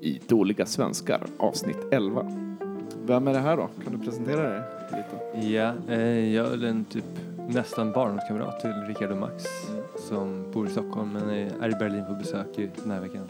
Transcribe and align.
i 0.00 0.20
Dåliga 0.26 0.66
svenskar 0.66 1.26
avsnitt 1.38 1.78
11. 1.90 2.26
Vem 3.06 3.28
är 3.28 3.32
det 3.32 3.38
här 3.38 3.56
då? 3.56 3.68
Kan 3.84 3.98
du 3.98 4.04
presentera 4.04 4.50
dig 4.50 4.62
lite? 4.90 5.48
Ja, 5.48 5.74
eh, 5.88 6.34
jag 6.34 6.52
är 6.52 6.64
en 6.64 6.84
typ 6.84 7.04
nästan 7.48 7.92
barndomskamrat 7.92 8.60
till 8.60 8.70
Rickard 8.70 9.10
och 9.10 9.16
Max 9.16 9.44
som 10.08 10.44
bor 10.52 10.66
i 10.66 10.70
Stockholm 10.70 11.12
men 11.12 11.30
är 11.60 11.68
i 11.68 11.78
Berlin 11.78 12.04
på 12.06 12.14
besök 12.14 12.58
i 12.58 12.70
den 12.82 12.90
här 12.90 13.00
veckan. 13.00 13.22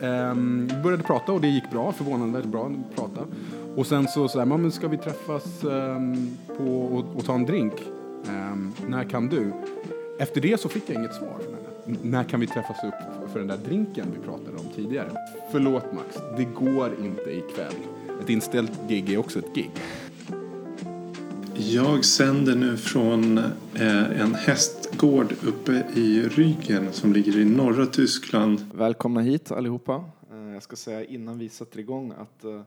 Ehm, 0.00 0.68
vi 0.74 0.82
började 0.82 1.02
prata 1.02 1.32
och 1.32 1.40
det 1.40 1.48
gick 1.48 1.70
bra, 1.70 1.92
förvånansvärt 1.92 2.44
bra 2.44 2.66
att 2.66 2.96
prata. 2.96 3.20
Och 3.76 3.86
sen 3.86 4.08
så 4.08 4.28
sa 4.28 4.44
men 4.44 4.72
ska 4.72 4.88
vi 4.88 4.96
träffas 4.96 5.64
ehm, 5.64 6.36
på, 6.56 6.64
och, 6.64 7.04
och 7.16 7.24
ta 7.24 7.34
en 7.34 7.46
drink? 7.46 7.72
Ehm, 8.28 8.72
när 8.86 9.04
kan 9.04 9.28
du? 9.28 9.52
Efter 10.18 10.40
det 10.40 10.60
så 10.60 10.68
fick 10.68 10.90
jag 10.90 10.96
inget 10.96 11.14
svar. 11.14 11.57
När 12.02 12.24
kan 12.24 12.40
vi 12.40 12.46
träffas 12.46 12.76
upp 12.84 13.30
för 13.32 13.38
den 13.38 13.48
där 13.48 13.56
drinken 13.56 14.06
vi 14.18 14.26
pratade 14.26 14.56
om 14.56 14.64
tidigare? 14.76 15.10
Förlåt 15.52 15.92
Max, 15.92 16.16
det 16.36 16.44
går 16.44 16.90
inte 17.04 17.30
ikväll. 17.30 17.74
Ett 18.22 18.30
inställt 18.30 18.72
gig 18.88 19.12
är 19.12 19.18
också 19.18 19.38
ett 19.38 19.54
gig. 19.54 19.70
Jag 21.56 22.04
sänder 22.04 22.54
nu 22.56 22.76
från 22.76 23.38
eh, 23.74 24.20
en 24.20 24.34
hästgård 24.34 25.34
uppe 25.46 25.72
i 25.94 26.22
Rügen 26.22 26.92
som 26.92 27.12
ligger 27.12 27.36
i 27.38 27.44
norra 27.44 27.86
Tyskland. 27.86 28.70
Välkomna 28.74 29.20
hit 29.20 29.52
allihopa. 29.52 30.04
Eh, 30.32 30.52
Jag 30.52 30.62
ska 30.62 30.76
säga 30.76 31.04
innan 31.04 31.38
vi 31.38 31.48
sätter 31.48 31.78
igång 31.78 32.12
att 32.20 32.44
eh, 32.44 32.60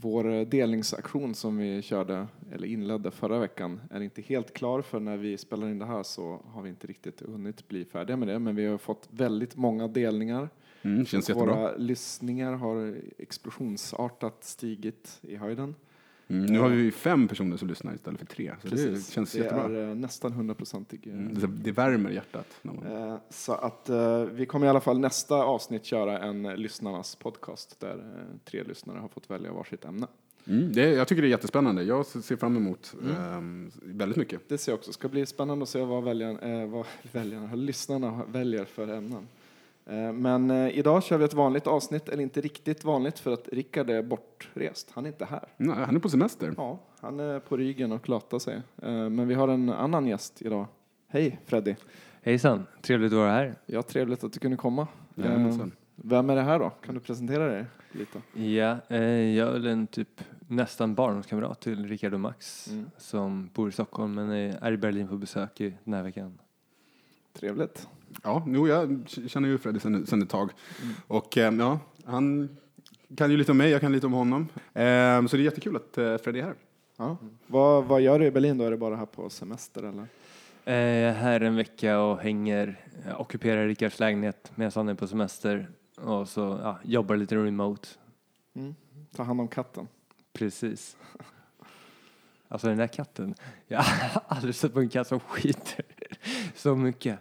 vår 0.00 0.44
delningsaktion 0.44 1.34
som 1.34 1.56
vi 1.56 1.82
körde, 1.82 2.26
eller 2.52 2.66
inledde 2.68 3.10
förra 3.10 3.38
veckan, 3.38 3.80
är 3.90 4.00
inte 4.00 4.22
helt 4.22 4.54
klar 4.54 4.82
för 4.82 5.00
när 5.00 5.16
vi 5.16 5.38
spelar 5.38 5.68
in 5.68 5.78
det 5.78 5.86
här 5.86 6.02
så 6.02 6.40
har 6.46 6.62
vi 6.62 6.68
inte 6.68 6.86
riktigt 6.86 7.20
hunnit 7.20 7.68
bli 7.68 7.84
färdiga 7.84 8.16
med 8.16 8.28
det. 8.28 8.38
Men 8.38 8.56
vi 8.56 8.66
har 8.66 8.78
fått 8.78 9.08
väldigt 9.10 9.56
många 9.56 9.88
delningar. 9.88 10.48
Mm, 10.82 11.06
känns 11.06 11.28
jättebra. 11.28 11.54
Våra 11.54 11.76
lyssningar 11.76 12.52
har 12.52 12.96
explosionsartat 13.18 14.44
stigit 14.44 15.18
i 15.22 15.36
höjden. 15.36 15.74
Mm, 16.28 16.46
nu 16.46 16.58
har 16.58 16.68
vi 16.68 16.90
fem 16.90 17.28
personer 17.28 17.56
som 17.56 17.68
lyssnar 17.68 17.94
istället 17.94 18.18
för 18.20 18.26
tre. 18.26 18.54
Så 18.62 18.68
det 18.68 19.10
känns 19.12 19.32
det 19.32 19.38
jättebra. 19.38 19.64
är 19.64 19.88
eh, 19.88 19.94
nästan 19.94 20.32
hundraprocentig. 20.32 21.06
Mm, 21.06 21.34
det, 21.34 21.46
det 21.46 21.72
värmer 21.72 22.10
hjärtat. 22.10 22.46
Man... 22.62 22.86
Eh, 22.86 23.16
Så 23.30 23.52
att 23.52 23.88
eh, 23.88 24.24
vi 24.24 24.46
kommer 24.46 24.66
i 24.66 24.68
alla 24.68 24.80
fall 24.80 24.98
nästa 24.98 25.34
avsnitt 25.34 25.84
köra 25.84 26.18
en 26.18 26.42
lyssnarnas 26.42 27.16
podcast 27.16 27.80
där 27.80 28.04
tre 28.44 28.62
lyssnare 28.62 28.98
har 28.98 29.08
fått 29.08 29.30
välja 29.30 29.52
varsitt 29.52 29.84
ämne. 29.84 30.06
Mm, 30.46 30.72
det, 30.72 30.90
jag 30.90 31.08
tycker 31.08 31.22
det 31.22 31.28
är 31.28 31.30
jättespännande. 31.30 31.82
Jag 31.82 32.06
ser 32.06 32.36
fram 32.36 32.56
emot 32.56 32.94
ehm, 33.18 33.70
väldigt 33.82 34.18
mycket. 34.18 34.48
Det 34.48 34.58
ser 34.58 34.72
jag 34.72 34.78
också. 34.78 34.92
ska 34.92 35.08
bli 35.08 35.26
spännande 35.26 35.62
att 35.62 35.68
se 35.68 35.84
vad, 35.84 36.04
väljarna, 36.04 36.40
eh, 36.40 36.68
vad 36.68 36.86
väljarna, 37.12 37.54
lyssnarna 37.54 38.24
väljer 38.28 38.64
för 38.64 38.88
ämnen. 38.88 39.26
Eh, 39.86 40.12
men 40.12 40.50
eh, 40.50 40.78
idag 40.78 41.02
kör 41.02 41.18
vi 41.18 41.24
ett 41.24 41.34
vanligt 41.34 41.66
avsnitt, 41.66 42.08
eller 42.08 42.22
inte 42.22 42.40
riktigt 42.40 42.84
vanligt 42.84 43.18
för 43.18 43.32
att 43.32 43.48
Rickard 43.48 43.90
är 43.90 44.02
bortrest. 44.02 44.90
Han 44.94 45.04
är 45.04 45.08
inte 45.08 45.24
här. 45.24 45.44
Nej, 45.56 45.76
han 45.86 45.96
är 45.96 46.00
på 46.00 46.08
semester. 46.08 46.54
Ja, 46.56 46.78
han 47.00 47.20
är 47.20 47.40
på 47.40 47.56
ryggen 47.56 47.92
och 47.92 48.08
latar 48.08 48.38
sig. 48.38 48.54
Eh, 48.82 48.90
men 48.92 49.28
vi 49.28 49.34
har 49.34 49.48
en 49.48 49.68
annan 49.68 50.06
gäst 50.06 50.42
idag. 50.42 50.66
Hej 51.08 51.40
Freddy. 51.46 51.74
Hejsan, 52.22 52.66
trevligt 52.82 53.12
att 53.12 53.18
vara 53.18 53.30
här. 53.30 53.54
Ja, 53.66 53.82
trevligt 53.82 54.24
att 54.24 54.32
du 54.32 54.38
kunde 54.40 54.56
komma. 54.56 54.86
Jajamensan. 55.14 55.72
vem 55.96 56.30
är 56.30 56.36
det 56.36 56.42
här 56.42 56.58
då? 56.58 56.70
Kan 56.70 56.94
du 56.94 57.00
presentera 57.00 57.46
dig 57.46 57.64
lite? 57.92 58.18
Ja, 58.32 58.94
jag 59.24 59.56
är 59.56 59.66
en 59.66 59.86
typ 59.86 60.20
nästan 60.48 60.94
barndomskamrat 60.94 61.60
till 61.60 61.86
Rickard 61.88 62.14
och 62.14 62.20
Max 62.20 62.68
Mm. 62.70 62.90
som 62.98 63.50
bor 63.54 63.68
i 63.68 63.72
Stockholm 63.72 64.14
men 64.14 64.30
är 64.30 64.72
i 64.72 64.76
Berlin 64.76 65.08
på 65.08 65.16
besök 65.16 65.60
i 65.60 65.74
den 65.84 65.94
här 65.94 66.02
veckan. 66.02 66.38
Trevligt. 67.38 67.88
Ja, 68.22 68.44
jo, 68.46 68.68
jag 68.68 69.04
känner 69.26 69.48
ju 69.48 69.58
Freddy 69.58 69.78
sen, 69.80 70.06
sen 70.06 70.22
ett 70.22 70.30
tag. 70.30 70.50
Och 71.06 71.38
ehm, 71.38 71.60
ja, 71.60 71.78
han 72.04 72.56
kan 73.16 73.30
ju 73.30 73.36
lite 73.36 73.50
om 73.52 73.58
mig, 73.58 73.70
jag 73.70 73.80
kan 73.80 73.92
lite 73.92 74.06
om 74.06 74.12
honom. 74.12 74.48
Ehm, 74.74 75.28
så 75.28 75.36
det 75.36 75.42
är 75.42 75.44
jättekul 75.44 75.76
att 75.76 75.98
uh, 75.98 76.16
Freddy 76.16 76.40
är 76.40 76.44
här. 76.44 76.54
Ja. 76.96 77.16
Vad, 77.46 77.84
vad 77.84 78.00
gör 78.00 78.18
du 78.18 78.26
i 78.26 78.30
Berlin 78.30 78.58
då? 78.58 78.64
Är 78.64 78.70
det 78.70 78.76
bara 78.76 78.96
här 78.96 79.06
på 79.06 79.30
semester 79.30 79.82
eller? 79.82 80.06
Eh, 80.64 80.74
Jag 80.74 81.10
är 81.10 81.12
här 81.12 81.40
en 81.40 81.56
vecka 81.56 81.98
och 82.00 82.18
hänger, 82.18 82.80
jag 83.06 83.20
ockuperar 83.20 83.66
Rickards 83.66 84.00
lägenhet 84.00 84.52
medan 84.54 84.72
han 84.74 84.88
är 84.88 84.94
på 84.94 85.06
semester 85.06 85.68
och 85.96 86.28
så 86.28 86.58
ja, 86.62 86.78
jobbar 86.84 87.16
lite 87.16 87.36
remote. 87.36 87.88
Mm. 88.54 88.74
Ta 89.16 89.22
hand 89.22 89.40
om 89.40 89.48
katten. 89.48 89.88
Precis. 90.32 90.96
Alltså 92.48 92.68
den 92.68 92.76
där 92.76 92.86
katten, 92.86 93.34
jag 93.66 93.78
har 93.82 94.22
aldrig 94.28 94.54
sett 94.54 94.74
på 94.74 94.80
en 94.80 94.88
katt 94.88 95.06
som 95.08 95.20
skiter 95.20 95.84
så 96.54 96.76
mycket 96.76 97.18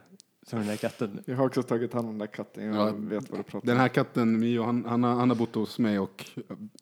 som 0.47 0.59
den 0.59 0.67
där 0.67 0.75
katten. 0.75 1.19
Jag 1.25 1.35
har 1.35 1.45
också 1.45 1.63
tagit 1.63 1.93
hand 1.93 2.05
om 2.05 2.11
den 2.11 2.19
där 2.19 2.27
katten. 2.27 2.63
Jag 2.63 2.75
Ja, 2.75 2.93
vet 2.97 3.29
vad 3.29 3.39
du 3.39 3.43
pratar 3.43 3.67
Den 3.67 3.77
här 3.77 3.87
katten, 3.87 4.39
Mio, 4.39 4.63
han, 4.63 4.85
han, 4.85 5.03
har, 5.03 5.13
han 5.15 5.29
har 5.29 5.37
bott 5.37 5.55
hos 5.55 5.79
mig 5.79 5.99
och 5.99 6.25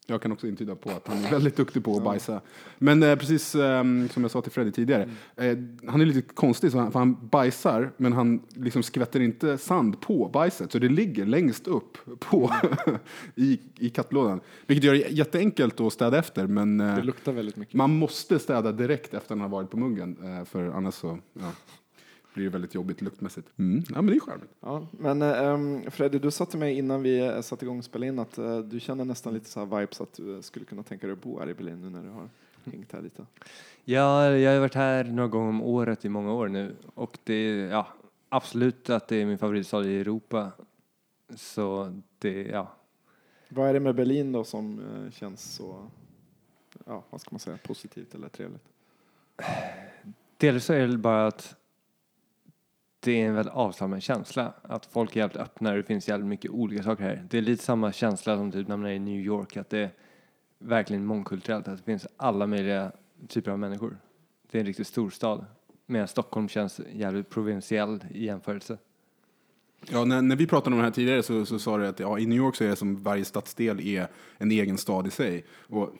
jag 0.06 0.22
kan 0.22 0.32
också 0.32 0.46
intyda 0.46 0.74
på 0.76 0.90
att 0.90 1.08
han 1.08 1.24
är 1.24 1.30
väldigt 1.30 1.56
duktig 1.56 1.84
på 1.84 1.96
att 1.96 2.04
bajsa. 2.04 2.40
Men 2.78 3.02
eh, 3.02 3.16
precis 3.16 3.54
ehm, 3.54 4.08
som 4.08 4.22
jag 4.22 4.30
sa 4.30 4.42
till 4.42 4.52
Freddy 4.52 4.70
tidigare, 4.72 5.02
eh, 5.36 5.58
han 5.86 6.00
är 6.00 6.06
lite 6.06 6.34
konstig, 6.34 6.72
så 6.72 6.78
han, 6.78 6.92
för 6.92 6.98
han 6.98 7.28
bajsar 7.28 7.92
men 7.96 8.12
han 8.12 8.42
liksom 8.48 8.82
skvätter 8.82 9.20
inte 9.20 9.58
sand 9.58 10.00
på 10.00 10.28
bajset, 10.32 10.72
så 10.72 10.78
det 10.78 10.88
ligger 10.88 11.26
längst 11.26 11.66
upp 11.66 11.98
på, 12.18 12.50
i, 13.34 13.60
i 13.78 13.90
kattlådan. 13.90 14.40
Vilket 14.66 14.84
gör 14.84 14.92
det 14.92 14.98
jätteenkelt 15.10 15.80
att 15.80 15.92
städa 15.92 16.18
efter, 16.18 16.46
men 16.46 16.80
eh, 16.80 16.96
Det 16.96 17.02
luktar 17.02 17.32
väldigt 17.32 17.56
mycket. 17.56 17.74
man 17.74 17.90
måste 17.98 18.38
städa 18.38 18.72
direkt 18.72 19.06
efter 19.06 19.18
att 19.18 19.28
han 19.30 19.40
har 19.40 19.48
varit 19.48 19.70
på 19.70 19.76
muggen, 19.76 20.16
eh, 20.38 20.44
för 20.44 20.68
annars 20.68 20.94
så 20.94 21.18
ja, 21.32 21.50
blir 22.34 22.44
det 22.44 22.50
väldigt 22.50 22.74
jobbigt 22.74 23.00
luktmässigt. 23.00 23.48
Mm. 23.58 23.84
Ja, 23.88 23.94
men 23.94 24.06
det 24.06 24.14
är 24.16 24.20
charmigt. 24.20 24.50
Ja, 24.60 24.86
men 24.90 25.22
um, 25.22 25.90
Freddy, 25.90 26.18
du 26.18 26.30
sa 26.30 26.46
till 26.46 26.58
mig 26.58 26.78
innan 26.78 27.02
vi 27.02 27.18
eh, 27.18 27.40
satte 27.40 27.64
igång 27.64 27.78
och 27.78 27.84
spelade 27.84 28.08
in 28.08 28.18
att 28.18 28.38
eh, 28.38 28.58
du 28.58 28.80
känner 28.80 29.04
nästan 29.04 29.34
lite 29.34 29.50
så 29.50 29.64
här 29.64 29.78
vibes 29.78 30.00
att 30.00 30.12
du 30.12 30.34
eh, 30.34 30.40
skulle 30.40 30.64
kunna 30.64 30.82
tänka 30.82 31.06
dig 31.06 31.12
att 31.12 31.22
bo 31.22 31.40
här 31.40 31.48
i 31.48 31.54
Berlin 31.54 31.80
nu 31.80 31.90
när 31.90 32.02
du 32.02 32.08
har 32.08 32.28
hängt 32.64 32.92
här 32.92 33.02
lite. 33.02 33.26
Ja, 33.84 34.30
jag 34.30 34.52
har 34.52 34.60
varit 34.60 34.74
här 34.74 35.04
några 35.04 35.28
gånger 35.28 35.48
om 35.48 35.62
året 35.62 36.04
i 36.04 36.08
många 36.08 36.32
år 36.32 36.48
nu 36.48 36.76
och 36.94 37.18
det 37.24 37.34
är 37.34 37.70
ja, 37.70 37.86
absolut 38.28 38.90
att 38.90 39.08
det 39.08 39.16
är 39.16 39.26
min 39.26 39.38
favoritstad 39.38 39.84
i 39.84 40.00
Europa. 40.00 40.50
Så 41.36 42.00
det, 42.18 42.42
ja, 42.42 42.72
Vad 43.48 43.68
är 43.68 43.72
det 43.72 43.80
med 43.80 43.94
Berlin 43.94 44.32
då 44.32 44.44
som 44.44 44.80
eh, 44.80 45.10
känns 45.12 45.54
så, 45.54 45.90
ja, 46.86 47.04
vad 47.10 47.20
ska 47.20 47.28
man 47.30 47.40
säga, 47.40 47.56
positivt 47.56 48.14
eller 48.14 48.28
trevligt? 48.28 48.68
Dels 50.36 50.64
så 50.64 50.72
är 50.72 50.88
det 50.88 50.98
bara 50.98 51.26
att 51.26 51.56
det 53.04 53.22
är 53.22 53.28
en 53.28 53.34
väldigt 53.34 53.54
avslappnad 53.54 54.02
känsla. 54.02 54.52
Att 54.62 54.86
folk 54.86 55.16
är 55.16 55.20
jävligt 55.20 55.36
öppna 55.36 55.70
och 55.70 55.76
det 55.76 55.82
finns 55.82 56.08
jävligt 56.08 56.28
mycket 56.28 56.50
olika 56.50 56.82
saker 56.82 57.04
här. 57.04 57.26
Det 57.30 57.38
är 57.38 57.42
lite 57.42 57.64
samma 57.64 57.92
känsla 57.92 58.36
som 58.36 58.52
typ 58.52 58.68
när 58.68 58.76
man 58.76 58.86
är 58.90 58.94
i 58.94 58.98
New 58.98 59.20
York, 59.20 59.56
att 59.56 59.70
det 59.70 59.78
är 59.78 59.90
verkligen 60.58 61.04
mångkulturellt, 61.04 61.68
att 61.68 61.78
det 61.78 61.84
finns 61.84 62.06
alla 62.16 62.46
möjliga 62.46 62.92
typer 63.28 63.50
av 63.50 63.58
människor. 63.58 63.98
Det 64.50 64.58
är 64.58 64.60
en 64.60 64.66
riktigt 64.66 64.86
stor 64.86 65.10
stad. 65.10 65.44
Medan 65.86 66.08
Stockholm 66.08 66.48
känns 66.48 66.80
jävligt 66.92 67.30
provinsiell 67.30 68.04
i 68.10 68.24
jämförelse. 68.24 68.78
Ja, 69.90 70.04
när, 70.04 70.22
när 70.22 70.36
vi 70.36 70.46
pratade 70.46 70.74
om 70.74 70.78
det 70.78 70.84
här 70.84 70.92
tidigare 70.92 71.22
så, 71.22 71.46
så 71.46 71.58
sa 71.58 71.78
du 71.78 71.86
att 71.86 72.00
ja, 72.00 72.18
i 72.18 72.26
New 72.26 72.38
York 72.38 72.56
så 72.56 72.64
är 72.64 72.68
det 72.68 72.76
som 72.76 73.02
varje 73.02 73.24
stadsdel 73.24 73.80
är 73.80 74.06
en 74.38 74.50
egen 74.50 74.78
stad 74.78 75.06
i 75.06 75.10
sig. 75.10 75.44
Och 75.58 75.90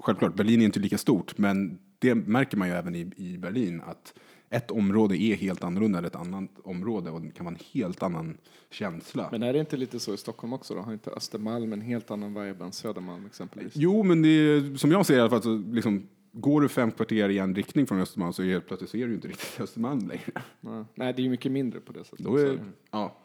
självklart, 0.00 0.34
Berlin 0.34 0.60
är 0.60 0.64
inte 0.64 0.80
lika 0.80 0.98
stort, 0.98 1.38
men 1.38 1.78
det 1.98 2.14
märker 2.14 2.56
man 2.56 2.68
ju 2.68 2.74
även 2.74 2.94
i, 2.94 3.12
i 3.16 3.38
Berlin 3.38 3.82
att 3.86 4.14
ett 4.50 4.70
område 4.70 5.16
är 5.16 5.36
helt 5.36 5.64
annorlunda 5.64 5.98
än 5.98 6.04
ett 6.04 6.16
annat 6.16 6.50
område 6.64 7.10
och 7.10 7.20
det 7.20 7.30
kan 7.30 7.46
vara 7.46 7.54
en 7.54 7.64
helt 7.72 8.02
annan 8.02 8.36
känsla. 8.70 9.28
Men 9.32 9.42
är 9.42 9.52
det 9.52 9.58
inte 9.58 9.76
lite 9.76 10.00
så 10.00 10.14
i 10.14 10.16
Stockholm 10.16 10.52
också 10.52 10.74
då? 10.74 10.80
Har 10.80 10.92
inte 10.92 11.10
Östermalm 11.10 11.72
en 11.72 11.80
helt 11.80 12.10
annan 12.10 12.34
vibe 12.34 12.64
än 12.64 12.72
Södermalm 12.72 13.26
exempelvis? 13.26 13.72
Jo, 13.76 14.02
men 14.02 14.22
det 14.22 14.28
är, 14.28 14.76
som 14.76 14.92
jag 14.92 15.06
ser 15.06 15.16
i 15.16 15.20
alla 15.20 15.30
fall, 15.30 15.42
så 15.42 15.56
liksom, 15.56 16.08
går 16.32 16.60
du 16.60 16.68
fem 16.68 16.90
kvarter 16.90 17.28
i 17.28 17.38
en 17.38 17.54
riktning 17.54 17.86
från 17.86 18.00
Östermalm 18.00 18.32
så 18.32 18.42
helt 18.42 18.66
plötsligt 18.66 18.90
så 18.90 18.96
är 18.96 19.06
du 19.06 19.14
inte 19.14 19.28
riktigt 19.28 19.60
Östermalm 19.60 20.08
längre. 20.08 20.42
Nej. 20.60 20.84
Nej, 20.94 21.12
det 21.12 21.22
är 21.22 21.24
ju 21.24 21.30
mycket 21.30 21.52
mindre 21.52 21.80
på 21.80 21.92
det 21.92 22.04
sättet. 22.04 22.24
Då 22.24 22.36
är, 22.36 22.60
ja. 22.90 23.16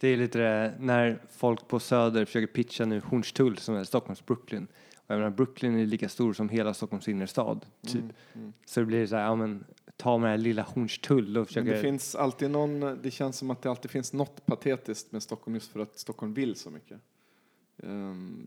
Det 0.00 0.08
är 0.08 0.16
lite 0.16 0.38
det, 0.38 0.74
när 0.80 1.22
folk 1.30 1.68
på 1.68 1.80
Söder 1.80 2.24
försöker 2.24 2.46
pitcha 2.46 2.84
nu 2.84 3.00
Hornstull 3.00 3.58
som 3.58 3.74
är 3.74 3.84
Stockholms 3.84 4.26
Brooklyn. 4.26 4.66
Och 4.96 5.14
jag 5.14 5.18
menar, 5.18 5.30
Brooklyn 5.30 5.78
är 5.78 5.86
lika 5.86 6.08
stor 6.08 6.32
som 6.32 6.48
hela 6.48 6.74
Stockholms 6.74 7.08
innerstad, 7.08 7.66
typ. 7.86 8.04
Så 8.66 8.80
det 8.80 8.86
blir 8.86 9.06
så 9.06 9.16
här, 9.16 9.22
ja 9.22 9.36
men 9.36 9.64
ta 9.96 10.18
med 10.18 10.30
här 10.30 10.38
lilla 10.38 10.62
Hornstull 10.62 11.36
och 11.36 11.40
Men 11.40 11.46
försöka... 11.46 11.70
det 11.70 11.80
finns 11.80 12.14
alltid 12.14 12.50
någon, 12.50 12.98
det 13.02 13.10
känns 13.10 13.38
som 13.38 13.50
att 13.50 13.62
det 13.62 13.70
alltid 13.70 13.90
finns 13.90 14.12
något 14.12 14.46
patetiskt 14.46 15.12
med 15.12 15.22
Stockholm 15.22 15.54
just 15.54 15.72
för 15.72 15.80
att 15.80 15.98
Stockholm 15.98 16.34
vill 16.34 16.54
så 16.54 16.70
mycket. 16.70 17.00
Ehm, 17.82 18.46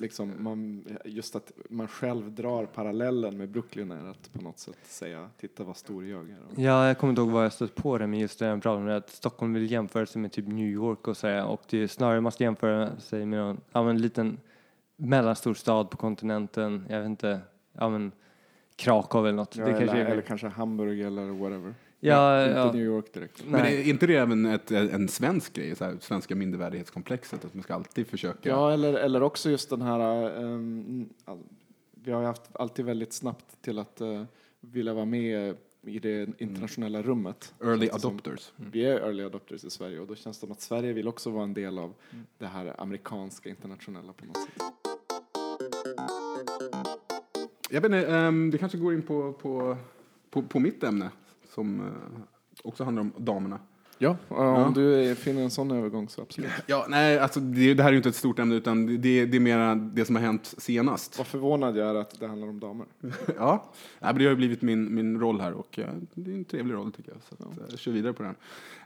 liksom 0.00 0.34
man, 0.38 0.84
just 1.04 1.36
att 1.36 1.52
man 1.70 1.88
själv 1.88 2.32
drar 2.32 2.66
parallellen 2.66 3.36
med 3.36 3.48
Brooklyn 3.48 3.90
är 3.90 4.10
att 4.10 4.32
på 4.32 4.42
något 4.42 4.58
sätt 4.58 4.78
säga 4.84 5.30
titta 5.40 5.64
vad 5.64 5.76
stor 5.76 6.06
jag 6.06 6.30
är. 6.30 6.62
Ja, 6.62 6.86
jag 6.86 6.98
kommer 6.98 7.10
inte 7.10 7.22
ihåg 7.22 7.30
vad 7.30 7.44
jag 7.44 7.52
stött 7.52 7.74
på 7.74 7.98
det, 7.98 8.06
men 8.06 8.18
just 8.18 8.38
det 8.38 8.52
om 8.52 8.86
det, 8.86 8.96
att 8.96 9.10
Stockholm 9.10 9.52
vill 9.52 9.70
jämföra 9.70 10.06
sig 10.06 10.22
med 10.22 10.32
typ 10.32 10.46
New 10.46 10.68
York 10.68 11.08
och 11.08 11.16
så 11.16 11.26
här, 11.26 11.44
och 11.46 11.62
det 11.70 11.78
är 11.78 11.86
snarare 11.86 12.20
man 12.20 12.32
ska 12.32 12.44
jämföra 12.44 13.00
sig 13.00 13.26
med 13.26 13.38
någon, 13.38 13.60
ja, 13.72 13.90
en 13.90 14.02
liten 14.02 14.40
mellanstor 14.96 15.54
stad 15.54 15.90
på 15.90 15.96
kontinenten, 15.96 16.86
jag 16.88 16.98
vet 16.98 17.06
inte, 17.06 17.40
ja 17.72 17.88
men 17.88 18.12
Krakow 18.76 19.26
eller 19.26 19.36
något. 19.36 19.56
Ja, 19.56 19.64
det 19.64 19.70
eller, 19.70 19.80
kanske 19.80 19.98
är, 19.98 20.04
eller 20.04 20.22
kanske 20.22 20.48
Hamburg 20.48 21.00
eller 21.00 21.26
whatever. 21.26 21.74
Ja, 22.00 22.44
inte 22.46 22.58
ja. 22.58 22.72
New 22.72 22.84
York 22.84 23.14
direkt. 23.14 23.44
Men 23.46 23.60
Nej. 23.60 23.80
är 23.80 23.90
inte 23.90 24.06
det 24.06 24.16
även 24.16 24.46
ett, 24.46 24.70
en 24.70 25.08
svensk 25.08 25.52
grej, 25.52 25.76
så 25.76 25.84
här, 25.84 25.96
svenska 26.00 26.34
mindervärdighetskomplexet, 26.34 27.44
att 27.44 27.54
man 27.54 27.62
ska 27.62 27.74
alltid 27.74 28.06
försöka... 28.06 28.48
Ja, 28.48 28.72
eller, 28.72 28.94
eller 28.94 29.22
också 29.22 29.50
just 29.50 29.70
den 29.70 29.82
här... 29.82 30.00
all- 31.24 31.38
vi 32.04 32.12
har 32.12 32.20
ju 32.20 32.26
haft 32.26 32.42
alltid 32.52 32.84
väldigt 32.84 33.12
snabbt 33.12 33.62
till 33.62 33.78
att 33.78 34.00
uh, 34.00 34.22
vilja 34.60 34.94
vara 34.94 35.04
med 35.04 35.56
i 35.86 35.98
det 35.98 36.28
internationella 36.38 37.02
rummet. 37.02 37.54
Early 37.64 37.90
adopters. 37.92 38.52
Vi 38.56 38.84
är 38.84 39.00
early 39.00 39.24
adopters 39.24 39.64
i 39.64 39.70
Sverige 39.70 40.00
och 40.00 40.06
då 40.06 40.14
känns 40.14 40.36
det 40.36 40.40
som 40.40 40.52
att 40.52 40.60
Sverige 40.60 40.92
vill 40.92 41.08
också 41.08 41.30
vara 41.30 41.44
en 41.44 41.54
del 41.54 41.78
av 41.78 41.94
det 42.38 42.46
här 42.46 42.80
amerikanska 42.80 43.48
internationella 43.48 44.12
på 44.12 44.26
något 44.26 44.36
sätt. 44.36 44.62
Jag 47.72 47.80
vet 47.80 47.92
inte, 47.92 48.06
ehm, 48.06 48.50
det 48.50 48.58
kanske 48.58 48.78
går 48.78 48.94
in 48.94 49.02
på, 49.02 49.32
på, 49.32 49.76
på, 50.30 50.42
på 50.42 50.60
mitt 50.60 50.84
ämne, 50.84 51.10
som 51.54 51.80
eh, 51.80 51.86
också 52.64 52.84
handlar 52.84 53.00
om 53.00 53.12
damerna. 53.16 53.58
Ja, 53.98 54.16
om 54.28 54.36
Ja. 54.46 54.72
du 54.74 55.14
finner 55.14 55.42
en 55.42 55.50
sån 55.50 55.70
övergång 55.70 56.08
så 56.08 56.22
absolut. 56.22 56.50
Ja, 56.66 56.86
nej, 56.88 57.18
alltså 57.18 57.40
det, 57.40 57.74
det 57.74 57.82
här 57.82 57.88
är 57.90 57.92
ju 57.92 57.96
inte 57.96 58.08
ett 58.08 58.14
stort 58.14 58.38
ämne, 58.38 58.54
utan 58.54 58.86
det, 58.86 59.26
det 59.26 59.36
är 59.36 59.40
mer 59.40 59.74
det 59.94 60.04
som 60.04 60.16
har 60.16 60.22
hänt 60.22 60.54
senast. 60.58 61.18
Vad 61.18 61.26
förvånad 61.26 61.76
jag 61.76 61.88
är 61.90 61.94
att 61.94 62.20
det 62.20 62.26
handlar 62.26 62.48
om 62.48 62.60
damer. 62.60 62.86
Ja, 63.36 63.72
nej, 64.00 64.12
men 64.12 64.18
det 64.18 64.24
har 64.24 64.30
ju 64.30 64.36
blivit 64.36 64.62
min, 64.62 64.94
min 64.94 65.20
roll 65.20 65.40
här 65.40 65.52
och 65.52 65.78
eh, 65.78 65.86
det 66.14 66.30
är 66.30 66.34
en 66.34 66.44
trevlig 66.44 66.74
roll 66.74 66.92
tycker 66.92 67.12
jag. 67.12 67.20
Så 67.28 67.34
att, 67.50 67.58
eh, 67.58 67.64
jag 67.70 67.78
kör 67.78 67.92
vidare 67.92 68.12
på 68.12 68.22
den. 68.22 68.34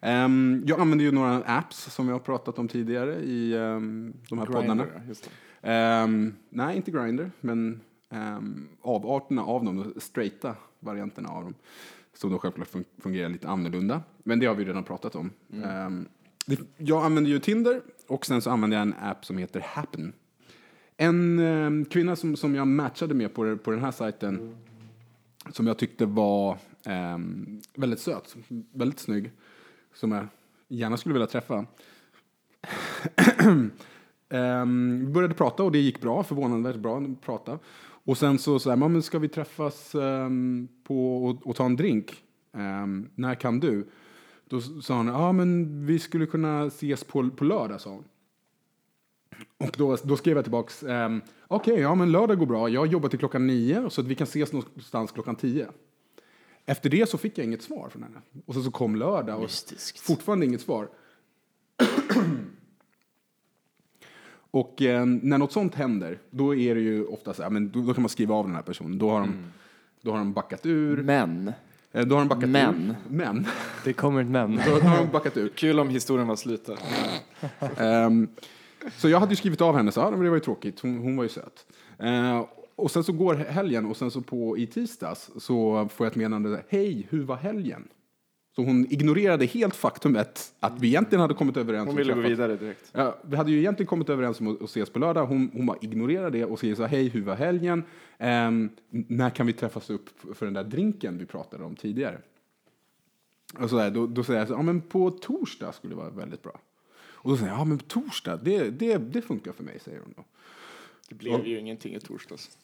Ehm, 0.03 0.62
jag 0.67 0.81
använder 0.81 1.05
ju 1.05 1.12
några 1.12 1.43
apps 1.43 1.94
som 1.94 2.09
jag 2.09 2.15
har 2.15 2.21
pratat 2.21 2.59
om 2.59 2.69
tidigare 2.69 3.17
i 3.21 3.56
ehm, 3.56 4.12
de 4.29 4.39
här 4.39 4.47
poddarna. 4.47 4.85
Grindr, 4.85 5.03
ja, 5.09 5.15
det. 5.62 5.73
Ehm, 5.73 6.35
nej, 6.50 6.77
inte 6.77 6.91
Grindr, 6.91 7.31
men 7.41 7.81
um, 8.11 8.69
avarterna 8.82 9.44
av 9.44 9.64
dem, 9.64 9.93
de 9.94 10.00
straighta 10.00 10.56
varianterna 10.81 11.29
av 11.29 11.43
dem. 11.44 11.55
Som 12.14 12.31
då 12.31 12.38
självklart 12.38 12.69
fun- 12.69 12.85
fungerar 12.99 13.29
lite 13.29 13.49
annorlunda. 13.49 14.03
Men 14.19 14.38
det 14.38 14.47
har 14.47 14.55
vi 14.55 14.64
redan 14.64 14.85
pratat 14.85 15.14
om. 15.17 15.31
Ehm, 15.64 16.08
det, 16.47 16.61
jag 16.76 17.05
använder 17.05 17.31
ju 17.31 17.38
Tinder 17.38 17.81
och 18.06 18.26
sen 18.26 18.43
så 18.43 18.50
använder 18.50 18.76
jag 18.76 18.82
en 18.82 18.94
app 19.03 19.25
som 19.25 19.38
heter 19.38 19.61
Happen. 19.61 20.12
En 20.97 21.38
ehm, 21.38 21.85
kvinna 21.85 22.17
som, 22.17 22.37
som 22.37 22.55
jag 22.55 22.67
matchade 22.67 23.14
med 23.14 23.35
på, 23.35 23.56
på 23.56 23.70
den 23.70 23.81
här 23.81 23.91
sajten 23.91 24.56
som 25.53 25.67
jag 25.67 25.79
tyckte 25.79 26.06
var 26.06 26.58
ehm, 26.85 27.61
väldigt 27.75 28.00
söt, 28.00 28.37
väldigt 28.73 28.99
snygg, 28.99 29.31
som 29.94 30.12
jag 30.12 30.26
gärna 30.69 30.97
skulle 30.97 31.12
vilja 31.12 31.26
träffa. 31.26 31.67
Ehm, 34.29 35.00
vi 35.06 35.12
började 35.12 35.35
prata 35.35 35.62
och 35.62 35.73
det 35.73 35.79
gick 35.79 36.00
bra, 36.00 36.23
förvånansvärt 36.23 36.76
bra 36.76 36.99
att 36.99 37.20
prata. 37.20 37.58
Och 38.06 38.19
sen 38.19 38.38
så 38.38 38.58
sa 38.58 38.70
jag, 38.70 38.79
men 38.79 39.03
ska 39.03 39.19
vi 39.19 39.29
träffas 39.29 39.94
ehm, 39.94 40.69
på 40.85 41.25
och, 41.25 41.47
och 41.47 41.56
ta 41.56 41.64
en 41.64 41.76
drink? 41.76 42.23
Ehm, 42.53 43.08
när 43.14 43.35
kan 43.35 43.61
du? 43.61 43.87
Då 44.44 44.61
sa 44.61 44.97
hon, 44.97 45.06
ja 45.06 45.32
men 45.32 45.87
vi 45.87 45.99
skulle 45.99 46.26
kunna 46.26 46.67
ses 46.67 47.05
på, 47.05 47.31
på 47.31 47.44
lördag, 47.44 47.81
sa 47.81 47.91
hon. 47.91 48.05
Och 49.58 49.75
då, 49.76 49.97
då 49.97 50.17
skrev 50.17 50.37
jag 50.37 50.44
tillbaks, 50.44 50.82
ehm, 50.82 51.20
okej, 51.49 51.81
ja 51.81 51.94
men 51.94 52.12
lördag 52.12 52.38
går 52.38 52.47
bra, 52.47 52.69
jag 52.69 52.87
jobbar 52.87 53.08
till 53.08 53.19
klockan 53.19 53.47
nio 53.47 53.91
så 53.91 54.00
att 54.00 54.06
vi 54.06 54.14
kan 54.14 54.26
ses 54.26 54.53
någonstans 54.53 55.12
klockan 55.12 55.37
tio. 55.37 55.69
Efter 56.64 56.91
det 56.91 57.08
så 57.08 57.19
fick 57.19 57.38
jag 57.38 57.44
inget 57.44 57.62
svar 57.62 57.88
från 57.88 58.03
henne. 58.03 58.20
Och 58.47 58.55
så, 58.55 58.62
så 58.62 58.70
kom 58.70 58.97
lördag 58.97 59.43
och 59.43 59.50
fortfarande 60.03 60.47
inget 60.47 60.61
svar. 60.61 60.88
Och 64.56 64.82
eh, 64.82 65.06
när 65.06 65.38
något 65.38 65.53
sånt 65.53 65.75
händer, 65.75 66.19
då 66.31 66.55
är 66.55 66.75
det 66.75 66.81
ju 66.81 67.05
ofta 67.05 67.35
så 67.35 67.43
här, 67.43 67.50
men 67.50 67.70
då, 67.70 67.82
då 67.82 67.94
kan 67.94 68.03
man 68.03 68.08
skriva 68.08 68.35
av 68.35 68.47
den 68.47 68.55
här 68.55 68.62
personen. 68.62 68.99
Då 68.99 69.11
har 69.11 69.20
de, 69.20 69.35
då 70.03 70.11
har 70.11 70.19
de 70.19 70.32
backat 70.32 70.67
ur. 70.67 71.03
Men, 71.03 71.53
Eh, 71.93 72.06
Då 72.06 72.14
har 72.14 72.20
de 72.20 72.29
backat 72.29 72.49
Men. 72.49 72.75
ur. 72.91 72.94
Men. 73.08 73.47
Det 73.85 73.93
kommer 73.93 74.20
ett 74.20 74.26
men. 74.29 74.56
Då, 74.67 74.75
då 74.75 74.87
har 74.87 74.99
de 74.99 75.12
backat 75.12 75.37
ur. 75.37 75.49
kul 75.49 75.81
om 75.81 75.88
historien 75.88 76.26
var 76.29 76.37
slut. 76.37 76.69
Ehm, 77.79 78.29
så 78.97 79.08
jag 79.08 79.20
hade 79.20 79.32
ju 79.32 79.37
skrivit 79.37 79.61
av 79.61 79.76
henne, 79.76 79.93
så 79.93 80.11
men 80.11 80.20
det 80.20 80.29
var 80.29 80.37
ju 80.37 80.41
tråkigt, 80.41 80.81
hon, 80.81 80.99
hon 80.99 81.17
var 81.17 81.23
ju 81.25 81.29
söt. 81.29 81.67
Eh, 81.99 82.44
och 82.76 82.91
sen 82.91 83.05
så 83.05 83.12
går 83.12 83.35
helgen 83.35 83.87
och 83.87 83.97
sen 83.97 84.11
så 84.11 84.20
på 84.20 84.58
i 84.58 84.67
tisdags 84.67 85.31
så 85.38 85.88
får 85.94 86.06
jag 86.06 86.11
ett 86.11 86.17
meddelande, 86.17 86.62
hej, 86.69 87.06
hur 87.11 87.23
var 87.23 87.37
helgen? 87.37 87.88
Så 88.56 88.62
hon 88.62 88.87
ignorerade 88.93 89.47
helt 89.47 89.76
faktumet 89.76 90.55
att 90.61 90.81
vi 90.81 90.88
egentligen 90.88 91.20
hade 91.20 91.35
kommit 91.35 91.56
överens 91.56 91.87
Hon 91.87 91.88
om 91.88 91.97
ville 91.97 92.14
gå 92.14 92.20
vidare 92.20 92.56
direkt. 92.56 92.91
Ja, 92.93 93.19
vi 93.23 93.37
hade 93.37 93.50
ju 93.50 93.58
egentligen 93.58 93.87
kommit 93.87 94.08
överens 94.08 94.41
om 94.41 94.49
att, 94.49 94.62
ses 94.62 94.91
på 94.91 94.99
lördag. 94.99 95.26
Hon, 95.26 95.50
hon 95.53 95.67
bara 95.67 95.76
ignorerar 95.81 96.31
det 96.31 96.44
och 96.44 96.58
säger 96.58 96.75
så 96.75 96.82
här, 96.82 96.88
hej, 96.88 97.08
hur 97.08 97.23
var 97.23 97.35
helgen? 97.35 97.85
Ehm, 98.19 98.70
när 98.91 99.31
kan 99.31 99.47
vi 99.47 99.53
träffas 99.53 99.91
upp 99.91 100.08
för 100.35 100.47
den 100.47 100.55
där 100.55 100.64
drinken 100.64 101.19
vi 101.19 101.26
pratade 101.26 101.64
om 101.64 101.76
tidigare? 101.76 102.19
Och 103.58 103.70
så 103.70 103.76
där, 103.76 103.91
då, 103.91 104.06
då 104.06 104.25
säger 104.25 104.41
jag 104.41 104.49
så 104.49 104.55
ja 104.55 104.62
men 104.62 104.81
på 104.81 105.11
torsdag 105.11 105.73
skulle 105.73 105.93
det 105.93 105.99
vara 105.99 106.11
väldigt 106.11 106.43
bra. 106.43 106.61
Och 106.99 107.31
då 107.31 107.37
säger 107.37 107.53
jag, 107.53 107.61
ja 107.61 107.64
men 107.64 107.79
på 107.79 107.85
torsdag, 107.85 108.37
det, 108.37 108.70
det, 108.70 108.99
det 108.99 109.23
funkar 109.23 109.53
för 109.53 109.64
mig, 109.64 109.79
säger 109.81 110.00
hon 110.00 110.14
då. 110.17 110.25
Det 111.08 111.14
blev 111.14 111.47
ju 111.47 111.58
ingenting 111.58 111.94
i 111.94 112.00
torsdags. 112.00 112.58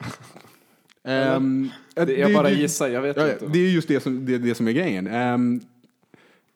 Ehm, 1.04 1.68
Det, 1.94 2.04
det- 2.04 2.16
jag 2.18 2.32
bara 2.34 2.42
det- 2.48 2.54
gissar, 2.54 2.88
jag 2.88 3.02
vet 3.02 3.16
Ja, 3.16 3.32
inte. 3.32 3.46
det 3.46 3.58
är 3.58 3.70
just 3.70 3.88
det 3.88 4.00
som, 4.00 4.26
det, 4.26 4.38
det 4.38 4.54
som 4.54 4.68
är 4.68 4.72
grejen. 4.72 5.06
Ehm, 5.06 5.60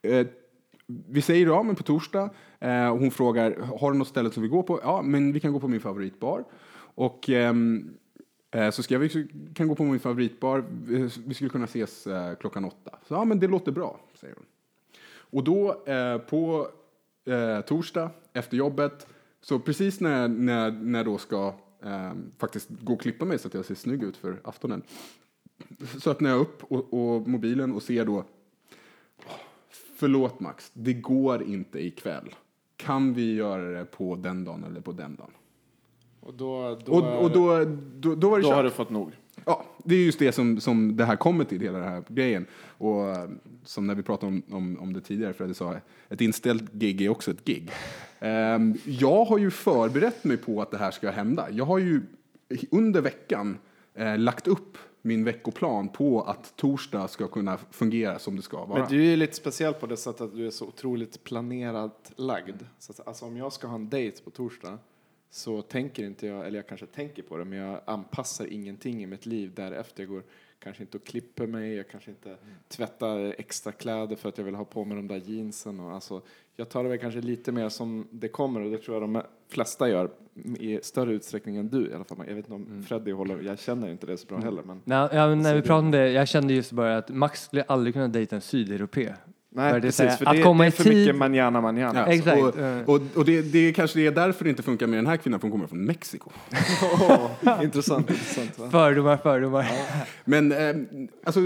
eh, 0.02 0.26
vi 0.87 1.23
säger 1.23 1.46
ja, 1.46 1.62
men 1.62 1.75
på 1.76 1.82
torsdag. 1.82 2.31
Eh, 2.61 2.96
hon 2.96 3.11
frågar, 3.11 3.56
har 3.81 3.93
du 3.93 3.99
något 3.99 4.08
ställe 4.08 4.31
som 4.31 4.43
vi 4.43 4.49
går 4.49 4.62
på? 4.62 4.81
Ja, 4.82 5.02
men 5.02 5.32
vi 5.32 5.41
kan 5.41 5.52
gå 5.52 5.61
på 5.61 5.69
min 5.69 5.81
favoritbar. 5.81 6.44
Och 6.76 7.31
ehm, 7.31 7.94
eh, 8.50 8.70
så 8.70 8.82
ska 8.82 8.99
vi 8.99 9.29
kan 9.55 9.69
gå 9.69 9.75
på 9.75 9.85
min 9.85 10.00
favoritbar. 10.00 10.64
Vi- 11.26 11.35
skulle 11.35 11.50
kunna 11.50 11.64
ses 11.64 12.06
klockan 12.41 12.64
åtta. 12.64 12.99
Så 13.08 13.14
ja, 13.14 13.25
men 13.25 13.41
det 13.41 13.46
låter 13.46 13.73
bra, 13.73 14.00
säger 14.20 14.35
hon. 14.35 14.44
Och 15.31 15.44
då 15.44 15.85
på 16.29 16.69
torsdag 17.67 18.11
efter 18.32 18.56
jobbet, 18.56 19.06
så 19.41 19.58
precis 19.58 20.00
när, 20.00 20.29
när, 20.29 20.70
när 20.70 21.05
då 21.05 21.19
ska 21.19 21.55
eh, 21.84 22.12
faktiskt 22.38 22.69
gå 22.70 22.92
och 22.92 23.00
klippa 23.00 23.25
mig 23.25 23.38
så 23.38 23.48
att 23.48 23.54
jag 23.54 23.64
ser 23.64 23.75
snygg 23.75 24.02
ut 24.02 24.16
för 24.16 24.40
aftonen, 24.44 24.82
så 25.98 26.10
öppnar 26.10 26.31
jag 26.31 26.40
upp 26.40 26.64
och, 26.64 26.94
och 26.94 27.28
mobilen 27.28 27.72
och 27.72 27.82
ser 27.82 28.04
då, 28.04 28.25
förlåt 29.96 30.40
Max, 30.40 30.70
det 30.75 30.92
går 30.92 31.42
inte 31.42 31.86
ikväll. 31.86 32.34
Kan 32.76 33.14
vi 33.14 33.34
göra 33.34 33.78
det 33.78 33.84
på 33.84 34.16
den 34.16 34.44
dagen 34.44 34.64
eller 34.64 34.81
på 34.81 34.92
den 34.92 35.16
dagen? 35.16 35.31
Och 36.20 36.34
då, 36.34 36.78
då, 36.84 36.92
Och, 36.92 37.22
och 37.25 37.31
då, 37.31 37.64
då, 37.94 38.14
då 38.14 38.31
var 38.31 38.38
det 38.38 38.42
då 38.42 38.48
kört. 38.48 38.56
har 38.56 38.64
du 38.64 38.70
fått 38.70 38.90
nog. 38.90 39.12
Ja, 39.44 39.64
det 39.84 39.94
är 39.94 40.04
just 40.04 40.19
det 40.19 40.32
som, 40.32 40.60
som 40.60 40.96
det 40.96 41.04
här 41.04 41.16
kommer 41.16 41.44
till, 41.44 41.60
hela 41.60 41.78
den 41.78 41.88
här 41.88 42.04
grejen. 42.08 42.46
Och 42.78 43.08
eh, 43.08 43.28
som 43.64 43.86
när 43.86 43.94
vi 43.94 44.02
pratade 44.02 44.32
om, 44.32 44.42
om, 44.50 44.78
om 44.81 44.92
det 44.92 45.00
tidigare, 45.00 45.32
Fredrik 45.32 45.56
sa, 45.56 45.76
ett 46.08 46.20
inställt 46.20 46.72
gig 46.72 47.02
är 47.02 47.08
också 47.08 47.31
ett 47.31 47.44
gig. 47.44 47.70
Ehm, 48.25 48.75
jag 48.85 49.25
har 49.25 49.39
ju 49.39 49.51
förberett 49.51 50.25
mig 50.25 50.37
på 50.37 50.63
att 50.63 50.70
det 50.70 50.79
här 50.79 50.91
ska 50.91 51.10
hända. 51.10 51.51
Jag 51.51 51.65
har 51.65 51.79
ju 51.79 52.03
under 52.70 53.01
veckan 53.01 53.58
eh, 53.94 54.19
lagt 54.19 54.46
upp 54.46 54.79
min 55.03 55.25
veckoplan 55.25 55.89
på 55.89 56.22
att 56.22 56.56
torsdag 56.56 57.08
ska 57.08 57.29
kunna 57.29 57.58
fungera 57.70 58.19
som 58.19 58.37
det 58.37 58.43
ska 58.43 58.65
vara. 58.65 58.79
Men 58.79 58.89
du 58.89 59.01
är 59.01 59.10
ju 59.10 59.17
lite 59.17 59.34
speciell 59.34 59.75
på 59.75 59.87
det 59.87 59.96
sättet 59.96 60.20
att 60.20 60.37
du 60.37 60.46
är 60.46 60.51
så 60.51 60.67
otroligt 60.67 61.25
planerat 61.25 62.13
lagd. 62.17 62.63
Så 62.79 62.93
att, 62.93 63.08
alltså 63.08 63.25
om 63.25 63.37
jag 63.37 63.53
ska 63.53 63.67
ha 63.67 63.75
en 63.75 63.89
dejt 63.89 64.22
på 64.25 64.31
torsdag 64.31 64.79
så 65.31 65.63
tänker 65.63 66.05
inte 66.05 66.27
jag, 66.27 66.46
eller 66.46 66.58
jag 66.58 66.69
kanske 66.69 66.87
tänker 66.87 67.22
på 67.22 67.37
det, 67.37 67.44
men 67.44 67.58
jag 67.58 67.81
anpassar 67.84 68.46
ingenting 68.46 69.03
i 69.03 69.06
mitt 69.06 69.27
liv 69.27 69.53
därefter. 69.55 70.03
Jag 70.03 70.10
går 70.10 70.22
kanske 70.58 70.82
inte 70.82 70.96
och 70.96 71.05
klipper 71.05 71.46
mig, 71.46 71.75
jag 71.75 71.89
kanske 71.89 72.10
inte 72.10 72.37
tvättar 72.69 73.34
extra 73.39 73.72
kläder 73.72 74.17
för 74.17 74.29
att 74.29 74.39
jag 74.39 74.44
vill 74.44 74.55
ha 74.55 74.65
på 74.65 74.84
mig 74.84 74.96
de 74.96 75.08
där 75.08 75.17
jeansen. 75.17 75.81
Och 75.81 75.93
alltså, 75.93 76.22
jag 76.56 76.69
tar 76.69 76.82
det 76.82 76.89
väl 76.89 76.99
kanske 76.99 77.20
lite 77.20 77.53
mer 77.53 77.69
som 77.69 78.06
det 78.11 78.29
kommer 78.29 78.61
och 78.61 78.70
det 78.70 78.79
tror 78.79 78.94
jag 79.03 79.03
de 79.03 79.23
flesta 79.53 79.89
gör 79.89 80.11
i 80.58 80.79
större 80.82 81.13
utsträckning 81.13 81.56
än 81.56 81.69
du 81.69 81.91
i 81.91 81.94
alla 81.94 82.05
fall. 82.05 82.19
Jag 82.19 82.34
vet 82.34 82.37
inte 82.44 82.53
om 82.55 82.84
Freddy 82.89 83.13
håller, 83.13 83.43
jag 83.43 83.58
känner 83.58 83.91
inte 83.91 84.06
det 84.06 84.17
så 84.17 84.27
bra 84.27 84.39
heller. 84.39 84.63
Men 84.63 84.81
Nej, 84.84 85.08
ja, 85.13 85.29
men 85.29 85.39
när 85.39 85.55
vi 85.55 85.61
pratade 85.63 85.79
om 85.79 85.91
det, 85.91 86.11
jag 86.11 86.29
kände 86.29 86.55
just 86.55 86.73
bara 86.73 86.96
att 86.96 87.08
Max 87.08 87.43
skulle 87.44 87.63
aldrig 87.63 87.94
kunna 87.94 88.08
dejta 88.08 88.37
en 88.37 88.41
sydeuropé. 88.43 89.15
Nej, 89.56 89.73
För 89.73 89.81
det 89.81 89.87
är 89.87 89.89
precis, 89.89 90.01
här, 90.06 90.17
för 90.17 90.27
att 90.27 90.37
det, 90.37 90.43
komma 90.43 90.63
det 90.65 90.69
är 90.69 90.70
för 90.70 90.84
tid- 90.84 90.94
mycket 90.96 91.17
manana 91.17 91.61
manana. 91.61 92.01
Ja, 92.01 92.06
Exakt. 92.06 92.43
Och, 92.43 92.94
och, 92.94 93.01
och 93.17 93.25
det, 93.25 93.43
det 93.43 93.58
är 93.58 93.73
kanske 93.73 93.99
det 93.99 94.06
är 94.06 94.11
därför 94.13 94.44
det 94.44 94.51
inte 94.51 94.63
funkar 94.63 94.87
med 94.87 94.99
den 94.99 95.06
här 95.06 95.17
kvinnan, 95.17 95.41
för 95.41 95.44
hon 95.49 95.53
kommer 95.53 95.67
från 95.67 95.84
Mexiko. 95.84 96.31
intressant, 97.63 98.11
intressant. 98.11 98.58
Va? 98.58 98.70
Fördomar, 98.70 99.17
fördomar. 99.17 99.67
Men 100.25 100.53
eh, 100.53 100.75
alltså, 101.25 101.41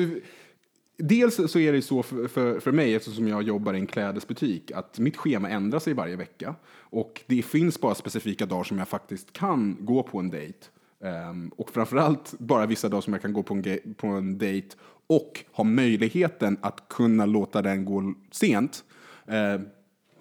dels 0.98 1.52
så 1.52 1.58
är 1.58 1.72
det 1.72 1.82
så 1.82 2.02
för, 2.02 2.28
för, 2.28 2.60
för 2.60 2.72
mig, 2.72 2.94
eftersom 2.94 3.28
jag 3.28 3.42
jobbar 3.42 3.74
i 3.74 3.78
en 3.78 3.86
klädesbutik, 3.86 4.70
att 4.70 4.98
mitt 4.98 5.16
schema 5.16 5.48
ändrar 5.48 5.78
sig 5.78 5.94
varje 5.94 6.16
vecka. 6.16 6.54
Och 6.76 7.22
det 7.26 7.42
finns 7.42 7.80
bara 7.80 7.94
specifika 7.94 8.46
dagar 8.46 8.64
som 8.64 8.78
jag 8.78 8.88
faktiskt 8.88 9.32
kan 9.32 9.76
gå 9.80 10.02
på 10.02 10.18
en 10.18 10.30
dejt. 10.30 10.58
Um, 11.00 11.48
och 11.48 11.70
framförallt 11.70 12.34
bara 12.38 12.66
vissa 12.66 12.88
dagar 12.88 13.00
som 13.00 13.12
jag 13.12 13.22
kan 13.22 13.32
gå 13.32 13.42
på 13.42 13.54
en, 13.54 13.94
på 13.94 14.06
en 14.06 14.38
dejt 14.38 14.76
och 15.06 15.44
ha 15.52 15.64
möjligheten 15.64 16.56
att 16.60 16.88
kunna 16.88 17.26
låta 17.26 17.62
den 17.62 17.84
gå 17.84 18.14
sent. 18.30 18.84
Uh, 19.28 19.66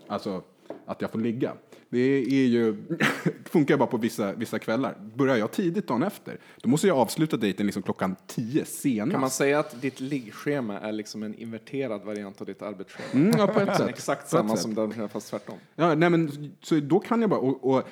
alltså 0.07 0.43
att 0.85 1.01
jag 1.01 1.11
får 1.11 1.19
ligga. 1.19 1.53
Det 1.89 1.99
är 1.99 2.47
ju, 2.47 2.75
funkar 3.45 3.77
bara 3.77 3.87
på 3.87 3.97
vissa, 3.97 4.33
vissa 4.33 4.59
kvällar. 4.59 4.95
Börjar 5.15 5.35
jag 5.35 5.51
tidigt 5.51 5.87
dagen 5.87 6.03
efter, 6.03 6.37
då 6.61 6.69
måste 6.69 6.87
jag 6.87 6.97
avsluta 6.97 7.37
dejten 7.37 7.65
liksom 7.65 7.83
klockan 7.83 8.15
10 8.27 8.65
senast. 8.65 9.11
Kan 9.11 9.21
man 9.21 9.29
säga 9.29 9.59
att 9.59 9.81
ditt 9.81 9.99
liggschema 9.99 10.79
är 10.79 10.91
liksom 10.91 11.23
en 11.23 11.35
inverterad 11.35 12.03
variant 12.03 12.41
av 12.41 12.47
ditt 12.47 12.61
arbetsschema? 12.61 13.23
Mm, 13.25 13.39
ja, 13.39 13.47
på 13.47 13.59
ett 13.59 13.77
sätt. 13.77 13.89
Exakt 13.89 14.21
På 14.21 14.29
samma 14.29 14.57
som 14.57 14.75
den, 14.75 15.09
fast 15.09 15.29
tvärtom. 15.29 15.55
Ja, 15.75 15.95
nej 15.95 16.09
men, 16.09 16.51
så 16.61 16.79
då 16.79 16.99
kan 16.99 17.21
jag 17.21 17.29
bara, 17.29 17.39
och, 17.39 17.73
och 17.73 17.83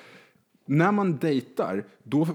när 0.66 0.92
man 0.92 1.18
dejtar, 1.18 1.86
då, 2.04 2.28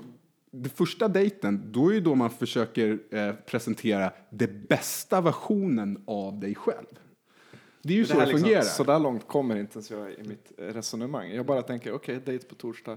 den 0.50 0.70
första 0.70 1.08
dejten, 1.08 1.62
då 1.72 1.88
är 1.88 1.94
ju 1.94 2.00
då 2.00 2.14
man 2.14 2.30
försöker 2.30 2.98
eh, 3.10 3.32
presentera 3.32 4.12
den 4.30 4.66
bästa 4.68 5.20
versionen 5.20 6.02
av 6.06 6.40
dig 6.40 6.54
själv. 6.54 6.86
Det 7.82 7.92
är 7.92 7.96
ju 7.96 8.02
Det 8.02 8.08
så 8.08 8.14
det 8.14 8.26
liksom, 8.26 8.40
fungerar. 8.40 8.62
så 8.62 8.84
där 8.84 8.98
långt 8.98 9.28
kommer 9.28 9.56
inte 9.56 9.72
ens 9.74 9.90
jag 9.90 10.10
i 10.12 10.22
mitt 10.28 10.52
resonemang. 10.56 11.30
Jag 11.30 11.46
bara 11.46 11.62
tänker, 11.62 11.92
okej, 11.92 12.20
dejt 12.24 12.46
på 12.46 12.54
torsdag, 12.54 12.96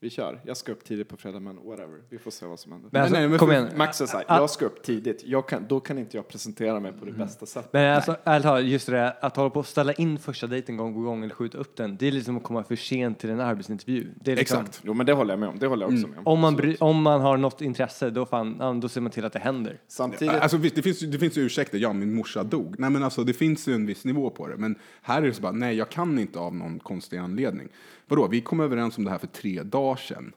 vi 0.00 0.10
kör. 0.10 0.40
Jag 0.44 0.56
ska 0.56 0.72
upp 0.72 0.84
tidigt 0.84 1.08
på 1.08 1.16
fredag, 1.16 1.40
men 1.40 1.56
whatever. 1.56 2.00
Vi 2.10 2.18
får 2.18 2.30
se 2.30 2.46
vad 2.46 2.60
som 2.60 2.72
händer. 2.72 2.88
Men 2.92 3.02
alltså, 3.02 3.16
nej, 3.18 3.28
men 3.28 3.38
kom 3.38 3.48
för- 3.48 3.54
igen. 3.54 3.68
Max 3.76 4.00
är 4.00 4.06
såhär, 4.06 4.24
Ah. 4.28 4.36
jag 4.38 4.50
ska 4.50 4.64
upp 4.66 4.82
tidigt. 4.82 5.22
Jag 5.24 5.48
kan, 5.48 5.66
då 5.68 5.80
kan 5.80 5.98
inte 5.98 6.16
jag 6.16 6.28
presentera 6.28 6.80
mig 6.80 6.92
på 6.92 7.04
det 7.04 7.12
bästa 7.12 7.46
sättet. 7.46 7.72
Men 7.72 7.96
alltså, 7.96 8.16
ärligt 8.24 8.72
just 8.72 8.86
det 8.86 8.92
där, 8.92 9.14
att 9.20 9.36
hålla 9.36 9.50
på 9.50 9.58
och 9.60 9.66
ställa 9.66 9.92
in 9.92 10.18
första 10.18 10.46
dejten 10.46 10.76
gång 10.76 10.94
på 10.94 11.00
gång 11.00 11.24
eller 11.24 11.34
skjuta 11.34 11.58
upp 11.58 11.76
den, 11.76 11.96
det 11.96 12.06
är 12.08 12.12
liksom 12.12 12.36
att 12.36 12.42
komma 12.42 12.64
för 12.64 12.76
sent 12.76 13.18
till 13.18 13.30
en 13.30 13.40
arbetsintervju. 13.40 14.06
Det 14.20 14.32
är 14.32 14.36
liksom, 14.36 14.60
Exakt. 14.60 14.80
Jo, 14.84 14.94
men 14.94 15.06
det 15.06 15.12
håller 15.12 15.32
jag 15.32 15.38
med 15.40 15.48
om. 15.48 15.58
Det 15.58 15.66
håller 15.66 15.86
jag 15.86 15.94
också 15.94 16.08
med 16.08 16.18
om. 16.18 16.26
Om 16.26 16.40
man, 16.40 16.56
bry, 16.56 16.76
om 16.80 17.02
man 17.02 17.20
har 17.20 17.36
något 17.36 17.60
intresse, 17.60 18.10
då, 18.10 18.26
fan, 18.26 18.80
då 18.80 18.88
ser 18.88 19.00
man 19.00 19.10
till 19.12 19.24
att 19.24 19.32
det 19.32 19.38
händer. 19.38 19.78
Samtidigt, 19.88 20.34
Alltså, 20.34 20.58
det, 20.58 20.82
finns, 20.82 21.02
ju- 21.02 21.06
det 21.06 21.18
finns 21.18 21.36
ju 21.38 21.42
ursäkter, 21.42 21.78
ja 21.78 21.92
min 21.92 22.14
morsa 22.14 22.42
dog. 22.42 22.74
Nej 22.78 22.90
men 22.90 23.02
alltså 23.02 23.24
det 23.24 23.32
finns 23.32 23.68
ju 23.68 23.72
en 23.74 23.86
viss 23.86 24.04
nivå 24.04 24.30
på 24.30 24.48
det. 24.48 24.56
Men 24.56 24.74
här 25.02 25.22
är 25.22 25.26
det 25.26 25.32
så 25.34 25.42
bara, 25.42 25.52
nej 25.52 25.76
jag 25.76 25.88
kan 25.88 26.18
inte 26.18 26.38
av 26.38 26.54
någon 26.54 26.78
konstig 26.78 27.16
anledning. 27.18 27.68
Vadå, 28.06 28.28
vi 28.28 28.40
kom 28.40 28.60
överens 28.60 28.98
om 28.98 29.04
det 29.04 29.10
här 29.10 29.18
för 29.18 29.26
tre 29.26 29.62
dagar 29.62 29.96
sedan. 29.96 30.32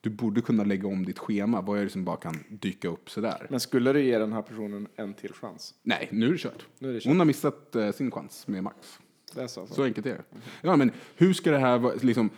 Du 0.00 0.10
borde 0.10 0.40
kunna 0.40 0.64
lägga 0.64 0.88
om 0.88 1.04
ditt 1.04 1.18
schema. 1.18 1.60
Vad 1.60 1.78
är 1.78 1.84
det 1.84 1.90
som 1.90 2.04
bara 2.04 2.16
kan 2.16 2.44
dyka 2.48 2.88
upp 2.88 3.10
sådär? 3.10 3.46
men 3.50 3.60
skulle 3.60 3.92
du 3.92 4.02
ge 4.02 4.18
den 4.18 4.32
här 4.32 4.42
personen 4.42 4.88
en 4.96 5.14
till 5.14 5.32
chans? 5.32 5.74
Nej, 5.82 6.08
nu 6.12 6.26
är 6.26 6.32
det 6.32 6.38
kört. 6.38 6.66
Nu 6.78 6.88
är 6.88 6.92
det 6.92 7.00
kört. 7.00 7.08
Hon 7.08 7.18
har 7.18 7.26
missat 7.26 7.76
eh, 7.76 7.92
sin 7.92 8.10
chans 8.10 8.46
med 8.46 8.62
Max. 8.62 8.98
Det 9.34 9.42
är 9.42 9.46
så 9.46 9.60
alltså. 9.60 9.74
Så 9.74 9.84
enkelt 9.84 10.06
är 10.06 10.10
det. 10.10 10.24
Ja, 10.62 10.76
men 10.76 10.90
hur 11.16 11.32
ska 11.32 11.50
det 11.50 11.58
här 11.58 11.78
vara, 11.78 11.94
liksom, 11.94 12.30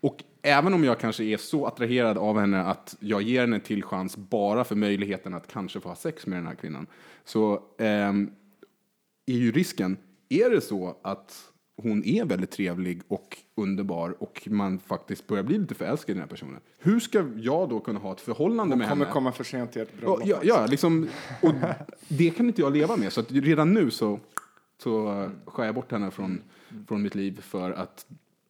och 0.00 0.24
även 0.42 0.74
om 0.74 0.84
jag 0.84 1.00
kanske 1.00 1.24
är 1.24 1.36
så 1.36 1.66
attraherad 1.66 2.18
av 2.18 2.40
henne 2.40 2.60
att 2.60 2.96
jag 3.00 3.22
ger 3.22 3.40
henne 3.40 3.56
en 3.56 3.62
till 3.62 3.82
chans 3.82 4.16
bara 4.16 4.64
för 4.64 4.76
möjligheten 4.76 5.34
att 5.34 5.52
kanske 5.52 5.80
få 5.80 5.88
ha 5.88 5.96
sex 5.96 6.26
med 6.26 6.38
den 6.38 6.46
här 6.46 6.54
kvinnan, 6.54 6.86
så 7.24 7.62
ehm, 7.78 8.30
är 9.26 9.36
ju 9.36 9.52
risken, 9.52 9.96
är 10.28 10.50
det 10.50 10.60
så 10.60 10.96
att 11.02 11.52
hon 11.76 12.04
är 12.04 12.24
väldigt 12.24 12.50
trevlig 12.50 13.02
och 13.08 13.36
underbar 13.54 14.14
och 14.22 14.42
man 14.50 14.78
faktiskt 14.78 15.26
börjar 15.26 15.42
bli 15.44 15.58
lite 15.58 15.74
förälskad 15.74 16.10
i 16.10 16.14
den 16.14 16.20
här 16.22 16.28
personen. 16.28 16.60
Hur 16.78 17.00
ska 17.00 17.24
jag 17.36 17.68
då 17.68 17.80
kunna 17.80 17.98
ha 18.00 18.12
ett 18.12 18.20
förhållande 18.20 18.76
med 18.76 18.88
Kommer 18.88 19.04
henne? 19.04 19.12
komma 19.12 19.32
för 19.32 19.44
sent 19.44 19.72
till 19.72 19.82
ert 19.82 19.98
bröllop. 19.98 20.20
ja, 20.24 20.38
ja, 20.42 20.66
liksom, 20.66 21.08
och 21.42 21.52
det 22.08 22.30
kan 22.30 22.46
inte 22.46 22.60
jag 22.60 22.72
leva 22.72 22.96
med. 22.96 23.12
Så 23.12 23.20
att 23.20 23.32
redan 23.32 23.72
nu 23.74 23.90
så, 23.90 24.20
så 24.82 25.28
skär 25.46 25.64
jag 25.64 25.74
bort 25.74 25.92
henne 25.92 26.10
från, 26.10 26.42
från 26.88 27.02
mitt 27.02 27.14
liv 27.14 27.40
för 27.40 27.72
att 27.72 28.06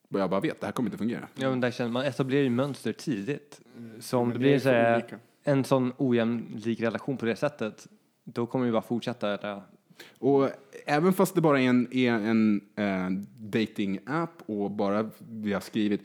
jag 0.09 0.31
bara 0.31 0.40
vet, 0.40 0.61
det 0.61 0.66
här 0.66 0.73
kommer 0.73 0.87
inte 0.87 0.99
fungera. 0.99 1.28
Ja, 1.35 1.50
men 1.50 1.61
där 1.61 1.71
känner 1.71 1.90
man 1.90 2.04
etablerar 2.04 2.43
ju 2.43 2.50
mönster 2.50 2.93
tidigt. 2.93 3.61
Så 4.00 4.19
om 4.19 4.28
det 4.28 4.35
det 4.35 4.38
blir 4.38 4.59
så 4.59 4.69
här, 4.69 5.04
en 5.45 5.64
sån 5.64 5.93
ojämlik 5.97 6.81
relation 6.81 7.16
på 7.16 7.26
det 7.26 7.37
sättet, 7.37 7.87
då 8.25 8.47
kommer 8.47 8.66
ju 8.66 8.73
bara 8.73 8.83
fortsätta. 8.83 9.62
Och 10.19 10.49
även 10.87 11.13
fast 11.13 11.35
det 11.35 11.41
bara 11.41 11.61
är 11.61 11.69
en, 11.69 11.89
är 11.91 12.13
en 12.13 12.61
eh, 12.77 13.11
dating-app 13.39 14.43
och 14.47 14.71
bara 14.71 15.11
vi 15.31 15.53
har 15.53 15.61
skrivit, 15.61 16.01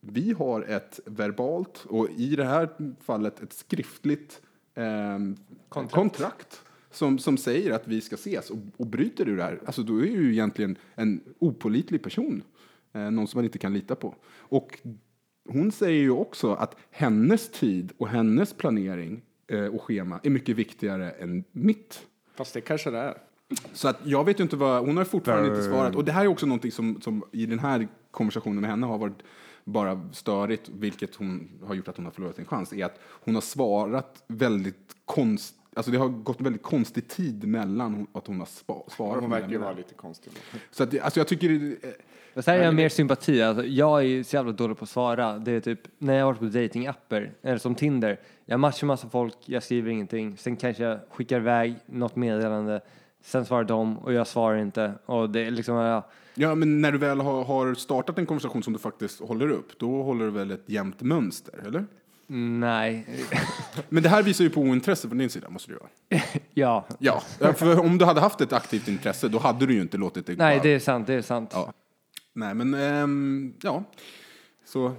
vi 0.00 0.32
har 0.32 0.62
ett 0.62 1.00
verbalt 1.06 1.84
och 1.88 2.08
i 2.16 2.36
det 2.36 2.44
här 2.44 2.68
fallet 3.02 3.42
ett 3.42 3.52
skriftligt 3.52 4.40
ehm, 4.74 5.36
Kontrakt. 5.68 5.94
kontrakt, 5.94 6.62
som, 6.90 7.18
som 7.18 7.36
säger 7.36 7.70
att 7.70 7.88
vi 7.88 8.00
ska 8.00 8.14
ses 8.14 8.50
och, 8.50 8.58
och 8.76 8.86
bryter 8.86 9.24
du 9.24 9.36
det 9.36 9.42
här, 9.42 9.60
alltså 9.66 9.82
då 9.82 9.98
är 9.98 10.02
du 10.02 10.08
ju 10.08 10.32
egentligen 10.32 10.78
en 10.94 11.20
opolitlig 11.38 12.02
person, 12.02 12.42
eh, 12.92 13.10
någon 13.10 13.26
som 13.28 13.38
man 13.38 13.44
inte 13.44 13.58
kan 13.58 13.74
lita 13.74 13.94
på. 13.94 14.14
Och 14.28 14.80
hon 15.48 15.72
säger 15.72 16.00
ju 16.00 16.10
också 16.10 16.52
att 16.52 16.76
hennes 16.90 17.50
tid 17.50 17.92
och 17.98 18.08
hennes 18.08 18.52
planering 18.52 19.22
eh, 19.46 19.66
och 19.66 19.82
schema 19.82 20.20
är 20.22 20.30
mycket 20.30 20.56
viktigare 20.56 21.10
än 21.10 21.44
mitt. 21.52 22.06
Fast 22.36 22.54
det 22.54 22.60
kanske 22.60 22.90
det 22.90 22.98
är. 22.98 23.14
Så 23.72 23.88
att 23.88 23.96
jag 24.04 24.24
vet 24.24 24.38
ju 24.40 24.42
inte 24.42 24.56
vad, 24.56 24.86
hon 24.86 24.96
har 24.96 25.04
fortfarande 25.04 25.48
inte 25.48 25.62
svarat. 25.62 25.94
Och 25.96 26.04
det 26.04 26.12
här 26.12 26.24
är 26.24 26.28
också 26.28 26.46
någonting 26.46 26.72
som, 26.72 27.00
som 27.00 27.24
i 27.32 27.46
den 27.46 27.58
här 27.58 27.88
konversationen 28.10 28.60
med 28.60 28.70
henne 28.70 28.86
har 28.86 28.98
varit 28.98 29.22
bara 29.64 30.08
störigt, 30.12 30.68
vilket 30.68 31.14
hon 31.14 31.48
har 31.66 31.74
gjort 31.74 31.88
att 31.88 31.96
hon 31.96 32.04
har 32.04 32.12
förlorat 32.12 32.36
sin 32.36 32.44
chans, 32.46 32.72
är 32.72 32.84
att 32.84 32.98
hon 33.04 33.34
har 33.34 33.42
svarat 33.42 34.24
väldigt 34.28 34.96
konst, 35.04 35.54
alltså 35.74 35.92
det 35.92 35.98
har 35.98 36.08
gått 36.08 36.40
väldigt 36.40 36.62
konstig 36.62 37.08
tid 37.08 37.46
mellan 37.48 38.06
att 38.12 38.26
hon 38.26 38.38
har 38.38 38.48
svarat. 38.90 39.20
Hon 39.20 39.30
verkar 39.30 39.48
ju 39.48 39.58
vara 39.58 39.72
lite 39.72 39.94
konstig. 39.94 40.32
Så 40.70 40.82
att, 40.82 40.90
det- 40.90 41.00
alltså 41.00 41.20
jag 41.20 41.28
tycker, 41.28 41.50
eh, 41.82 41.90
Fast 42.34 42.48
här 42.48 42.58
är 42.58 42.64
jag 42.64 42.74
mer 42.74 42.88
sympati. 42.88 43.42
Alltså, 43.42 43.64
jag 43.66 44.04
är 44.04 44.22
så 44.22 44.36
jävla 44.36 44.52
dålig 44.52 44.78
på 44.78 44.82
att 44.84 44.88
svara. 44.88 45.38
Det 45.38 45.52
är 45.52 45.60
typ 45.60 45.80
när 45.98 46.14
jag 46.14 46.24
har 46.24 46.32
varit 46.32 46.38
på 46.52 46.58
datingapper 46.58 47.32
eller 47.42 47.58
som 47.58 47.74
Tinder. 47.74 48.20
Jag 48.48 48.60
matchar 48.60 48.86
massa 48.86 49.08
folk, 49.08 49.34
jag 49.44 49.62
skriver 49.62 49.90
ingenting. 49.90 50.36
Sen 50.36 50.56
kanske 50.56 50.82
jag 50.82 50.98
skickar 51.10 51.36
iväg 51.36 51.74
något 51.86 52.16
meddelande. 52.16 52.80
Sen 53.22 53.44
svarar 53.46 53.64
de 53.64 53.98
och 53.98 54.12
jag 54.12 54.26
svarar 54.26 54.56
inte. 54.58 54.92
Och 55.06 55.30
det 55.30 55.40
är 55.40 55.50
liksom, 55.50 55.74
ja, 55.76 56.06
ja 56.34 56.54
men 56.54 56.80
när 56.80 56.92
du 56.92 56.98
väl 56.98 57.20
har, 57.20 57.44
har 57.44 57.74
startat 57.74 58.18
en 58.18 58.26
konversation 58.26 58.62
som 58.62 58.72
du 58.72 58.78
faktiskt 58.78 59.20
håller 59.20 59.50
upp, 59.50 59.78
då 59.78 60.02
håller 60.02 60.24
du 60.24 60.30
väl 60.30 60.50
ett 60.50 60.64
jämnt 60.66 61.00
mönster, 61.02 61.54
eller? 61.66 61.86
nej, 62.28 63.06
Men 63.88 64.02
det 64.02 64.08
här 64.08 64.22
visar 64.22 64.44
ju 64.44 64.50
på 64.50 64.60
ointresse 64.60 65.08
från 65.08 65.18
din 65.18 65.30
sida, 65.30 65.48
måste 65.50 65.72
det 65.72 65.78
göra. 65.78 66.22
ja. 66.54 66.86
Ja, 66.98 67.52
för 67.52 67.80
om 67.80 67.98
du 67.98 68.04
hade 68.04 68.20
haft 68.20 68.40
ett 68.40 68.52
aktivt 68.52 68.88
intresse, 68.88 69.28
då 69.28 69.38
hade 69.38 69.66
du 69.66 69.74
ju 69.74 69.80
inte 69.80 69.96
låtit 69.96 70.26
det 70.26 70.36
Nej, 70.36 70.56
bara- 70.56 70.62
det 70.62 70.68
är 70.68 70.78
sant, 70.78 71.06
det 71.06 71.14
är 71.14 71.22
sant. 71.22 71.50
Ja. 71.54 71.72
Nej, 72.32 72.54
men 72.54 72.74
ehm, 72.74 73.54
ja. 73.62 73.84
Så 74.64 74.92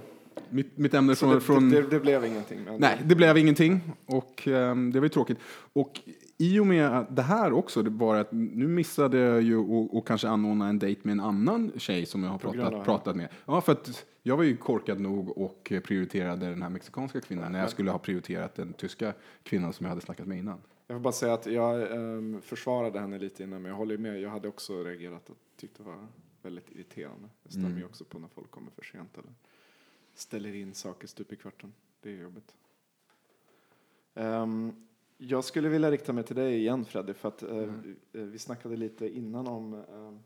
mitt, 0.50 0.78
mitt 0.78 0.94
ämne 0.94 1.14
från... 1.14 1.34
det, 1.34 1.40
från 1.40 1.70
det, 1.70 1.82
det 1.82 2.00
blev 2.00 2.24
ingenting. 2.24 2.60
Nej, 2.78 2.98
det 3.04 3.14
blev 3.14 3.38
ingenting 3.38 3.80
och 4.06 4.48
ehm, 4.48 4.92
det 4.92 5.00
var 5.00 5.04
ju 5.04 5.08
tråkigt. 5.08 5.38
Och 5.72 6.00
i 6.38 6.58
och 6.58 6.66
med 6.66 6.98
att 6.98 7.16
det 7.16 7.22
här 7.22 7.52
också, 7.52 7.82
det 7.82 7.90
var 7.90 8.16
att 8.16 8.32
nu 8.32 8.68
missade 8.68 9.18
jag 9.18 9.42
ju 9.42 9.56
och, 9.56 9.96
och 9.96 10.06
kanske 10.06 10.28
anordna 10.28 10.68
en 10.68 10.78
dejt 10.78 11.00
med 11.04 11.12
en 11.12 11.20
annan 11.20 11.72
tjej 11.76 12.06
som 12.06 12.22
jag 12.24 12.30
har 12.30 12.38
pratat, 12.38 12.84
pratat 12.84 13.16
med. 13.16 13.28
Ja, 13.46 13.60
för 13.60 13.72
att 13.72 14.06
jag 14.22 14.36
var 14.36 14.44
ju 14.44 14.56
korkad 14.56 15.00
nog 15.00 15.38
och 15.38 15.72
prioriterade 15.84 16.46
den 16.46 16.62
här 16.62 16.70
mexikanska 16.70 17.20
kvinnan 17.20 17.52
när 17.52 17.60
jag 17.60 17.70
skulle 17.70 17.90
ha 17.90 17.98
prioriterat 17.98 18.54
den 18.54 18.72
tyska 18.72 19.12
kvinnan 19.42 19.72
som 19.72 19.84
jag 19.84 19.88
hade 19.90 20.00
snackat 20.00 20.26
med 20.26 20.38
innan. 20.38 20.58
Jag 20.86 20.94
får 20.94 21.00
bara 21.02 21.12
säga 21.12 21.32
att 21.34 21.46
jag 21.46 21.92
ehm, 21.92 22.40
försvarade 22.42 23.00
henne 23.00 23.18
lite 23.18 23.42
innan, 23.42 23.62
men 23.62 23.70
jag 23.70 23.76
håller 23.76 23.98
med. 23.98 24.20
Jag 24.20 24.30
hade 24.30 24.48
också 24.48 24.82
reagerat 24.82 25.30
och 25.30 25.36
tyckte 25.56 25.82
det 25.82 25.88
var 25.88 26.06
väldigt 26.42 26.70
irriterande. 26.70 27.28
Det 27.42 27.50
stämmer 27.50 27.66
Mm. 27.66 27.78
ju 27.78 27.84
också 27.84 28.04
på 28.04 28.18
när 28.18 28.28
folk 28.28 28.50
kommer 28.50 28.70
för 28.70 28.82
sent 28.84 29.18
eller 29.18 29.32
ställer 30.18 30.54
in 30.54 30.74
saker 30.74 31.06
stup 31.08 31.32
i 31.32 31.36
kvarten. 31.36 31.72
Det 32.00 32.10
är 32.10 32.22
jobbigt. 32.22 32.54
Ehm, 34.14 34.72
jag 35.18 35.44
skulle 35.44 35.68
vilja 35.68 35.90
rikta 35.90 36.12
mig 36.12 36.24
till 36.24 36.36
dig 36.36 36.54
igen 36.58 36.84
Freddy, 36.84 37.14
för 37.14 37.28
att 37.28 37.42
eh, 37.42 37.48
Mm. 37.56 37.82
vi, 38.12 38.20
eh, 38.20 38.26
vi 38.26 38.38
snackade 38.38 38.76
lite 38.76 39.08
innan 39.16 39.46
om 39.46 39.74
ehm, 39.74 40.18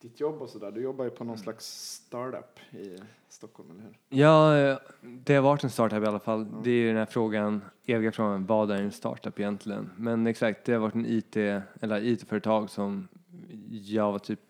ditt 0.00 0.20
jobb 0.20 0.42
och 0.42 0.50
sådär. 0.50 0.70
Du 0.70 0.80
jobbar 0.82 1.04
ju 1.04 1.10
på 1.10 1.24
någon 1.24 1.34
Mm. 1.34 1.42
slags 1.42 1.66
startup 1.94 2.58
i 2.72 2.96
Stockholm, 3.28 3.70
eller 3.70 3.80
hur? 3.82 3.98
Ja, 4.08 4.78
det 5.00 5.34
har 5.34 5.42
varit 5.42 5.64
en 5.64 5.70
startup 5.70 6.02
i 6.02 6.06
alla 6.06 6.18
fall. 6.20 6.62
Det 6.62 6.70
är 6.70 6.74
ju 6.74 6.88
den 6.88 6.96
här 6.96 7.06
frågan, 7.06 7.64
eviga 7.86 8.12
frågan, 8.12 8.46
vad 8.46 8.70
är 8.70 8.82
en 8.82 8.92
startup 8.92 9.38
egentligen? 9.40 9.90
Men 9.96 10.26
exakt, 10.26 10.64
det 10.64 10.72
har 10.72 10.80
varit 10.80 10.94
en 10.94 11.06
IT, 11.06 11.36
eller 11.80 12.04
IT-företag 12.04 12.70
som 12.70 13.08
jag 13.70 14.12
var 14.12 14.18
typ 14.18 14.40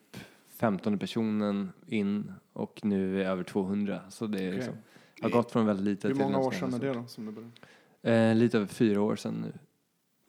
15 0.61 0.99
personen 0.99 1.73
in 1.87 2.33
och 2.53 2.81
nu 2.83 3.23
är 3.23 3.27
över 3.27 3.43
200. 3.43 4.01
Så 4.09 4.27
det 4.27 4.39
är 4.39 4.49
Okej. 4.49 4.57
liksom, 4.57 4.75
har 5.23 5.31
gått 5.31 5.53
från 5.53 5.67
väldigt 5.67 5.85
litet 5.85 6.05
Hur 6.05 6.15
till 6.15 6.23
många 6.23 6.37
något 6.37 6.47
år 6.47 6.53
sedan 6.53 6.75
är 6.75 6.79
det 6.79 6.93
då 6.93 7.07
som 7.07 7.27
du 7.27 7.33
började? 7.33 8.31
Eh, 8.31 8.37
lite 8.37 8.57
över 8.57 8.67
fyra 8.67 9.03
år 9.03 9.17
sedan 9.17 9.35
nu. 9.35 9.53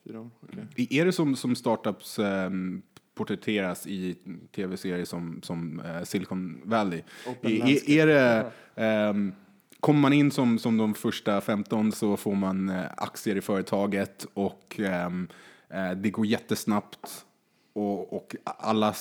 Fyra 0.03 0.19
år? 0.19 0.29
Okej. 0.41 0.87
Är 0.89 1.05
det 1.05 1.11
som, 1.11 1.35
som 1.35 1.55
startups 1.55 2.19
um, 2.19 2.81
porträtteras 3.15 3.87
i 3.87 4.17
tv-serier 4.55 5.05
som, 5.05 5.39
som 5.43 5.79
eh, 5.79 6.03
Silicon 6.03 6.61
Valley? 6.63 7.01
Är, 7.41 7.89
är, 7.89 8.07
det, 8.07 8.51
ehm, 8.75 9.33
kommer 9.79 9.99
man 9.99 10.13
in 10.13 10.31
som, 10.31 10.59
som 10.59 10.77
de 10.77 10.93
första 10.93 11.41
15 11.41 11.91
så 11.91 12.17
får 12.17 12.35
man 12.35 12.69
eh, 12.69 12.85
aktier 12.97 13.35
i 13.35 13.41
företaget 13.41 14.27
och 14.33 14.79
eh, 14.79 15.09
det 15.95 16.09
går 16.09 16.25
jättesnabbt 16.25 17.25
och, 17.73 18.13
och 18.13 18.35
alla 18.43 18.93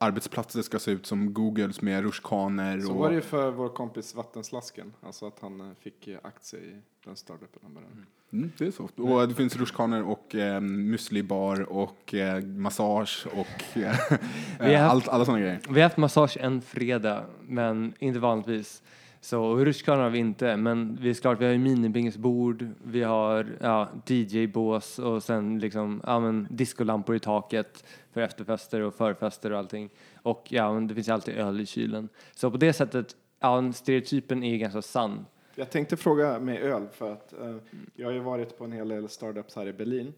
arbetsplatser 0.00 0.62
ska 0.62 0.78
se 0.78 0.90
ut 0.90 1.06
som 1.06 1.34
Googles 1.34 1.82
med 1.82 2.02
rutschkanor. 2.02 2.80
Så 2.80 2.90
och, 2.92 2.96
var 2.98 3.08
det 3.08 3.14
ju 3.14 3.20
för 3.20 3.50
vår 3.50 3.68
kompis 3.68 4.14
Vattenslasken, 4.14 4.92
alltså 5.02 5.26
att 5.26 5.38
han 5.40 5.60
eh, 5.60 5.66
fick 5.80 6.08
eh, 6.08 6.18
aktie 6.22 6.58
i 6.58 6.76
den 7.04 7.16
startupen 7.16 7.60
han 7.62 7.74
började. 7.74 7.92
Mm, 8.32 8.52
det 8.58 8.66
är 8.66 8.70
så. 8.70 8.88
Och 9.02 9.28
det 9.28 9.34
finns 9.34 9.56
rutschkanor 9.56 10.02
och 10.02 10.34
eh, 10.34 10.60
müslibar 10.60 11.60
och 11.62 12.14
eh, 12.14 12.42
massage 12.44 13.26
och 13.32 13.76
eh, 13.78 13.88
haft- 13.90 14.90
allt, 14.90 15.08
alla 15.08 15.24
sådana 15.24 15.40
grejer. 15.40 15.60
Vi 15.68 15.74
har 15.80 15.82
haft 15.82 15.96
massage 15.96 16.36
en 16.40 16.62
fredag, 16.62 17.24
men 17.46 17.94
inte 17.98 18.18
vanligtvis. 18.18 18.82
Så 19.20 19.56
rutschkanor 19.56 20.02
har 20.02 20.10
vi 20.10 20.18
inte, 20.18 20.56
men 20.56 20.98
vi 21.00 21.10
är 21.10 21.14
klart, 21.14 21.40
vi 21.40 21.44
har 21.44 21.52
ju 21.52 21.58
minibingesbord, 21.58 22.66
vi 22.84 23.02
har 23.02 23.46
ja, 23.60 23.88
DJ-bås 24.06 24.98
och 24.98 25.22
sen 25.22 25.58
liksom, 25.58 26.02
ja 26.06 26.20
men 26.20 26.46
discolampor 26.50 27.16
i 27.16 27.18
taket 27.18 27.84
för 28.12 28.20
efterfester 28.20 28.80
och 28.80 28.94
förfester 28.94 29.52
och 29.52 29.58
allting. 29.58 29.90
Och 30.22 30.46
ja, 30.48 30.72
men 30.72 30.86
det 30.86 30.94
finns 30.94 31.08
ju 31.08 31.12
alltid 31.12 31.34
öl 31.34 31.60
i 31.60 31.66
kylen. 31.66 32.08
Så 32.34 32.50
på 32.50 32.56
det 32.56 32.72
sättet, 32.72 33.16
ja, 33.40 33.72
stereotypen 33.72 34.42
är 34.42 34.50
ju 34.50 34.58
ganska 34.58 34.82
sann. 34.82 35.26
Jag 35.54 35.70
tänkte 35.70 35.96
fråga 35.96 36.40
med 36.40 36.62
öl, 36.62 36.88
för 36.92 37.12
att 37.12 37.32
eh, 37.32 37.56
jag 37.94 38.06
har 38.06 38.12
ju 38.12 38.20
varit 38.20 38.58
på 38.58 38.64
en 38.64 38.72
hel 38.72 38.88
del 38.88 39.08
startups 39.08 39.56
här 39.56 39.66
i 39.66 39.72
Berlin. 39.72 40.14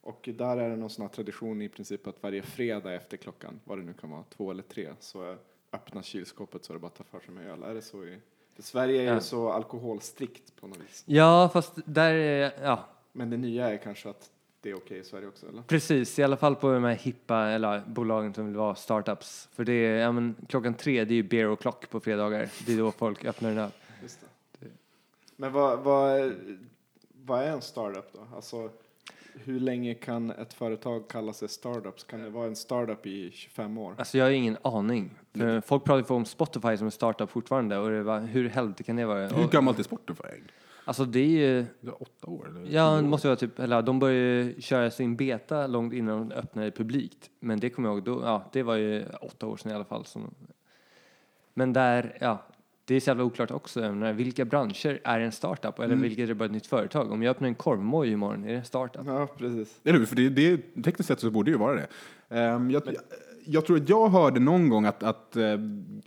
Och 0.00 0.28
där 0.34 0.56
är 0.56 0.70
det 0.70 0.76
någon 0.76 0.90
sån 0.90 1.02
här 1.02 1.12
tradition 1.12 1.62
i 1.62 1.68
princip 1.68 2.06
att 2.06 2.22
varje 2.22 2.42
fredag 2.42 2.94
efter 2.94 3.16
klockan, 3.16 3.60
vad 3.64 3.78
det 3.78 3.84
nu 3.84 3.92
kan 3.92 4.10
vara, 4.10 4.24
två 4.36 4.50
eller 4.50 4.62
tre, 4.62 4.88
så 5.00 5.36
öppnas 5.72 6.06
kylskåpet 6.06 6.64
så 6.64 6.72
är 6.72 6.74
det 6.74 6.80
bara 6.80 6.86
att 6.86 6.94
ta 6.94 7.04
för 7.04 7.20
sig 7.20 7.34
med 7.34 7.46
öl. 7.50 7.62
Är 7.62 7.74
det 7.74 7.82
så 7.82 8.04
i... 8.04 8.18
För 8.54 8.62
Sverige 8.62 9.10
är 9.10 9.14
ju 9.14 9.20
så 9.20 9.52
alkoholstrikt 9.52 10.56
på 10.60 10.66
något 10.66 10.78
vis. 10.78 11.04
Ja, 11.06 11.50
fast 11.52 11.72
där 11.84 12.14
är, 12.14 12.52
ja, 12.62 12.84
Men 13.12 13.30
det 13.30 13.36
nya 13.36 13.70
är 13.70 13.76
kanske 13.76 14.10
att 14.10 14.30
det 14.60 14.70
är 14.70 14.74
okej 14.74 14.98
i 14.98 15.04
Sverige 15.04 15.28
också, 15.28 15.48
eller? 15.48 15.62
Precis, 15.62 16.18
i 16.18 16.22
alla 16.22 16.36
fall 16.36 16.56
på 16.56 16.72
de 16.72 16.84
här 16.84 16.94
hippa 16.94 17.38
eller 17.38 17.82
bolagen 17.86 18.34
som 18.34 18.46
vill 18.46 18.56
vara 18.56 18.74
startups. 18.74 19.48
För 19.52 19.64
det 19.64 19.72
är, 19.72 19.96
ja, 19.96 20.12
men, 20.12 20.36
klockan 20.48 20.74
tre, 20.74 21.04
det 21.04 21.14
är 21.14 21.16
ju 21.16 21.22
beer 21.22 21.46
och 21.46 21.60
klock 21.60 21.90
på 21.90 22.00
fredagar. 22.00 22.48
Det 22.66 22.72
är 22.72 22.78
då 22.78 22.92
folk 22.92 23.24
öppnar 23.24 23.50
den 23.50 23.58
det. 23.58 23.70
Men 25.36 25.52
vad, 25.52 25.78
vad, 25.78 26.32
vad 27.24 27.42
är 27.42 27.50
en 27.50 27.62
startup 27.62 28.12
då? 28.12 28.26
Alltså, 28.34 28.70
hur 29.34 29.60
länge 29.60 29.94
kan 29.94 30.30
ett 30.30 30.54
företag 30.54 31.08
kalla 31.08 31.32
sig 31.32 31.48
startups? 31.48 32.04
Kan 32.04 32.22
det 32.22 32.30
vara 32.30 32.46
en 32.46 32.56
startup 32.56 33.06
i 33.06 33.30
25 33.30 33.78
år? 33.78 33.94
Alltså 33.98 34.18
jag 34.18 34.24
har 34.24 34.30
ingen 34.30 34.56
aning. 34.62 35.10
För 35.34 35.60
folk 35.60 35.84
pratar 35.84 36.14
ju 36.14 36.16
om 36.16 36.24
Spotify 36.24 36.76
som 36.76 36.86
en 36.86 36.90
startup 36.90 37.30
fortfarande 37.30 37.78
och 37.78 37.90
det 37.90 38.02
var, 38.02 38.20
hur 38.20 38.48
helvete 38.48 38.82
kan 38.82 38.96
det 38.96 39.04
vara? 39.06 39.26
Hur 39.28 39.48
gammalt 39.48 39.78
är 39.78 39.82
Spotify? 39.82 40.22
alltså 40.84 41.04
det 41.04 41.20
är 41.20 41.26
ju, 41.26 41.64
Det 41.80 41.88
är 41.88 42.02
åtta 42.02 42.26
år? 42.26 42.48
Eller 42.48 42.74
ja 42.74 42.98
år? 42.98 43.02
måste 43.02 43.28
vara 43.28 43.36
typ, 43.36 43.58
eller 43.58 43.82
de 43.82 43.98
började 43.98 44.20
ju 44.20 44.60
köra 44.60 44.90
sin 44.90 45.16
beta 45.16 45.66
långt 45.66 45.92
innan 45.92 46.28
de 46.28 46.34
öppnade 46.34 46.70
publikt. 46.70 47.30
Men 47.40 47.60
det 47.60 47.70
kommer 47.70 47.88
jag 47.88 47.96
ihåg, 47.96 48.04
då, 48.04 48.22
ja 48.24 48.50
det 48.52 48.62
var 48.62 48.76
ju 48.76 49.04
åtta 49.20 49.46
år 49.46 49.56
sedan 49.56 49.72
i 49.72 49.74
alla 49.74 49.84
fall. 49.84 50.04
Som, 50.04 50.34
men 51.54 51.72
där, 51.72 52.16
ja, 52.20 52.38
det 52.84 52.94
är 52.94 53.00
så 53.00 53.10
jävla 53.10 53.24
oklart 53.24 53.50
också. 53.50 53.80
Menar, 53.80 54.12
vilka 54.12 54.44
branscher 54.44 55.00
är 55.04 55.20
en 55.20 55.32
startup 55.32 55.78
eller 55.78 55.94
Mm. 55.94 56.02
vilket 56.02 56.30
är 56.30 56.34
bara 56.34 56.44
ett 56.44 56.52
nytt 56.52 56.66
företag? 56.66 57.12
Om 57.12 57.22
jag 57.22 57.30
öppnar 57.30 57.48
en 57.48 57.54
korvmoj 57.54 58.08
imorgon, 58.08 58.44
är 58.44 58.48
det 58.48 58.58
en 58.58 58.64
startup? 58.64 59.02
Ja, 59.06 59.26
precis. 59.38 59.80
Eller 59.84 59.98
hur? 59.98 60.06
För 60.06 60.16
det, 60.16 60.28
det, 60.28 60.56
tekniskt 60.82 61.08
sett 61.08 61.20
så 61.20 61.30
borde 61.30 61.50
det 61.50 61.52
ju 61.52 61.58
vara 61.58 61.74
det. 61.74 61.86
Ehm, 62.38 62.70
jag, 62.70 62.82
jag 63.44 63.66
tror 63.66 63.76
att 63.76 63.88
jag 63.88 64.08
hörde 64.08 64.40
någon 64.40 64.68
gång 64.68 64.84
att, 64.84 65.02
att 65.02 65.36
eh, 65.36 65.58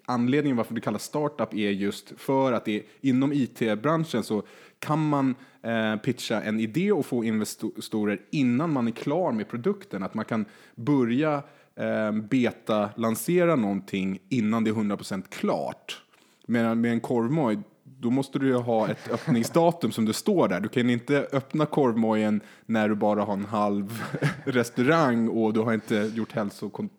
anledningen 0.05 0.58
varför 0.58 0.74
det 0.75 0.82
kallas 0.82 1.03
startup 1.03 1.53
är 1.53 1.70
just 1.70 2.13
för 2.17 2.53
att 2.53 2.65
det 2.65 2.84
inom 3.01 3.34
IT-branschen 3.34 4.24
så 4.24 4.44
kan 4.79 5.10
man 5.10 5.36
eh, 5.62 5.96
pitcha 5.96 6.41
en 6.41 6.60
idé 6.60 6.91
och 6.91 7.05
få 7.05 7.24
investorer 7.24 8.22
innan 8.32 8.74
man 8.74 8.88
är 8.88 8.91
klar 8.91 9.32
med 9.32 9.50
produkten. 9.50 10.03
Att 10.03 10.13
man 10.13 10.25
kan 10.25 10.46
börja 10.75 11.44
eh, 11.75 12.12
beta-lansera 12.12 13.55
någonting 13.55 14.20
innan 14.29 14.63
det 14.63 14.70
är 14.70 14.74
100% 14.74 15.24
klart. 15.29 16.01
Medan 16.48 16.82
med 16.82 16.92
en 16.92 17.00
korvmoj, 17.00 17.60
då 17.84 18.10
måste 18.10 18.40
du 18.40 18.48
ju 18.48 18.56
ha 18.56 18.88
ett 18.88 19.10
öppningsdatum 19.12 19.92
som 19.92 20.06
det 20.06 20.14
står 20.14 20.48
där. 20.48 20.60
Du 20.60 20.70
kan 20.70 20.90
inte 20.90 21.28
öppna 21.32 21.66
korvmojen 21.66 22.42
när 22.66 22.90
du 22.90 22.96
bara 22.96 23.24
har 23.24 23.34
en 23.34 23.46
halv 23.46 24.04
restaurang 24.46 25.28
och 25.28 25.54
du 25.54 25.60
har 25.60 25.74
inte 25.74 26.12
gjort 26.16 26.34
hälsokon- 26.34 26.90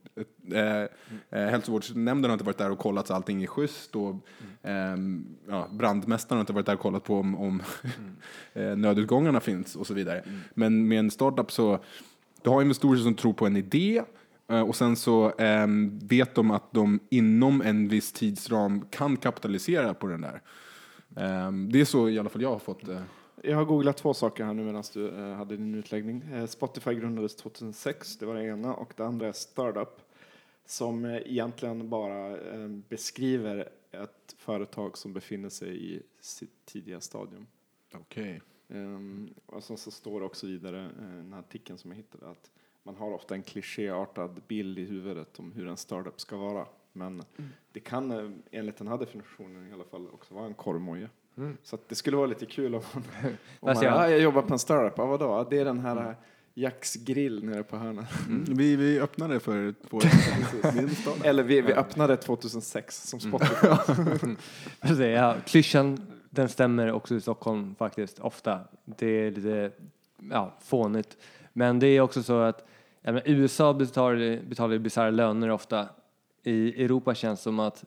eh, 0.52 0.82
eh, 1.40 1.50
hälsovårdsnämnden 1.50 2.30
har 2.30 2.34
inte 2.34 2.44
varit 2.44 2.58
där 2.58 2.70
och 2.70 2.78
kollat 2.78 3.06
så 3.06 3.14
allting 3.14 3.42
är 3.42 3.46
schysst 3.46 3.96
och 3.96 4.14
ehm, 4.62 5.26
ja, 5.48 5.68
brandmästaren 5.72 6.36
har 6.36 6.40
inte 6.40 6.52
varit 6.52 6.66
där 6.66 6.74
och 6.74 6.80
kollat 6.80 7.04
på 7.04 7.18
om, 7.18 7.34
om 7.34 7.62
eh, 8.52 8.76
nödutgångarna 8.76 9.40
finns 9.40 9.76
och 9.76 9.86
så 9.86 9.94
vidare. 9.94 10.24
Men 10.54 10.88
med 10.88 10.98
en 10.98 11.10
startup 11.10 11.52
så 11.52 11.78
du 12.42 12.50
har 12.50 12.62
investerare 12.62 12.98
som 12.98 13.14
tror 13.14 13.32
på 13.32 13.46
en 13.46 13.56
idé 13.56 13.98
eh, 13.98 14.04
och 14.46 14.76
sen 14.76 14.96
så 14.96 15.32
ehm, 15.38 15.98
vet 15.98 16.34
de 16.34 16.50
att 16.50 16.72
de 16.72 17.00
inom 17.10 17.60
en 17.62 17.88
viss 17.88 18.12
tidsram 18.12 18.84
kan 18.90 19.16
kapitalisera 19.16 19.94
på 19.94 20.06
den 20.06 20.20
där. 20.20 20.42
Ehm, 21.16 21.72
det 21.72 21.80
är 21.80 21.84
så 21.84 22.08
i 22.08 22.18
alla 22.18 22.28
fall 22.28 22.42
jag 22.42 22.50
har 22.52 22.58
fått. 22.58 22.88
eh, 22.88 23.02
Jag 23.42 23.56
har 23.56 23.64
googlat 23.64 23.96
två 23.96 24.14
saker 24.14 24.44
här 24.44 24.54
nu 24.54 24.62
medan 24.64 24.82
du 24.94 25.08
eh, 25.08 25.34
hade 25.36 25.56
din 25.56 25.74
utläggning. 25.74 26.22
Eh, 26.32 26.46
Spotify 26.46 26.94
grundades 26.94 27.36
2006, 27.36 28.18
det 28.18 28.26
var 28.26 28.34
det 28.34 28.44
ena, 28.44 28.74
och 28.74 28.92
det 28.96 29.04
andra 29.06 29.28
är 29.28 29.32
Startup, 29.32 30.00
som 30.66 31.04
eh, 31.04 31.16
egentligen 31.16 31.88
bara 31.88 32.36
eh, 32.36 32.68
beskriver 32.68 33.68
ett 33.92 34.34
företag 34.38 34.98
som 34.98 35.12
befinner 35.12 35.48
sig 35.48 35.94
i 35.94 36.02
sitt 36.20 36.64
tidiga 36.66 37.00
stadium. 37.00 37.46
Okej. 37.94 38.40
Ehm, 38.68 39.28
och 39.46 39.64
så, 39.64 39.76
så 39.76 39.90
står 39.90 40.20
det 40.20 40.26
också 40.26 40.46
vidare 40.46 40.80
eh, 40.80 41.14
i 41.14 41.16
den 41.16 41.32
här 41.32 41.40
artikeln 41.40 41.78
som 41.78 41.90
jag 41.90 41.96
hittade 41.96 42.28
att 42.30 42.50
man 42.86 42.96
har 42.96 43.10
ofta 43.10 43.34
en 43.34 43.42
klichéartad 43.42 44.40
bild 44.48 44.78
i 44.78 44.84
huvudet 44.84 45.38
om 45.38 45.52
hur 45.52 45.68
en 45.68 45.76
startup 45.76 46.20
ska 46.20 46.36
vara. 46.36 46.66
Men 46.92 47.22
det 47.72 47.80
kan 47.80 48.10
eh, 48.10 48.30
enligt 48.50 48.76
den 48.76 48.88
här 48.88 48.98
definitionen 48.98 49.68
i 49.70 49.72
alla 49.72 49.84
fall 49.84 50.08
också 50.12 50.34
vara 50.34 50.46
en 50.46 50.54
korvmoja. 50.54 51.08
Så 51.62 51.76
att 51.76 51.88
det 51.88 51.94
skulle 51.94 52.16
vara 52.16 52.26
lite 52.26 52.46
kul 52.46 52.74
om 52.74 52.82
man, 52.92 53.02
om 53.60 53.74
man 53.74 53.84
ja, 53.84 54.10
jag 54.10 54.20
jobbar 54.20 54.42
på 54.42 54.52
en 54.52 54.58
startup, 54.58 54.94
ja, 54.96 55.06
vadå? 55.06 55.46
Det 55.50 55.58
är 55.58 55.64
den 55.64 55.80
här 55.80 55.96
mm. 55.96 56.14
Jacks 56.54 56.94
grill 56.94 57.44
nere 57.44 57.62
på 57.62 57.76
hörnet. 57.76 58.06
Mm. 58.28 58.44
Vi, 58.48 58.76
vi 58.76 59.00
öppnade 59.00 59.40
för 59.40 59.74
två. 59.88 60.00
Eller 61.24 61.42
vi, 61.42 61.60
vi 61.60 61.72
öppnade 61.72 62.16
2006 62.16 63.08
som 63.08 63.20
Spotify. 63.20 63.66
Alltså, 64.80 65.04
ja, 65.04 65.36
klyschan, 65.46 66.06
den 66.30 66.48
stämmer 66.48 66.92
också 66.92 67.14
i 67.14 67.20
Stockholm 67.20 67.74
faktiskt, 67.74 68.18
ofta. 68.18 68.60
Det 68.84 69.06
är 69.06 69.30
lite 69.30 69.70
ja, 70.30 70.54
fånigt. 70.60 71.16
Men 71.52 71.78
det 71.78 71.86
är 71.86 72.00
också 72.00 72.22
så 72.22 72.40
att 72.40 72.66
ja, 73.06 73.12
men 73.12 73.22
USA 73.24 73.74
betalar, 73.74 74.48
betalar 74.48 74.78
bisarra 74.78 75.10
löner 75.10 75.50
ofta. 75.50 75.88
I 76.42 76.84
Europa 76.84 77.14
känns 77.14 77.40
det 77.40 77.42
som 77.42 77.60
att 77.60 77.84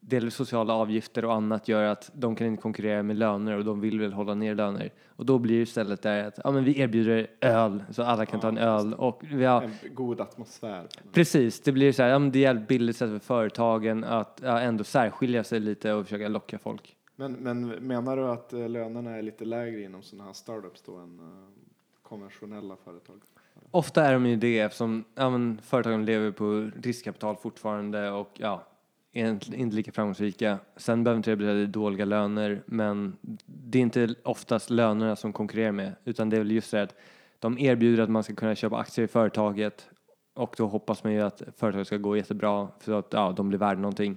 delvis 0.00 0.34
sociala 0.34 0.74
avgifter 0.74 1.24
och 1.24 1.34
annat 1.34 1.68
gör 1.68 1.84
att 1.84 2.10
de 2.14 2.36
kan 2.36 2.46
inte 2.46 2.62
konkurrera 2.62 3.02
med 3.02 3.16
löner 3.16 3.56
och 3.56 3.64
de 3.64 3.80
vill 3.80 4.00
väl 4.00 4.12
hålla 4.12 4.34
ner 4.34 4.54
löner. 4.54 4.92
Och 5.06 5.26
då 5.26 5.38
blir 5.38 5.56
det 5.56 5.62
istället 5.62 6.02
där 6.02 6.24
att 6.24 6.38
ja, 6.44 6.50
men 6.50 6.64
vi 6.64 6.80
erbjuder 6.80 7.26
öl 7.40 7.84
så 7.90 8.02
alla 8.02 8.26
kan 8.26 8.40
ta 8.40 8.48
en 8.48 8.58
öl. 8.58 8.94
Och 8.94 9.22
vi 9.22 9.44
har, 9.44 9.62
En 9.62 9.94
god 9.94 10.20
atmosfär. 10.20 10.86
Precis, 11.12 11.60
det 11.60 11.72
blir 11.72 11.92
så 11.92 12.02
här, 12.02 12.10
ja, 12.10 12.18
men 12.18 12.30
det 12.30 12.44
är 12.44 12.54
ett 12.54 12.68
billigt 12.68 12.96
sätt 12.96 13.10
för 13.10 13.18
företagen 13.18 14.04
att 14.04 14.40
ja, 14.42 14.60
ändå 14.60 14.84
särskilja 14.84 15.44
sig 15.44 15.60
lite 15.60 15.92
och 15.92 16.04
försöka 16.04 16.28
locka 16.28 16.58
folk. 16.58 16.96
Men, 17.16 17.32
men 17.32 17.68
menar 17.68 18.16
du 18.16 18.28
att 18.28 18.52
eh, 18.52 18.68
lönerna 18.68 19.10
är 19.10 19.22
lite 19.22 19.44
lägre 19.44 19.82
inom 19.82 20.02
sådana 20.02 20.24
här 20.24 20.32
startups 20.32 20.82
då 20.82 20.96
än 20.96 21.18
eh, 21.18 21.24
konventionella 22.02 22.76
företag? 22.76 23.20
Ofta 23.74 24.04
är 24.04 24.12
de 24.12 24.26
ju 24.26 24.36
det 24.36 24.58
eftersom 24.58 25.04
ja, 25.14 25.30
men, 25.30 25.60
företagen 25.62 26.04
lever 26.04 26.30
på 26.30 26.70
riskkapital 26.82 27.36
fortfarande 27.36 28.10
och 28.10 28.30
ja, 28.38 28.66
är 29.12 29.54
inte 29.54 29.76
lika 29.76 29.92
framgångsrika. 29.92 30.58
Sen 30.76 31.04
behöver 31.04 31.16
inte 31.16 31.30
det 31.30 31.36
betyda 31.36 31.66
dåliga 31.66 32.04
löner, 32.04 32.62
men 32.66 33.16
det 33.46 33.78
är 33.78 33.82
inte 33.82 34.14
oftast 34.22 34.70
lönerna 34.70 35.16
som 35.16 35.32
konkurrerar 35.32 35.72
med, 35.72 35.92
utan 36.04 36.30
det 36.30 36.36
är 36.36 36.40
väl 36.40 36.50
just 36.50 36.70
det 36.70 36.82
att 36.82 36.94
de 37.38 37.58
erbjuder 37.58 38.02
att 38.02 38.10
man 38.10 38.22
ska 38.22 38.34
kunna 38.34 38.54
köpa 38.54 38.76
aktier 38.76 39.04
i 39.04 39.08
företaget 39.08 39.88
och 40.34 40.54
då 40.58 40.66
hoppas 40.66 41.04
man 41.04 41.12
ju 41.12 41.20
att 41.20 41.42
företaget 41.56 41.86
ska 41.86 41.96
gå 41.96 42.16
jättebra 42.16 42.68
för 42.80 42.98
att 42.98 43.08
ja, 43.10 43.34
de 43.36 43.48
blir 43.48 43.58
värda 43.58 43.80
någonting. 43.80 44.16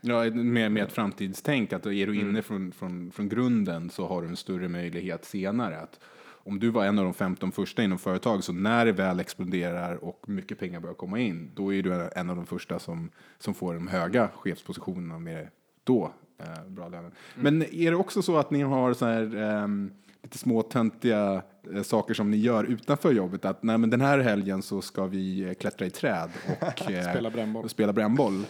Ja, 0.00 0.24
med, 0.24 0.72
med 0.72 0.82
ett 0.82 0.92
framtidstänk, 0.92 1.72
att 1.72 1.86
är 1.86 2.06
du 2.06 2.20
inne 2.20 2.42
från, 2.42 2.72
från, 2.72 3.10
från 3.10 3.28
grunden 3.28 3.90
så 3.90 4.06
har 4.06 4.22
du 4.22 4.28
en 4.28 4.36
större 4.36 4.68
möjlighet 4.68 5.24
senare. 5.24 5.78
Att 5.80 6.00
om 6.46 6.58
du 6.58 6.70
var 6.70 6.84
en 6.84 6.98
av 6.98 7.04
de 7.04 7.14
15 7.14 7.52
första 7.52 7.82
inom 7.82 7.98
företag, 7.98 8.44
så 8.44 8.52
när 8.52 8.86
det 8.86 8.92
väl 8.92 9.20
exploderar 9.20 10.04
och 10.04 10.28
mycket 10.28 10.58
pengar 10.58 10.80
börjar 10.80 10.94
komma 10.94 11.18
in, 11.18 11.50
då 11.54 11.74
är 11.74 11.82
du 11.82 12.10
en 12.16 12.30
av 12.30 12.36
de 12.36 12.46
första 12.46 12.78
som, 12.78 13.10
som 13.38 13.54
får 13.54 13.74
de 13.74 13.88
höga 13.88 14.28
chefspositionerna 14.34 15.18
med 15.18 15.48
då 15.84 16.12
eh, 16.38 16.68
bra 16.68 16.88
löner. 16.88 17.10
Men 17.34 17.62
är 17.62 17.90
det 17.90 17.96
också 17.96 18.22
så 18.22 18.36
att 18.36 18.50
ni 18.50 18.62
har 18.62 18.94
så 18.94 19.06
här, 19.06 19.36
ehm, 19.36 19.92
lite 20.22 20.38
små 20.38 20.62
töntiga 20.62 21.42
eh, 21.74 21.82
saker 21.82 22.14
som 22.14 22.30
ni 22.30 22.36
gör 22.36 22.64
utanför 22.64 23.12
jobbet? 23.12 23.44
Att 23.44 23.62
nej, 23.62 23.78
men 23.78 23.90
den 23.90 24.00
här 24.00 24.18
helgen 24.18 24.62
så 24.62 24.82
ska 24.82 25.06
vi 25.06 25.42
eh, 25.48 25.54
klättra 25.54 25.86
i 25.86 25.90
träd 25.90 26.30
och 26.60 26.90
eh, 26.90 27.10
Spela 27.10 27.30
brännboll. 27.30 27.64
och 27.64 27.70
spela 27.70 27.92
brännboll. 27.92 28.44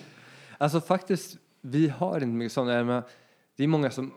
Alltså 0.59 0.81
faktiskt, 0.81 1.37
vi 1.61 1.89
har 1.89 2.15
inte 2.15 2.27
mycket 2.27 2.53
sånt. 2.53 2.69
Det 3.57 3.65
är 3.65 3.69
många 3.69 3.91
som, 3.91 4.13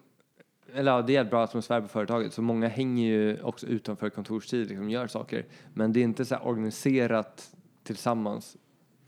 eller 0.74 0.92
ja, 0.92 1.02
det 1.02 1.16
är 1.16 1.24
bra 1.24 1.44
atmosfär 1.44 1.82
på 1.82 1.88
företaget, 1.88 2.34
så 2.34 2.42
många 2.42 2.68
hänger 2.68 3.08
ju 3.08 3.42
också 3.42 3.68
utanför 3.68 4.10
kontorstid, 4.10 4.68
liksom 4.68 4.90
gör 4.90 5.08
saker. 5.08 5.46
Men 5.74 5.94
det 5.94 6.00
är 6.00 6.04
inte 6.04 6.26
så 6.26 6.36
här 6.36 6.48
organiserat 6.48 7.56
tillsammans. 7.84 8.58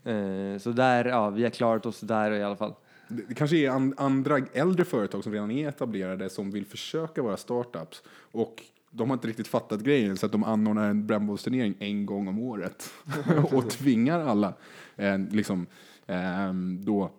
Eh, 0.04 0.58
så 0.58 0.70
där, 0.70 1.04
ja, 1.04 1.30
vi 1.30 1.42
har 1.42 1.50
klarat 1.50 1.86
oss 1.86 2.00
där 2.00 2.30
i 2.30 2.42
alla 2.42 2.56
fall. 2.56 2.74
Det, 3.08 3.22
det 3.28 3.34
kanske 3.34 3.56
är 3.56 3.70
an, 3.70 3.94
andra 3.96 4.38
äldre 4.52 4.84
företag 4.84 5.24
som 5.24 5.32
redan 5.32 5.50
är 5.50 5.68
etablerade 5.68 6.30
som 6.30 6.50
vill 6.50 6.66
försöka 6.66 7.22
vara 7.22 7.36
startups 7.36 8.02
och 8.32 8.62
de 8.90 9.10
har 9.10 9.14
inte 9.16 9.28
riktigt 9.28 9.48
fattat 9.48 9.80
grejen 9.80 10.16
så 10.16 10.26
att 10.26 10.32
de 10.32 10.44
anordnar 10.44 10.90
en 10.90 11.06
brännbollsturnering 11.06 11.74
en 11.78 12.06
gång 12.06 12.28
om 12.28 12.38
året 12.38 12.90
och 13.52 13.70
tvingar 13.70 14.20
alla 14.20 14.54
eh, 14.96 15.18
liksom, 15.18 15.66
eh, 16.06 16.52
då 16.80 17.10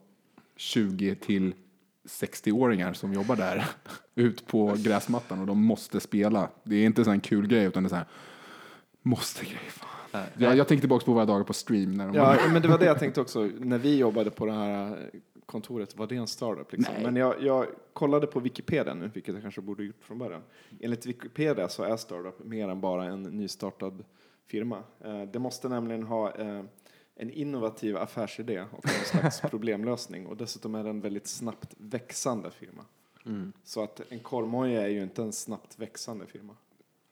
20 0.55 1.15
till 1.15 1.53
60-åringar 2.05 2.93
som 2.93 3.13
jobbar 3.13 3.35
där 3.35 3.65
ut 4.15 4.47
på 4.47 4.75
gräsmattan 4.77 5.39
och 5.39 5.47
de 5.47 5.63
måste 5.65 5.99
spela. 5.99 6.49
Det 6.63 6.75
är 6.75 6.85
inte 6.85 7.03
så 7.03 7.11
en 7.11 7.19
kul 7.21 7.47
grej 7.47 7.63
utan 7.65 7.83
det 7.83 7.87
är 7.87 7.89
så 7.89 7.95
här 7.95 8.05
måste 9.01 9.45
grej. 9.45 9.69
Fan. 9.69 9.89
Jag, 10.37 10.55
jag 10.57 10.67
tänkte 10.67 10.81
tillbaka 10.81 11.05
på 11.05 11.13
våra 11.13 11.25
dagar 11.25 11.43
på 11.43 11.53
stream 11.53 11.91
när 11.93 12.05
de 12.07 12.15
Ja, 12.15 12.37
men 12.53 12.61
det 12.61 12.67
var 12.67 12.77
det 12.77 12.85
jag 12.85 12.99
tänkte 12.99 13.21
också. 13.25 13.49
När 13.59 13.77
vi 13.77 13.97
jobbade 13.97 14.29
på 14.31 14.45
det 14.45 14.51
här 14.51 15.09
kontoret, 15.45 15.97
var 15.97 16.07
det 16.07 16.15
en 16.15 16.27
startup? 16.27 16.71
Liksom? 16.71 16.93
Nej. 16.95 17.03
Men 17.03 17.15
jag, 17.15 17.41
jag 17.41 17.65
kollade 17.93 18.27
på 18.27 18.39
Wikipedia 18.39 18.93
nu, 18.93 19.11
vilket 19.13 19.33
jag 19.33 19.41
kanske 19.41 19.61
borde 19.61 19.83
gjort 19.83 20.03
från 20.03 20.17
början. 20.17 20.41
Enligt 20.79 21.05
Wikipedia 21.05 21.69
så 21.69 21.83
är 21.83 21.97
startup 21.97 22.39
mer 22.45 22.69
än 22.69 22.81
bara 22.81 23.05
en 23.05 23.23
nystartad 23.23 24.03
firma. 24.47 24.83
Eh, 25.05 25.21
Det 25.23 25.39
måste 25.39 25.69
nämligen 25.69 26.03
ha 26.03 26.31
eh, 26.31 26.63
en 27.15 27.29
innovativ 27.29 27.97
affärsidé 27.97 28.61
och 28.71 28.85
en 28.85 29.05
slags 29.05 29.41
problemlösning. 29.49 30.27
Och 30.27 30.37
dessutom 30.37 30.75
är 30.75 30.83
det 30.83 30.89
en 30.89 31.01
väldigt 31.01 31.27
snabbt 31.27 31.73
växande 31.77 32.51
firma. 32.51 32.85
Så 33.63 33.83
att 33.83 34.01
en 34.09 34.19
korvmoja 34.19 34.81
är 34.81 34.87
ju 34.87 35.03
inte 35.03 35.21
en 35.21 35.31
snabbt 35.31 35.79
växande 35.79 36.25
firma. 36.25 36.53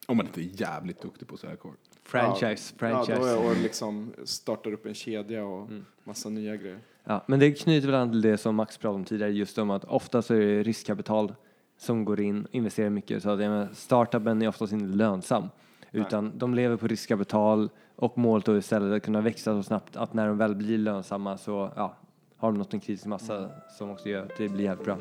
Om 0.08 0.18
man 0.18 0.26
inte 0.26 0.42
är 0.42 0.62
jävligt 0.62 1.02
duktig 1.02 1.28
på 1.28 1.38
säljarkorv. 1.38 1.74
Franchise, 2.04 2.74
Ja, 2.74 2.80
franchise. 2.80 3.20
då 3.20 3.26
är, 3.26 3.50
och 3.50 3.58
liksom 3.58 4.14
startar 4.24 4.74
upp 4.74 4.86
en 4.86 4.94
kedja 4.94 5.46
och 5.46 5.70
massa 6.04 6.30
nya 6.30 6.56
grejer. 6.56 6.80
Ja, 7.04 7.24
men 7.28 7.40
det 7.40 7.52
knyter 7.52 7.88
väl 7.88 7.96
an 7.96 8.12
till 8.12 8.22
det 8.22 8.38
som 8.38 8.56
Max 8.56 8.78
pratade 8.78 8.96
om 8.96 9.06
tidigare, 9.06 9.32
just 9.32 9.58
om 9.58 9.70
att 9.70 9.84
ofta 9.86 10.22
så 10.22 10.34
är 10.34 10.40
det 10.40 10.64
riskkapital 10.64 11.36
som 11.78 12.06
går 12.06 12.22
in, 12.22 12.48
investerar 12.52 12.90
mycket, 12.90 13.24
så 13.24 13.30
att 13.30 13.78
startupen 13.78 14.42
är 14.42 14.48
oftast 14.48 14.74
inte 14.74 14.98
lönsam. 14.98 15.50
Utan 15.92 16.38
de 16.38 16.54
lever 16.54 16.78
på 16.78 16.88
riskkapital 16.88 17.70
och 17.96 18.18
målet 18.18 18.48
är 18.48 18.58
istället 18.58 18.98
att 18.98 19.04
kunna 19.04 19.22
växa 19.22 19.56
så 19.56 19.64
snabbt 19.64 19.96
att 19.96 20.14
när 20.14 20.28
de 20.28 20.38
väl 20.38 20.56
blir 20.56 20.78
lönsamma 20.78 21.38
så 21.38 21.72
ja, 21.76 21.98
har 22.38 22.52
de 22.52 22.58
nått 22.58 22.74
en 22.74 22.80
kritisk 22.80 23.06
massa 23.06 23.50
som 23.78 23.90
också 23.90 24.10
gör 24.10 24.24
att 24.24 24.38
det 24.38 24.50
blir 24.50 24.64
jävligt 24.64 24.86
bra. 24.86 24.98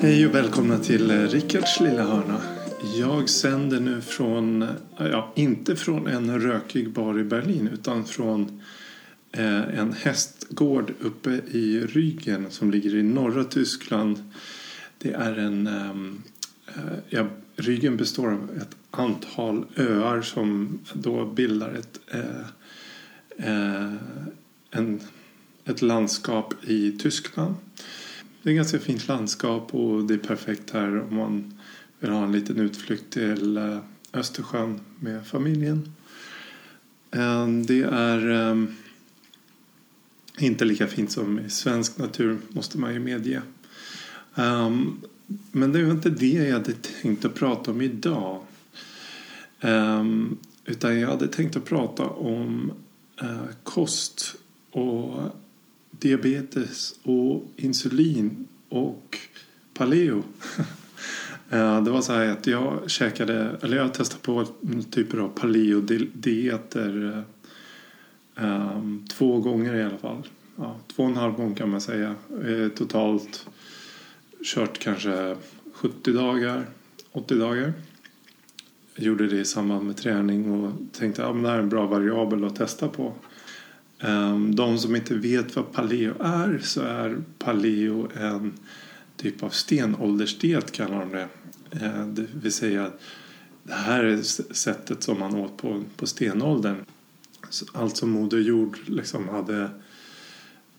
Hej 0.00 0.26
och 0.26 0.34
välkomna 0.34 0.78
till 0.78 1.10
eh, 1.10 1.14
Rickards 1.14 1.80
lilla 1.80 2.02
hörna. 2.02 2.38
Jag 2.98 3.28
sänder 3.28 3.80
nu 3.80 4.00
från, 4.00 4.62
eh, 4.62 4.68
ja, 4.96 5.32
inte 5.34 5.76
från 5.76 6.06
en 6.06 6.40
rökig 6.40 6.92
bar 6.92 7.18
i 7.18 7.24
Berlin 7.24 7.68
utan 7.72 8.04
från 8.04 8.60
Eh, 9.32 9.78
en 9.78 9.92
hästgård 9.92 10.92
uppe 11.00 11.30
i 11.30 11.80
Rügen 11.86 12.50
som 12.50 12.70
ligger 12.70 12.94
i 12.94 13.02
norra 13.02 13.44
Tyskland. 13.44 14.22
Det 14.98 15.12
är 15.12 15.38
en, 15.38 15.66
eh, 15.66 15.90
eh, 16.66 16.98
ja, 17.08 17.26
Rügen 17.56 17.96
består 17.96 18.32
av 18.32 18.50
ett 18.56 18.76
antal 18.90 19.64
öar 19.76 20.22
som 20.22 20.78
då 20.92 21.24
bildar 21.24 21.72
ett, 21.72 22.00
en, 24.70 25.00
ett 25.64 25.82
landskap 25.82 26.54
i 26.64 26.92
Tyskland. 26.92 27.54
Det 28.42 28.50
är 28.50 28.52
ett 28.52 28.56
ganska 28.56 28.78
fint 28.78 29.08
landskap 29.08 29.74
och 29.74 30.04
det 30.04 30.14
är 30.14 30.18
perfekt 30.18 30.70
här 30.70 31.00
om 31.00 31.16
man 31.16 31.58
vill 32.00 32.10
ha 32.10 32.24
en 32.24 32.32
liten 32.32 32.60
utflykt 32.60 33.10
till 33.10 33.78
Östersjön 34.12 34.80
med 35.00 35.26
familjen. 35.26 35.92
Det 37.66 37.82
är 37.82 38.30
ehm, 38.30 38.74
inte 40.38 40.64
lika 40.64 40.86
fint 40.86 41.12
som 41.12 41.38
i 41.38 41.50
svensk 41.50 41.98
natur 41.98 42.38
måste 42.48 42.78
man 42.78 42.94
ju 42.94 43.00
medge. 43.00 43.42
Um, 44.34 45.00
Men 45.52 45.72
det 45.72 45.84
var 45.84 45.90
inte 45.90 46.10
det 46.10 46.32
jag 46.32 46.52
hade 46.52 46.72
tänkt 46.72 47.24
att 47.24 47.34
prata 47.34 47.70
om 47.70 47.82
idag. 47.82 48.40
Um, 49.60 50.38
Utan 50.64 51.00
jag 51.00 51.08
hade 51.08 51.28
tänkt 51.28 51.56
att 51.56 51.64
prata 51.64 52.06
om 52.06 52.72
uh, 53.22 53.44
kost 53.62 54.34
och 54.70 55.22
diabetes 55.90 56.94
och 57.02 57.52
insulin 57.56 58.48
och 58.68 59.18
paleo. 59.74 60.22
Eh, 61.50 61.84
det 61.84 61.90
var 61.90 62.02
så 62.02 62.12
här 62.12 62.28
att 62.28 62.46
jag 62.46 62.90
käkade, 62.90 63.56
eller 63.62 63.76
jag 63.76 63.94
testade 63.94 64.22
på 64.22 64.46
typer 64.90 65.18
av 65.18 65.28
paleo-dieter 65.28 67.16
eh, 67.16 67.22
Um, 68.36 69.04
två 69.10 69.38
gånger 69.38 69.74
i 69.74 69.82
alla 69.82 69.98
fall. 69.98 70.28
Ja, 70.56 70.76
två 70.96 71.02
och 71.02 71.08
en 71.08 71.16
halv 71.16 71.32
gång 71.34 71.54
kan 71.54 71.70
man 71.70 71.80
säga. 71.80 72.14
Eh, 72.46 72.68
Totalt 72.68 73.46
kört 74.44 74.78
kanske 74.78 75.36
70 75.72 76.12
dagar, 76.12 76.66
80 77.12 77.34
dagar. 77.34 77.72
Jag 78.94 79.04
gjorde 79.06 79.26
det 79.26 79.40
i 79.40 79.44
samband 79.44 79.86
med 79.86 79.96
träning 79.96 80.50
och 80.52 80.72
tänkte 80.92 81.22
att 81.22 81.28
ja, 81.28 81.32
men 81.32 81.42
det 81.42 81.48
här 81.48 81.56
är 81.56 81.62
en 81.62 81.68
bra 81.68 81.86
variabel 81.86 82.44
att 82.44 82.56
testa 82.56 82.88
på. 82.88 83.12
Um, 84.00 84.54
De 84.56 84.78
som 84.78 84.96
inte 84.96 85.14
vet 85.14 85.56
vad 85.56 85.72
paleo 85.72 86.14
är 86.20 86.58
så 86.62 86.80
är 86.80 87.16
paleo 87.38 88.08
en 88.14 88.52
typ 89.16 89.42
av 89.42 89.48
stenåldersdiet 89.48 90.72
kallar 90.72 91.00
de 91.00 91.10
det. 91.10 91.28
Eh, 91.70 92.06
Det 92.06 92.26
vill 92.42 92.52
säga 92.52 92.90
det 93.62 93.74
här 93.74 94.04
är 94.04 94.22
sättet 94.54 95.02
som 95.02 95.18
man 95.18 95.34
åt 95.34 95.56
på, 95.56 95.82
på 95.96 96.06
stenåldern. 96.06 96.76
Allt 97.72 97.96
som 97.96 98.10
Moder 98.10 98.38
Jord 98.38 98.78
liksom 98.86 99.28
hade 99.28 99.70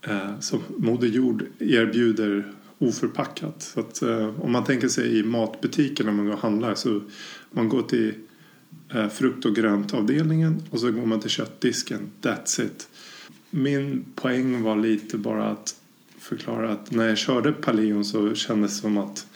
eh, 0.02 0.40
som 0.40 0.60
Moder 0.76 1.08
Jord 1.08 1.44
erbjuder 1.58 2.52
oförpackat. 2.78 3.62
Så 3.62 3.80
att, 3.80 4.02
eh, 4.02 4.40
om 4.40 4.52
man 4.52 4.64
tänker 4.64 4.88
sig 4.88 5.18
i 5.18 5.22
matbutiken 5.22 6.06
när 6.06 6.12
man 6.12 6.26
går 6.26 6.32
och 6.32 6.40
handlar 6.40 6.74
så 6.74 7.00
man 7.50 7.68
går 7.68 7.82
till 7.82 8.14
eh, 8.94 9.08
frukt 9.08 9.44
och 9.44 9.54
gröntavdelningen 9.54 10.62
och 10.70 10.80
så 10.80 10.90
går 10.90 11.06
man 11.06 11.20
till 11.20 11.30
köttdisken. 11.30 12.10
That's 12.22 12.62
it. 12.64 12.88
Min 13.50 14.04
poäng 14.14 14.62
var 14.62 14.76
lite 14.76 15.18
bara 15.18 15.44
att 15.50 15.76
förklara 16.18 16.72
att 16.72 16.90
när 16.90 17.08
jag 17.08 17.18
körde 17.18 17.52
paleon 17.52 18.04
så 18.04 18.34
kändes 18.34 18.76
det 18.76 18.80
som 18.80 18.98
att 18.98 19.26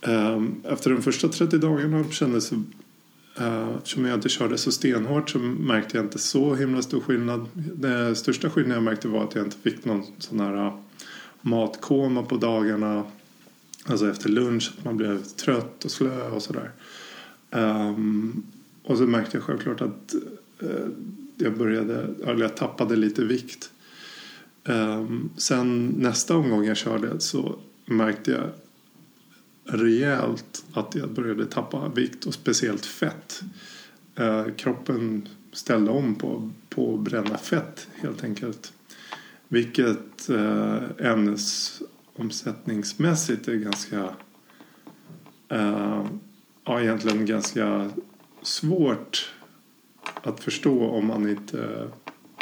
eh, 0.00 0.42
efter 0.64 0.90
de 0.90 1.02
första 1.02 1.28
30 1.28 1.58
dagarna 1.58 2.04
kändes 2.10 2.50
det 2.50 2.62
Eh, 3.40 3.68
eftersom 3.76 4.04
jag 4.04 4.14
inte 4.14 4.28
körde 4.28 4.58
så 4.58 4.72
stenhårt 4.72 5.30
så 5.30 5.38
märkte 5.38 5.96
jag 5.96 6.06
inte 6.06 6.18
så 6.18 6.54
himla 6.54 6.82
stor 6.82 7.00
skillnad. 7.00 7.46
Den 7.54 8.16
största 8.16 8.50
skillnaden 8.50 8.84
jag 8.84 8.90
märkte 8.90 9.08
var 9.08 9.24
att 9.24 9.34
jag 9.34 9.46
inte 9.46 9.56
fick 9.56 9.84
någon 9.84 10.04
sån 10.18 10.40
här 10.40 10.66
eh, 10.66 10.74
matkoma 11.40 12.22
på 12.22 12.36
dagarna. 12.36 13.04
Alltså 13.84 14.10
efter 14.10 14.28
lunch, 14.28 14.72
att 14.78 14.84
man 14.84 14.96
blev 14.96 15.22
trött 15.22 15.84
och 15.84 15.90
slö 15.90 16.30
och 16.30 16.42
sådär. 16.42 16.70
Um, 17.50 18.46
och 18.82 18.98
så 18.98 19.06
märkte 19.06 19.36
jag 19.36 19.44
självklart 19.44 19.80
att 19.80 20.14
eh, 20.60 20.88
jag 21.36 21.58
började, 21.58 22.14
eller 22.26 22.42
jag 22.42 22.56
tappade 22.56 22.96
lite 22.96 23.24
vikt. 23.24 23.70
Um, 24.64 25.30
sen 25.36 25.94
nästa 25.98 26.36
omgång 26.36 26.64
jag 26.64 26.76
körde 26.76 27.20
så 27.20 27.58
märkte 27.86 28.30
jag 28.30 28.50
rejält 29.68 30.64
att 30.72 30.94
jag 30.94 31.10
började 31.10 31.46
tappa 31.46 31.88
vikt 31.88 32.24
och 32.24 32.34
speciellt 32.34 32.86
fett. 32.86 33.40
Eh, 34.14 34.46
kroppen 34.56 35.28
ställde 35.52 35.90
om 35.90 36.14
på, 36.14 36.50
på 36.68 36.94
att 36.94 37.00
bränna 37.00 37.38
fett 37.38 37.88
helt 37.94 38.24
enkelt. 38.24 38.72
Vilket 39.48 40.28
eh, 40.28 40.78
ämnesomsättningsmässigt 40.98 43.48
är 43.48 43.54
ganska 43.54 44.10
eh, 45.48 46.06
ja, 46.64 46.80
egentligen 46.80 47.26
ganska 47.26 47.90
svårt 48.42 49.32
att 50.22 50.40
förstå 50.40 50.88
om 50.88 51.06
man 51.06 51.28
inte 51.28 51.88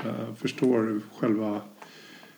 eh, 0.05 0.35
förstår 0.37 1.01
själva 1.19 1.61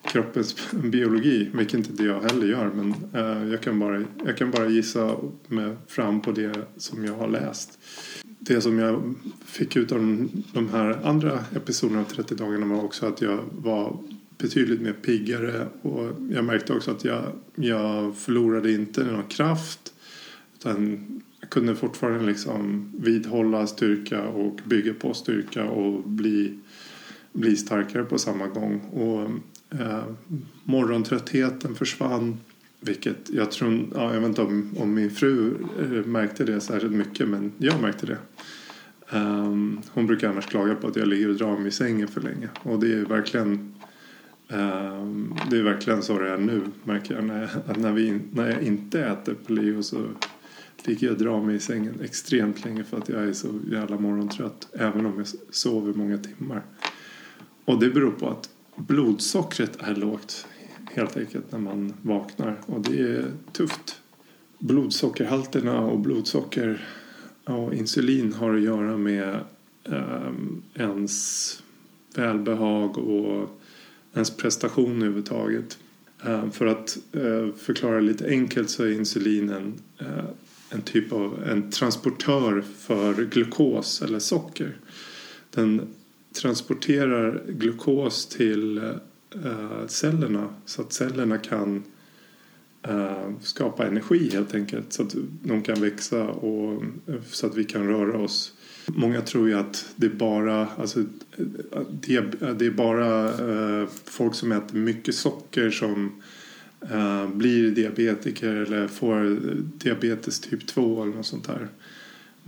kroppens 0.08 0.56
biologi, 0.72 1.50
vilket 1.54 1.74
inte 1.74 2.04
jag 2.04 2.20
heller 2.20 2.46
gör. 2.46 2.70
Men 2.74 2.94
eh, 3.12 3.50
jag, 3.50 3.60
kan 3.60 3.78
bara, 3.78 4.04
jag 4.24 4.36
kan 4.36 4.50
bara 4.50 4.68
gissa 4.68 5.16
mig 5.46 5.76
fram 5.86 6.20
på 6.20 6.32
det 6.32 6.54
som 6.76 7.04
jag 7.04 7.14
har 7.14 7.28
läst. 7.28 7.78
Det 8.38 8.60
som 8.60 8.78
jag 8.78 9.14
fick 9.44 9.76
ut 9.76 9.92
av 9.92 9.98
de, 9.98 10.28
de 10.52 10.68
här 10.68 10.98
andra 11.04 11.44
episoderna 11.56 12.00
av 12.00 12.04
30 12.04 12.34
dagarna 12.34 12.66
var 12.66 12.84
också 12.84 13.06
att 13.06 13.20
jag 13.20 13.44
var 13.52 13.98
betydligt 14.38 14.80
mer 14.80 14.92
piggare 14.92 15.66
och 15.82 16.04
jag 16.30 16.44
märkte 16.44 16.72
också 16.72 16.90
att 16.90 17.04
jag, 17.04 17.22
jag 17.54 18.16
förlorade 18.16 18.72
inte 18.72 19.04
någon 19.04 19.24
kraft 19.28 19.92
utan 20.58 21.00
jag 21.40 21.50
kunde 21.50 21.76
fortfarande 21.76 22.26
liksom 22.26 22.92
vidhålla 22.98 23.66
styrka 23.66 24.28
och 24.28 24.60
bygga 24.64 24.94
på 24.94 25.14
styrka 25.14 25.64
och 25.64 26.02
bli, 26.02 26.58
bli 27.32 27.56
starkare 27.56 28.04
på 28.04 28.18
samma 28.18 28.46
gång. 28.46 28.80
Och 28.80 29.30
eh, 29.70 30.04
morgontröttheten 30.64 31.74
försvann. 31.74 32.38
Vilket 32.80 33.30
jag 33.30 33.50
tror, 33.50 33.88
ja, 33.94 34.14
jag 34.14 34.20
vet 34.20 34.28
inte 34.28 34.42
om, 34.42 34.74
om 34.78 34.94
min 34.94 35.10
fru 35.10 35.54
eh, 35.80 36.06
märkte 36.06 36.44
det 36.44 36.60
särskilt 36.60 36.94
mycket 36.94 37.28
men 37.28 37.52
jag 37.58 37.80
märkte 37.80 38.06
det. 38.06 38.18
Um, 39.10 39.80
hon 39.90 40.06
brukar 40.06 40.28
annars 40.28 40.46
klaga 40.46 40.74
på 40.74 40.86
att 40.86 40.96
jag 40.96 41.08
ligger 41.08 41.28
och 41.28 41.34
drar 41.34 41.58
mig 41.58 41.68
i 41.68 41.70
sängen 41.70 42.08
för 42.08 42.20
länge. 42.20 42.48
Och 42.62 42.80
det 42.80 42.94
är 42.94 43.04
verkligen 43.04 43.74
um, 44.48 45.34
det 45.50 45.58
är 45.58 45.62
verkligen 45.62 46.02
så 46.02 46.18
det 46.18 46.30
är 46.30 46.38
nu 46.38 46.60
märker 46.84 47.14
jag. 47.14 47.24
När 47.24 47.40
jag, 47.40 47.50
att 47.66 47.76
när, 47.76 47.92
vi, 47.92 48.20
när 48.32 48.50
jag 48.50 48.62
inte 48.62 49.04
äter 49.04 49.34
på 49.34 49.52
Leo 49.52 49.82
så 49.82 50.06
ligger 50.84 51.06
jag 51.06 51.14
och 51.14 51.22
drar 51.22 51.42
mig 51.42 51.56
i 51.56 51.60
sängen 51.60 52.00
extremt 52.02 52.64
länge 52.64 52.84
för 52.84 52.98
att 52.98 53.08
jag 53.08 53.22
är 53.22 53.32
så 53.32 53.48
jävla 53.70 53.98
morgontrött. 53.98 54.68
Även 54.72 55.06
om 55.06 55.14
jag 55.18 55.26
sover 55.50 55.94
många 55.94 56.18
timmar. 56.18 56.62
Och 57.64 57.80
det 57.80 57.90
beror 57.90 58.10
på 58.10 58.28
att 58.28 58.50
blodsockret 58.78 59.82
är 59.82 59.94
lågt 59.94 60.46
helt 60.94 61.16
enkelt 61.16 61.52
när 61.52 61.58
man 61.58 61.92
vaknar. 62.02 62.60
Och 62.66 62.80
det 62.80 63.00
är 63.00 63.32
tufft. 63.52 64.00
Blodsockerhalterna 64.58 65.80
och 65.80 65.98
blodsocker 65.98 66.88
och 67.44 67.74
insulin 67.74 68.32
har 68.32 68.54
att 68.54 68.62
göra 68.62 68.96
med 68.96 69.40
eh, 69.84 70.32
ens 70.74 71.62
välbehag 72.14 72.98
och 72.98 73.60
ens 74.14 74.36
prestation 74.36 74.96
överhuvudtaget. 74.96 75.78
Eh, 76.24 76.50
för 76.50 76.66
att 76.66 76.98
eh, 77.12 77.54
förklara 77.56 78.00
lite 78.00 78.28
enkelt 78.28 78.70
så 78.70 78.84
är 78.84 78.92
insulin 78.92 79.48
en, 79.48 79.74
eh, 79.98 80.24
en 80.70 80.82
typ 80.82 81.12
av 81.12 81.44
en 81.44 81.70
transportör 81.70 82.64
för 82.78 83.24
glukos 83.24 84.02
eller 84.02 84.18
socker. 84.18 84.76
Den 85.50 85.94
transporterar 86.38 87.42
glukos 87.48 88.26
till 88.26 88.78
uh, 88.78 89.86
cellerna 89.86 90.48
så 90.64 90.82
att 90.82 90.92
cellerna 90.92 91.38
kan 91.38 91.82
uh, 92.88 93.30
skapa 93.40 93.86
energi 93.86 94.30
helt 94.32 94.54
enkelt 94.54 94.92
så 94.92 95.02
att 95.02 95.14
de 95.42 95.62
kan 95.62 95.80
växa 95.80 96.24
och 96.24 96.82
eh, 96.82 97.22
så 97.30 97.46
att 97.46 97.56
vi 97.56 97.64
kan 97.64 97.88
röra 97.88 98.18
oss. 98.18 98.52
Många 98.86 99.20
tror 99.20 99.48
ju 99.48 99.54
att 99.54 99.86
det 99.96 100.06
är 100.06 100.10
bara, 100.10 100.66
alltså, 100.66 101.04
det, 101.90 102.20
det 102.58 102.66
är 102.66 102.70
bara 102.70 103.32
uh, 103.42 103.88
folk 104.04 104.34
som 104.34 104.52
äter 104.52 104.78
mycket 104.78 105.14
socker 105.14 105.70
som 105.70 106.22
blir 107.32 107.70
diabetiker 107.70 108.54
eller 108.54 108.88
får 108.88 109.38
diabetes 109.78 110.40
typ 110.40 110.66
2 110.66 111.02
eller 111.02 111.14
något 111.14 111.26
sånt 111.26 111.46
där. 111.46 111.68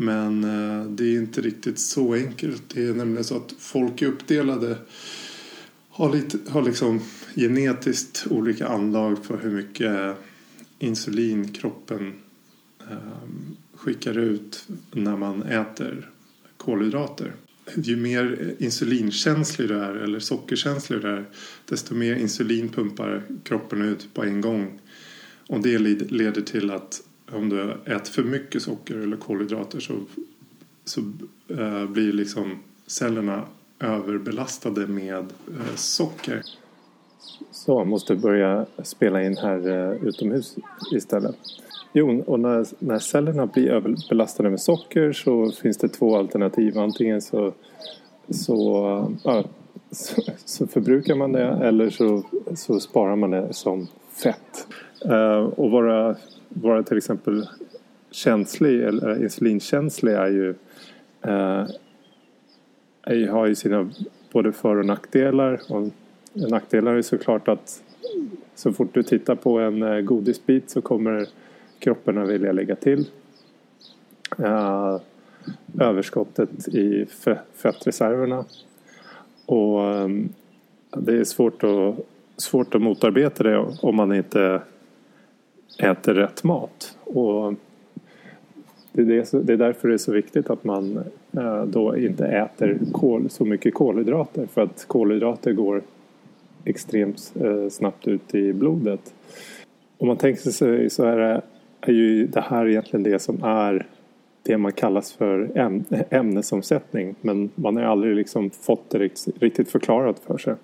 Men 0.00 0.44
eh, 0.44 0.84
det 0.90 1.04
är 1.04 1.18
inte 1.18 1.40
riktigt 1.40 1.78
så 1.78 2.14
enkelt. 2.14 2.62
Det 2.68 2.84
är 2.84 2.94
nämligen 2.94 3.24
så 3.24 3.36
att 3.36 3.54
folk 3.58 4.02
är 4.02 4.06
uppdelade 4.06 4.76
har, 5.90 6.12
lite, 6.12 6.38
har 6.50 6.62
liksom 6.62 7.00
genetiskt 7.34 8.26
olika 8.30 8.68
anlag 8.68 9.24
för 9.24 9.38
hur 9.38 9.50
mycket 9.50 9.86
eh, 9.86 10.14
insulin 10.78 11.52
kroppen 11.52 12.12
eh, 12.90 12.96
skickar 13.74 14.18
ut 14.18 14.68
när 14.92 15.16
man 15.16 15.42
äter 15.42 16.10
kolhydrater. 16.56 17.32
Ju 17.74 17.96
mer 17.96 18.54
insulinkänslig 18.58 19.68
du 19.68 19.78
är 19.78 19.94
eller 19.94 20.20
sockerkänslig 20.20 21.00
du 21.00 21.08
är 21.08 21.24
desto 21.64 21.94
mer 21.94 22.14
insulin 22.14 22.68
pumpar 22.68 23.22
kroppen 23.44 23.82
ut 23.82 24.14
på 24.14 24.24
en 24.24 24.40
gång. 24.40 24.80
Och 25.46 25.60
det 25.60 25.78
leder 25.78 26.42
till 26.42 26.70
att 26.70 27.02
om 27.32 27.48
du 27.48 27.70
äter 27.70 28.12
för 28.12 28.22
mycket 28.22 28.62
socker 28.62 28.96
eller 28.96 29.16
kolhydrater 29.16 29.80
så, 29.80 29.94
så 30.84 31.00
uh, 31.50 31.86
blir 31.86 32.12
liksom 32.12 32.58
cellerna 32.86 33.44
överbelastade 33.80 34.86
med 34.86 35.24
eh, 35.48 35.74
socker. 35.74 36.42
Så, 37.50 37.84
måste 37.84 38.16
börja 38.16 38.66
spela 38.82 39.22
in 39.22 39.36
här 39.36 39.68
eh, 39.68 40.04
utomhus 40.08 40.56
istället. 40.92 41.36
Jo, 41.92 42.22
och 42.26 42.40
när, 42.40 42.66
när 42.78 42.98
cellerna 42.98 43.46
blir 43.46 43.68
överbelastade 43.68 44.50
med 44.50 44.60
socker 44.60 45.12
så 45.12 45.52
finns 45.52 45.76
det 45.78 45.88
två 45.88 46.16
alternativ. 46.16 46.78
Antingen 46.78 47.22
så, 47.22 47.52
så, 48.30 48.86
äh, 49.24 49.46
så, 49.90 50.22
så 50.44 50.66
förbrukar 50.66 51.14
man 51.14 51.32
det 51.32 51.44
eller 51.44 51.90
så, 51.90 52.22
så 52.54 52.80
sparar 52.80 53.16
man 53.16 53.30
det 53.30 53.52
som 53.52 53.88
fett. 54.22 54.66
Eh, 55.04 55.40
och 55.40 55.70
vara, 55.70 56.16
vara 56.48 56.82
till 56.82 56.96
exempel 56.96 57.48
känslig 58.10 58.82
eller 58.82 59.22
insulinkänslig 59.22 60.12
är 60.12 60.28
ju 60.28 60.54
eh, 61.22 61.66
har 63.30 63.46
ju 63.46 63.54
sina 63.54 63.90
både 64.32 64.52
för 64.52 64.76
och 64.76 64.86
nackdelar. 64.86 65.60
Och 65.68 65.90
nackdelar 66.32 66.94
är 66.94 67.02
såklart 67.02 67.48
att 67.48 67.82
så 68.54 68.72
fort 68.72 68.94
du 68.94 69.02
tittar 69.02 69.34
på 69.34 69.58
en 69.58 69.82
eh, 69.82 70.00
godisbit 70.00 70.70
så 70.70 70.82
kommer 70.82 71.26
kroppen 71.78 72.18
att 72.18 72.28
vilja 72.28 72.52
lägga 72.52 72.76
till. 72.76 73.06
Eh, 74.38 75.00
överskottet 75.80 76.68
i 76.68 77.06
fettreserverna. 77.54 78.44
Och 79.46 79.84
eh, 79.84 80.08
det 80.96 81.18
är 81.18 81.24
svårt 81.24 81.64
att, 81.64 81.94
svårt 82.36 82.74
att 82.74 82.82
motarbeta 82.82 83.42
det 83.42 83.58
om 83.82 83.96
man 83.96 84.12
inte 84.12 84.62
äter 85.82 86.14
rätt 86.14 86.44
mat. 86.44 86.96
Och 87.04 87.54
det 88.92 89.02
är, 89.02 89.56
därför 89.56 89.88
det 89.88 89.94
är 89.94 89.98
så 89.98 90.12
viktigt 90.12 90.50
att 90.50 90.64
man 90.64 91.00
eh, 91.32 91.64
då 91.64 91.96
inte 91.96 92.26
äter 92.26 92.78
kol, 92.92 93.30
så 93.30 93.44
mycket 93.44 93.74
kolhydrater 93.74 94.46
för 94.46 94.62
att 94.62 94.84
kolhydrater 94.86 95.52
går 95.52 95.82
extremt 96.64 97.32
eh, 97.40 97.68
snabbt 97.68 98.08
ut 98.08 98.34
i 98.34 98.52
blodet. 98.52 99.14
Om 99.98 100.08
man 100.08 100.16
tänker 100.16 100.50
sig 100.50 100.90
så 100.90 101.04
är, 101.04 101.42
är 101.80 101.92
ju 101.92 102.26
det 102.26 102.40
här 102.40 102.68
egentligen 102.68 103.02
det 103.02 103.18
som 103.18 103.44
är 103.44 103.86
det 104.42 104.58
man 104.58 104.72
kallas 104.72 105.12
för 105.12 105.58
äm, 105.58 105.84
ämnesomsättning 106.10 107.14
men 107.20 107.50
man 107.54 107.76
har 107.76 107.82
aldrig 107.82 108.16
liksom 108.16 108.50
fått 108.50 108.90
det 108.90 108.98
riktigt 109.40 109.68
förklarat 109.68 110.18
för 110.18 110.38
sig. 110.38 110.54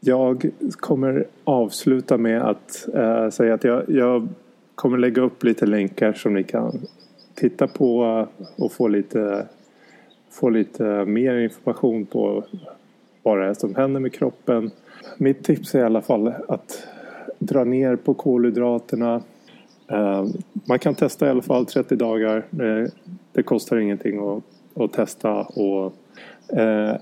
Jag 0.00 0.50
kommer 0.70 1.26
avsluta 1.44 2.18
med 2.18 2.42
att 2.42 2.88
äh, 2.94 3.30
säga 3.30 3.54
att 3.54 3.64
jag, 3.64 3.82
jag 3.88 4.28
kommer 4.74 4.98
lägga 4.98 5.22
upp 5.22 5.44
lite 5.44 5.66
länkar 5.66 6.12
som 6.12 6.34
ni 6.34 6.42
kan 6.42 6.80
titta 7.34 7.66
på 7.66 8.26
och 8.56 8.72
få 8.72 8.88
lite, 8.88 9.46
få 10.30 10.50
lite 10.50 11.04
mer 11.04 11.36
information 11.38 12.06
på 12.06 12.44
vad 13.22 13.38
det 13.38 13.46
är 13.46 13.54
som 13.54 13.74
händer 13.74 14.00
med 14.00 14.12
kroppen. 14.12 14.70
Mitt 15.16 15.44
tips 15.44 15.74
är 15.74 15.78
i 15.78 15.82
alla 15.82 16.02
fall 16.02 16.32
att 16.48 16.86
dra 17.38 17.64
ner 17.64 17.96
på 17.96 18.14
kolhydraterna. 18.14 19.22
Eh, 19.88 20.26
man 20.64 20.78
kan 20.78 20.94
testa 20.94 21.26
i 21.26 21.30
alla 21.30 21.42
fall 21.42 21.66
30 21.66 21.96
dagar. 21.96 22.36
Eh, 22.36 22.90
det 23.32 23.42
kostar 23.42 23.76
ingenting 23.76 24.18
att, 24.18 24.42
att 24.82 24.92
testa. 24.92 25.32
Och 25.42 25.94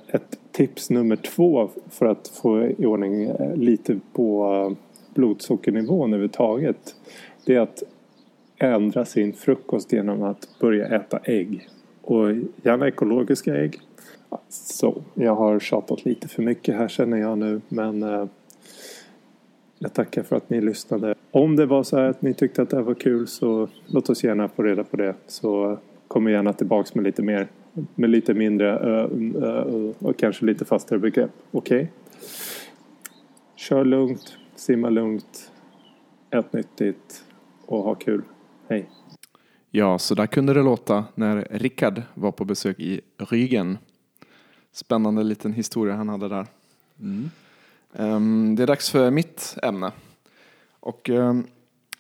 ett 0.07 0.39
tips 0.57 0.91
nummer 0.91 1.17
två 1.17 1.71
för 1.91 2.07
att 2.07 2.29
få 2.29 2.65
i 2.65 2.87
ordning 2.87 3.23
eh, 3.23 3.57
lite 3.57 4.01
på 4.13 4.55
eh, 4.55 4.77
blodsockernivån 5.15 6.11
överhuvudtaget. 6.11 6.95
Det 7.45 7.55
är 7.55 7.61
att 7.61 7.83
ändra 8.59 9.05
sin 9.05 9.33
frukost 9.33 9.93
genom 9.93 10.23
att 10.23 10.49
börja 10.61 10.87
äta 10.87 11.19
ägg. 11.25 11.69
Och 12.03 12.31
gärna 12.63 12.89
ekologiska 12.89 13.57
ägg. 13.57 13.81
Så, 14.49 15.03
jag 15.15 15.35
har 15.35 15.61
tjatat 15.61 16.05
lite 16.05 16.29
för 16.29 16.43
mycket 16.43 16.77
här 16.77 16.89
känner 16.89 17.17
jag 17.17 17.39
nu 17.39 17.61
men 17.69 18.03
eh, 18.03 18.27
jag 19.79 19.93
tackar 19.93 20.23
för 20.23 20.37
att 20.37 20.51
ni 20.51 20.61
lyssnade. 20.61 21.15
Om 21.31 21.57
det 21.57 21.67
var 21.67 21.83
så 21.83 21.97
här 21.97 22.05
att 22.05 22.23
ni 22.23 22.35
tyckte 22.35 22.63
att 22.63 22.71
det 22.71 22.77
här 22.77 22.85
var 22.85 22.95
kul 22.95 23.27
så 23.27 23.69
låt 23.87 24.11
oss 24.11 24.25
gärna 24.25 24.49
få 24.49 24.63
reda 24.63 24.85
på 24.85 24.97
det. 24.97 25.15
Så 25.27 25.71
eh, 25.71 25.79
kommer 26.09 26.31
gärna 26.31 26.53
tillbaks 26.53 26.95
med 26.95 27.05
lite 27.05 27.23
mer. 27.23 27.49
Med 27.95 28.11
lite 28.11 28.35
mindre 28.35 28.79
uh, 28.79 29.43
uh, 29.43 29.93
och 29.99 30.19
kanske 30.19 30.45
lite 30.45 30.65
fastare 30.65 30.99
begrepp. 30.99 31.31
Okej? 31.51 31.79
Okay? 31.79 31.89
Kör 33.57 33.85
lugnt, 33.85 34.39
simma 34.55 34.91
lugnt, 34.91 35.51
ät 36.31 36.53
nyttigt 36.53 37.25
och 37.67 37.83
ha 37.83 37.95
kul. 37.95 38.23
Hej. 38.69 38.89
Ja, 39.71 39.99
så 39.99 40.15
där 40.15 40.27
kunde 40.27 40.55
det 40.55 40.63
låta 40.63 41.05
när 41.15 41.49
Rickard 41.51 42.03
var 42.15 42.33
på 42.33 42.45
besök 42.45 42.81
i 42.81 43.01
Rügen. 43.19 43.79
Spännande 44.73 45.23
liten 45.23 45.53
historia 45.53 45.95
han 45.95 46.09
hade 46.09 46.29
där. 46.29 46.47
Mm. 47.01 47.31
Um, 47.93 48.57
det 48.57 48.63
är 48.63 48.67
dags 48.67 48.91
för 48.91 49.11
mitt 49.11 49.57
ämne. 49.63 49.93
Och 50.81 51.09
um, 51.09 51.47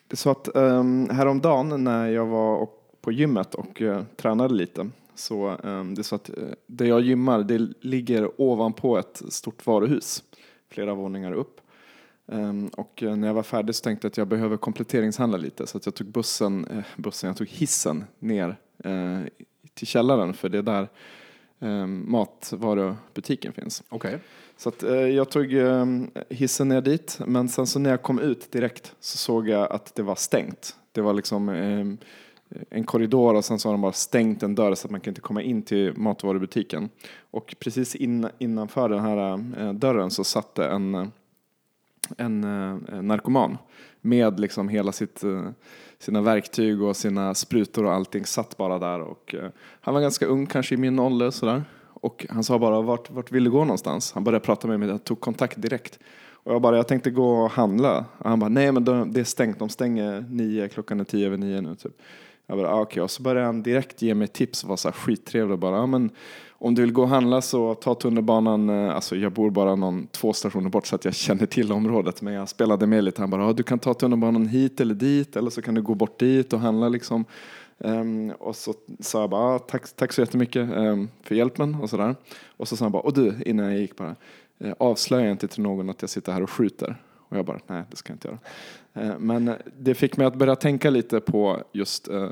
det 0.08 0.14
är 0.14 0.16
så 0.16 0.30
att 0.30 0.48
um, 0.54 1.10
häromdagen 1.10 1.84
när 1.84 2.08
jag 2.08 2.26
var 2.26 2.68
på 3.00 3.12
gymmet 3.12 3.54
och 3.54 3.80
uh, 3.80 4.02
tränade 4.16 4.54
lite 4.54 4.90
så 5.16 5.56
um, 5.56 5.94
det 5.94 6.00
är 6.00 6.02
så 6.02 6.14
att 6.14 6.30
uh, 6.30 6.44
det 6.66 6.86
jag 6.86 7.00
gymmar 7.00 7.42
det 7.42 7.68
ligger 7.80 8.40
ovanpå 8.40 8.98
ett 8.98 9.22
stort 9.28 9.66
varuhus 9.66 10.22
flera 10.70 10.94
våningar 10.94 11.32
upp. 11.32 11.60
Um, 12.26 12.68
och 12.68 13.02
eh, 13.02 13.16
när 13.16 13.26
jag 13.26 13.34
var 13.34 13.42
färdig 13.42 13.74
så 13.74 13.82
tänkte 13.82 14.06
jag 14.06 14.10
att 14.10 14.16
jag 14.16 14.28
behöver 14.28 14.56
kompletteringshandla 14.56 15.38
lite 15.38 15.66
så 15.66 15.78
att 15.78 15.86
jag 15.86 15.94
tog 15.94 16.06
bussen, 16.06 16.66
eh, 16.66 16.84
bussen 16.96 17.28
jag 17.28 17.36
tog 17.36 17.48
hissen 17.48 18.04
ner 18.18 18.56
eh, 18.84 19.20
till 19.74 19.86
källaren 19.86 20.34
för 20.34 20.48
det 20.48 20.58
är 20.58 20.62
där 20.62 20.88
eh, 21.58 21.86
matvarubutiken 21.86 23.52
finns. 23.52 23.82
Okej. 23.88 24.18
Så 24.56 24.68
att, 24.68 24.82
eh, 24.82 24.92
jag 24.92 25.30
tog 25.30 25.54
eh, 25.54 25.86
hissen 26.30 26.68
ner 26.68 26.80
dit, 26.80 27.20
men 27.26 27.48
sen 27.48 27.66
så 27.66 27.78
när 27.78 27.90
jag 27.90 28.02
kom 28.02 28.18
ut 28.18 28.52
direkt 28.52 28.94
så 29.00 29.18
såg 29.18 29.48
jag 29.48 29.72
att 29.72 29.94
det 29.94 30.02
var 30.02 30.16
stängt. 30.16 30.76
Det 30.92 31.00
var 31.00 31.14
liksom 31.14 31.48
eh, 31.48 32.08
en 32.70 32.84
korridor 32.84 33.34
och 33.34 33.44
sen 33.44 33.58
så 33.58 33.68
har 33.68 33.74
de 33.74 33.80
bara 33.80 33.92
stängt 33.92 34.42
en 34.42 34.54
dörr 34.54 34.74
så 34.74 34.86
att 34.86 34.90
man 34.90 35.00
kan 35.00 35.10
inte 35.10 35.20
komma 35.20 35.42
in 35.42 35.62
till 35.62 35.92
matvarubutiken. 35.96 36.88
Och 37.30 37.54
precis 37.58 37.94
in, 37.94 38.28
innanför 38.38 38.88
den 38.88 39.00
här 39.00 39.32
eh, 39.58 39.72
dörren 39.72 40.10
så 40.10 40.24
satt 40.24 40.54
det 40.54 40.66
en, 40.66 40.94
eh, 40.94 41.06
en 42.16 42.44
eh, 42.44 43.02
narkoman 43.02 43.58
med 44.00 44.40
liksom 44.40 44.68
hela 44.68 44.92
sitt, 44.92 45.24
eh, 45.24 45.48
sina 45.98 46.20
verktyg 46.20 46.82
och 46.82 46.96
sina 46.96 47.34
sprutor 47.34 47.84
och 47.84 47.92
allting 47.92 48.26
satt 48.26 48.56
bara 48.56 48.78
där. 48.78 49.00
Och, 49.00 49.34
eh, 49.34 49.50
han 49.80 49.94
var 49.94 50.00
ganska 50.00 50.26
ung, 50.26 50.46
kanske 50.46 50.74
i 50.74 50.78
min 50.78 50.98
ålder 50.98 51.30
sådär. 51.30 51.64
Och 52.00 52.26
han 52.30 52.44
sa 52.44 52.58
bara, 52.58 52.80
vart, 52.80 53.10
vart 53.10 53.32
vill 53.32 53.44
du 53.44 53.50
gå 53.50 53.64
någonstans? 53.64 54.12
Han 54.12 54.24
började 54.24 54.44
prata 54.44 54.68
med 54.68 54.80
mig, 54.80 54.88
jag 54.88 55.04
tog 55.04 55.20
kontakt 55.20 55.62
direkt. 55.62 55.98
Och 56.46 56.54
jag 56.54 56.62
bara, 56.62 56.76
jag 56.76 56.88
tänkte 56.88 57.10
gå 57.10 57.30
och 57.30 57.50
handla. 57.50 58.04
Och 58.18 58.30
han 58.30 58.38
bara, 58.38 58.48
nej 58.48 58.72
men 58.72 58.84
det 59.12 59.20
är 59.20 59.24
stängt, 59.24 59.58
de 59.58 59.68
stänger 59.68 60.24
nio, 60.30 60.68
klockan 60.68 61.00
är 61.00 61.04
tio 61.04 61.26
över 61.26 61.36
nio 61.36 61.60
nu 61.60 61.74
typ. 61.74 61.92
Jag 62.46 62.58
bara, 62.58 62.74
ah, 62.74 62.80
okej. 62.80 63.02
Och 63.02 63.10
så 63.10 63.22
började 63.22 63.46
han 63.46 63.62
direkt 63.62 64.02
ge 64.02 64.14
mig 64.14 64.28
tips 64.28 64.62
och 64.62 64.68
var 64.68 64.76
så 64.76 64.88
här 64.88 64.92
skittrevlig 64.92 65.52
och 65.52 65.58
bara, 65.58 65.80
ah, 65.80 65.86
men 65.86 66.10
om 66.58 66.74
du 66.74 66.82
vill 66.82 66.92
gå 66.92 67.02
och 67.02 67.08
handla 67.08 67.42
så 67.42 67.74
ta 67.74 67.94
tunnelbanan, 67.94 68.70
eh, 68.70 68.94
alltså 68.94 69.16
jag 69.16 69.32
bor 69.32 69.50
bara 69.50 69.74
någon 69.74 70.06
två 70.06 70.32
stationer 70.32 70.70
bort 70.70 70.86
så 70.86 70.94
att 70.94 71.04
jag 71.04 71.14
känner 71.14 71.46
till 71.46 71.72
området. 71.72 72.22
Men 72.22 72.34
jag 72.34 72.48
spelade 72.48 72.86
med 72.86 73.04
lite, 73.04 73.22
han 73.22 73.30
bara, 73.30 73.46
ah, 73.46 73.52
du 73.52 73.62
kan 73.62 73.78
ta 73.78 73.94
tunnelbanan 73.94 74.46
hit 74.46 74.80
eller 74.80 74.94
dit 74.94 75.36
eller 75.36 75.50
så 75.50 75.62
kan 75.62 75.74
du 75.74 75.82
gå 75.82 75.94
bort 75.94 76.18
dit 76.18 76.52
och 76.52 76.60
handla 76.60 76.88
liksom. 76.88 77.24
Um, 77.78 78.30
och 78.30 78.56
så 78.56 78.74
sa 79.00 79.20
jag 79.20 79.30
bara, 79.30 79.54
ah, 79.54 79.58
tack, 79.58 79.96
tack 79.96 80.12
så 80.12 80.20
jättemycket 80.20 80.76
um, 80.76 81.08
för 81.22 81.34
hjälpen 81.34 81.74
och 81.74 81.90
sådär. 81.90 82.14
Och 82.56 82.68
så 82.68 82.76
sa 82.76 82.84
han 82.84 82.92
bara, 82.92 83.02
och 83.02 83.12
du, 83.12 83.34
innan 83.46 83.66
jag 83.66 83.80
gick 83.80 83.96
bara, 83.96 84.16
eh, 84.58 84.72
avslöja 84.78 85.30
inte 85.30 85.48
till 85.48 85.62
någon 85.62 85.90
att 85.90 86.02
jag 86.02 86.10
sitter 86.10 86.32
här 86.32 86.42
och 86.42 86.50
skjuter. 86.50 86.96
Och 87.28 87.36
jag 87.36 87.44
bara, 87.44 87.60
nej 87.66 87.82
det 87.90 87.96
ska 87.96 88.10
jag 88.10 88.14
inte 88.14 88.28
göra. 88.28 88.38
Eh, 88.94 89.18
men 89.18 89.48
eh, 89.48 89.54
det 89.78 89.94
fick 89.94 90.16
mig 90.16 90.26
att 90.26 90.34
börja 90.34 90.56
tänka 90.56 90.90
lite 90.90 91.20
på 91.20 91.62
just 91.72 92.08
eh, 92.08 92.30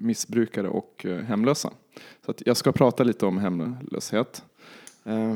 missbrukare 0.00 0.68
och 0.68 1.06
hemlösa. 1.26 1.70
Så 2.24 2.30
att 2.30 2.42
jag 2.46 2.56
ska 2.56 2.72
prata 2.72 3.02
lite 3.02 3.26
om 3.26 3.38
hemlöshet. 3.38 4.44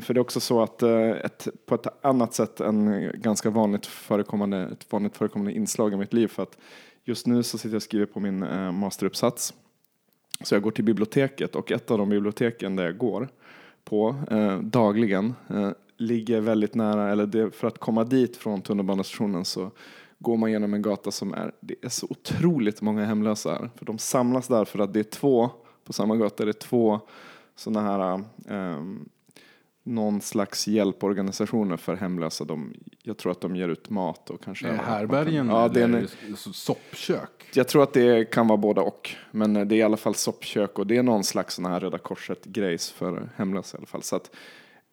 För 0.02 0.14
det 0.14 0.18
är 0.18 0.20
också 0.20 0.40
så 0.40 0.62
att 0.62 0.82
ett, 0.82 1.48
på 1.66 1.74
ett 1.74 2.04
annat 2.04 2.34
sätt 2.34 2.60
än 2.60 3.10
ganska 3.14 3.50
vanligt 3.50 3.86
förekommande, 3.86 4.58
ett 4.58 4.92
vanligt 4.92 5.16
förekommande 5.16 5.52
inslag 5.52 5.92
i 5.92 5.96
mitt 5.96 6.12
liv. 6.12 6.28
För 6.28 6.42
att 6.42 6.58
just 7.04 7.26
nu 7.26 7.42
så 7.42 7.58
sitter 7.58 7.68
jag 7.68 7.76
och 7.76 7.82
skriver 7.82 8.06
på 8.06 8.20
min 8.20 8.38
masteruppsats. 8.74 9.54
Så 10.40 10.54
jag 10.54 10.62
går 10.62 10.70
till 10.70 10.84
biblioteket 10.84 11.56
och 11.56 11.72
ett 11.72 11.90
av 11.90 11.98
de 11.98 12.08
biblioteken 12.08 12.76
där 12.76 12.84
jag 12.84 12.98
går 12.98 13.28
på 13.88 14.16
eh, 14.30 14.58
dagligen 14.58 15.34
eh, 15.50 15.70
ligger 15.98 16.40
väldigt 16.40 16.74
nära, 16.74 17.12
eller 17.12 17.26
det, 17.26 17.50
för 17.50 17.68
att 17.68 17.78
komma 17.78 18.04
dit 18.04 18.36
från 18.36 18.62
tunnelbanestationen 18.62 19.44
så 19.44 19.70
går 20.18 20.36
man 20.36 20.50
genom 20.50 20.74
en 20.74 20.82
gata 20.82 21.10
som 21.10 21.34
är, 21.34 21.52
det 21.60 21.74
är 21.82 21.88
så 21.88 22.06
otroligt 22.10 22.82
många 22.82 23.04
hemlösa 23.04 23.50
här. 23.50 23.70
För 23.76 23.86
de 23.86 23.98
samlas 23.98 24.48
där 24.48 24.64
för 24.64 24.78
att 24.78 24.92
det 24.92 25.00
är 25.00 25.04
två, 25.04 25.50
på 25.84 25.92
samma 25.92 26.16
gata 26.16 26.44
det 26.44 26.50
är 26.50 26.52
två 26.52 27.00
sådana 27.56 27.82
här 27.82 28.24
ehm, 28.48 29.08
någon 29.82 30.20
slags 30.20 30.68
hjälporganisationer 30.68 31.76
för 31.76 31.96
hemlösa. 31.96 32.44
De, 32.44 32.74
jag 33.02 33.16
tror 33.16 33.32
att 33.32 33.40
de 33.40 33.56
ger 33.56 33.68
ut 33.68 33.90
mat 33.90 34.30
och 34.30 34.44
kanske... 34.44 34.68
Är 34.68 34.76
Härbergen 34.76 35.48
Ja, 35.48 35.68
det 35.68 35.82
är 35.82 35.84
en, 35.84 36.08
soppkök? 36.36 37.50
jag 37.54 37.68
tror 37.68 37.82
att 37.82 37.92
det 37.92 38.30
kan 38.30 38.48
vara 38.48 38.56
båda 38.56 38.82
och. 38.82 39.10
Men 39.30 39.54
det 39.54 39.60
är 39.60 39.78
i 39.78 39.82
alla 39.82 39.96
fall 39.96 40.14
soppkök 40.14 40.78
och 40.78 40.86
det 40.86 40.96
är 40.96 41.02
någon 41.02 41.24
slags 41.24 41.54
sån 41.54 41.66
här 41.66 41.80
Röda 41.80 41.98
Korset-grejs 41.98 42.92
för 42.92 43.30
hemlösa 43.36 43.76
i 43.76 43.78
alla 43.78 43.86
fall. 43.86 44.02
Så 44.02 44.16
att, 44.16 44.30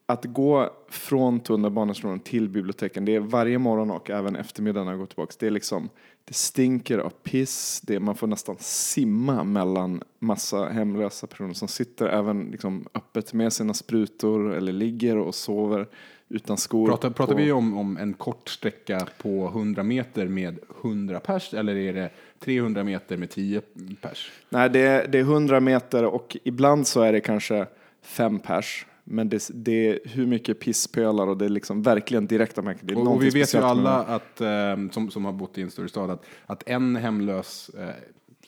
att 0.05 0.25
gå 0.25 0.69
från 0.89 1.39
tunnelbanestationen 1.39 2.19
till 2.19 2.49
biblioteken, 2.49 3.05
det 3.05 3.15
är 3.15 3.19
varje 3.19 3.57
morgon 3.57 3.91
och 3.91 4.09
även 4.09 4.35
eftermiddag 4.35 4.83
när 4.83 4.91
jag 4.91 4.99
går 4.99 5.05
tillbaka. 5.05 5.33
Det 5.39 5.47
är 5.47 5.51
liksom, 5.51 5.89
det 6.25 6.33
stinker 6.33 6.97
av 6.97 7.09
piss, 7.09 7.81
det 7.83 7.95
är, 7.95 7.99
man 7.99 8.15
får 8.15 8.27
nästan 8.27 8.55
simma 8.59 9.43
mellan 9.43 10.03
massa 10.19 10.65
hemlösa 10.65 11.27
personer 11.27 11.53
som 11.53 11.67
sitter 11.67 12.07
även 12.07 12.49
liksom 12.51 12.85
öppet 12.93 13.33
med 13.33 13.53
sina 13.53 13.73
sprutor 13.73 14.53
eller 14.53 14.73
ligger 14.73 15.17
och 15.17 15.35
sover 15.35 15.87
utan 16.29 16.57
skor. 16.57 16.87
Pratar, 16.87 17.09
pratar 17.09 17.33
på- 17.33 17.39
vi 17.41 17.51
om, 17.51 17.77
om 17.77 17.97
en 17.97 18.13
kort 18.13 18.49
sträcka 18.49 19.07
på 19.21 19.47
100 19.47 19.83
meter 19.83 20.27
med 20.27 20.59
100 20.81 21.19
pers 21.19 21.53
eller 21.53 21.75
är 21.75 21.93
det 21.93 22.09
300 22.39 22.83
meter 22.83 23.17
med 23.17 23.29
10 23.29 23.61
pers? 24.01 24.31
Nej, 24.49 24.69
det 24.69 24.79
är, 24.79 25.07
det 25.07 25.17
är 25.17 25.21
100 25.23 25.59
meter 25.59 26.05
och 26.05 26.37
ibland 26.43 26.87
så 26.87 27.01
är 27.01 27.11
det 27.13 27.19
kanske 27.21 27.65
fem 28.01 28.39
pers. 28.39 28.85
Men 29.07 29.29
det, 29.29 29.49
det 29.53 29.89
är 29.89 29.99
hur 30.03 30.25
mycket 30.25 30.59
pisspölar 30.59 31.27
och 31.27 31.37
det 31.37 31.45
är 31.45 31.49
liksom 31.49 31.81
verkligen 31.81 32.27
direkta 32.27 32.61
märken. 32.61 32.87
Det 32.87 32.95
Och, 32.95 33.07
och 33.07 33.23
vi 33.23 33.29
vet 33.29 33.53
ju 33.53 33.59
alla 33.59 34.03
att, 34.03 34.41
eh, 34.41 34.47
som, 34.91 35.11
som 35.11 35.25
har 35.25 35.31
bott 35.31 35.57
i 35.57 35.61
en 35.61 35.71
större 35.71 35.89
stad 35.89 36.09
att, 36.09 36.25
att 36.45 36.63
en 36.65 36.95
hemlös 36.95 37.69
eh, 37.69 37.89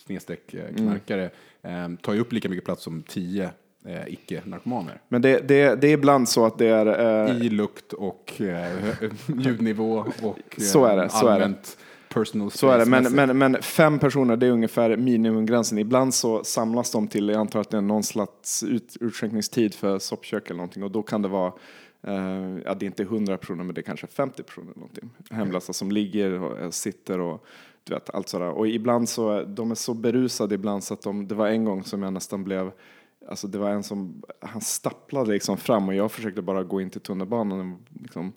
snedstreck 0.06 0.54
eh, 0.54 0.76
knarkare 0.76 1.30
eh, 1.62 1.90
tar 2.02 2.14
ju 2.14 2.20
upp 2.20 2.34
lika 2.34 2.50
mycket 2.50 2.66
plats 2.66 2.84
som 2.84 3.04
10 3.04 3.52
eh, 3.86 4.08
icke-narkomaner. 4.08 5.02
Men 5.08 5.22
det, 5.22 5.48
det, 5.48 5.82
det 5.82 5.88
är 5.88 5.94
ibland 5.94 6.30
så 6.30 6.46
att 6.46 6.58
det 6.58 6.68
är... 6.68 7.28
Eh, 7.30 7.46
I 7.46 7.50
lukt 7.50 7.94
och 7.94 8.42
eh, 8.42 8.94
ljudnivå 9.38 10.06
och 10.22 10.38
eh, 10.58 10.64
Så 10.64 10.86
är 10.86 10.98
det, 10.98 11.10
så 11.10 11.28
allmänt 11.30 11.78
personal 12.10 12.52
så 12.52 12.70
är 12.70 12.80
det, 12.80 12.86
men, 12.86 13.04
men, 13.04 13.38
men 13.38 13.62
fem 13.62 14.00
personer 14.00 14.38
det 14.38 14.48
är 14.48 14.52
ungefär 14.52 14.98
minimumgränsen. 14.98 15.78
Ibland 15.78 16.14
så 16.14 16.44
samlas 16.44 16.92
de 16.92 17.08
till, 17.08 17.30
jag 17.30 17.40
antar 17.40 17.60
att 17.60 17.70
det 17.70 17.78
är 17.78 17.82
någon 17.82 18.04
slags 18.04 18.64
ut, 18.64 18.98
utskänkningstid 19.00 19.74
för 19.74 20.00
soppkök 20.00 20.46
eller 20.50 20.58
någonting 20.58 20.84
och 20.84 20.92
då 20.92 21.04
kan 21.04 21.22
det 21.22 21.28
vara 21.28 21.54
eh, 22.04 22.58
ja, 22.66 22.74
det 22.74 22.86
är 22.86 22.88
inte 22.88 23.04
100 23.04 23.38
personer 23.38 23.64
men 23.64 23.76
det 23.76 23.82
är 23.82 23.84
kanske 23.84 24.08
50 24.08 24.44
personer 24.44 24.68
eller 24.72 24.80
någonting. 24.80 25.10
Hemlösa 25.30 25.74
som 25.74 25.92
ligger 25.92 26.42
och 26.42 26.60
eh, 26.60 26.70
sitter 26.70 27.20
och 27.20 27.46
du 27.84 27.94
vet 27.94 28.10
allt 28.10 28.30
sådär. 28.30 28.50
Och 28.50 28.68
ibland 28.68 29.10
så, 29.10 29.44
de 29.44 29.72
är 29.72 29.76
så 29.76 29.94
berusade 29.94 30.56
ibland 30.56 30.84
så 30.84 30.94
att 30.94 31.02
de, 31.02 31.28
det 31.28 31.36
var 31.36 31.48
en 31.48 31.66
gång 31.66 31.84
som 31.84 32.04
jag 32.04 32.14
nästan 32.14 32.44
blev 32.44 32.72
Alltså 33.30 33.48
det 33.48 33.58
var 33.58 33.70
en 33.70 33.84
som, 33.84 34.24
han 34.40 34.62
stapplade 34.62 35.32
liksom 35.32 35.58
fram 35.58 35.88
och 35.88 35.96
jag 35.96 36.12
försökte 36.12 36.42
bara 36.42 36.64
gå 36.64 36.82
in 36.82 36.90
till 36.90 37.02
tunnelbanan 37.02 37.78
liksom 38.02 38.34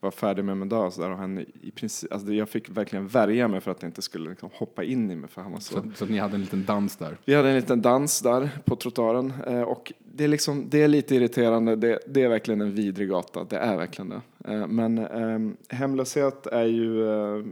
var 0.00 0.10
färdig 0.10 0.44
med 0.44 0.56
min 0.56 0.68
dag 0.68 0.86
och 0.86 0.92
sådär 0.92 1.10
och 1.10 1.18
han 1.18 1.38
i 1.60 1.70
princip, 1.74 2.12
alltså 2.12 2.32
jag 2.32 2.48
fick 2.48 2.70
verkligen 2.70 3.08
värja 3.08 3.48
mig 3.48 3.60
för 3.60 3.70
att 3.70 3.82
jag 3.82 3.88
inte 3.88 4.02
skulle 4.02 4.30
liksom 4.30 4.50
hoppa 4.52 4.84
in 4.84 5.10
i 5.10 5.16
mig 5.16 5.30
för 5.30 5.42
han 5.42 5.52
var 5.52 5.60
så. 5.60 5.74
Så, 5.74 5.90
så 5.94 6.06
ni 6.06 6.18
hade 6.18 6.34
en 6.34 6.40
liten 6.40 6.64
dans 6.64 6.96
där. 6.96 7.16
Vi 7.24 7.34
hade 7.34 7.48
en 7.48 7.56
liten 7.56 7.82
dans 7.82 8.20
där 8.20 8.50
på 8.64 8.76
trottoaren 8.76 9.32
eh, 9.46 9.62
och 9.62 9.92
det 10.12 10.24
är 10.24 10.28
liksom, 10.28 10.66
det 10.68 10.82
är 10.82 10.88
lite 10.88 11.14
irriterande, 11.14 11.76
det, 11.76 11.98
det 12.06 12.22
är 12.22 12.28
verkligen 12.28 12.60
en 12.60 12.74
vidrig 12.74 13.08
gata, 13.08 13.44
det 13.44 13.56
är 13.56 13.76
verkligen 13.76 14.08
det. 14.08 14.52
Eh, 14.52 14.66
men 14.66 14.98
eh, 14.98 15.76
hemlöshet 15.76 16.46
är 16.46 16.64
ju 16.64 17.08
eh, 17.10 17.44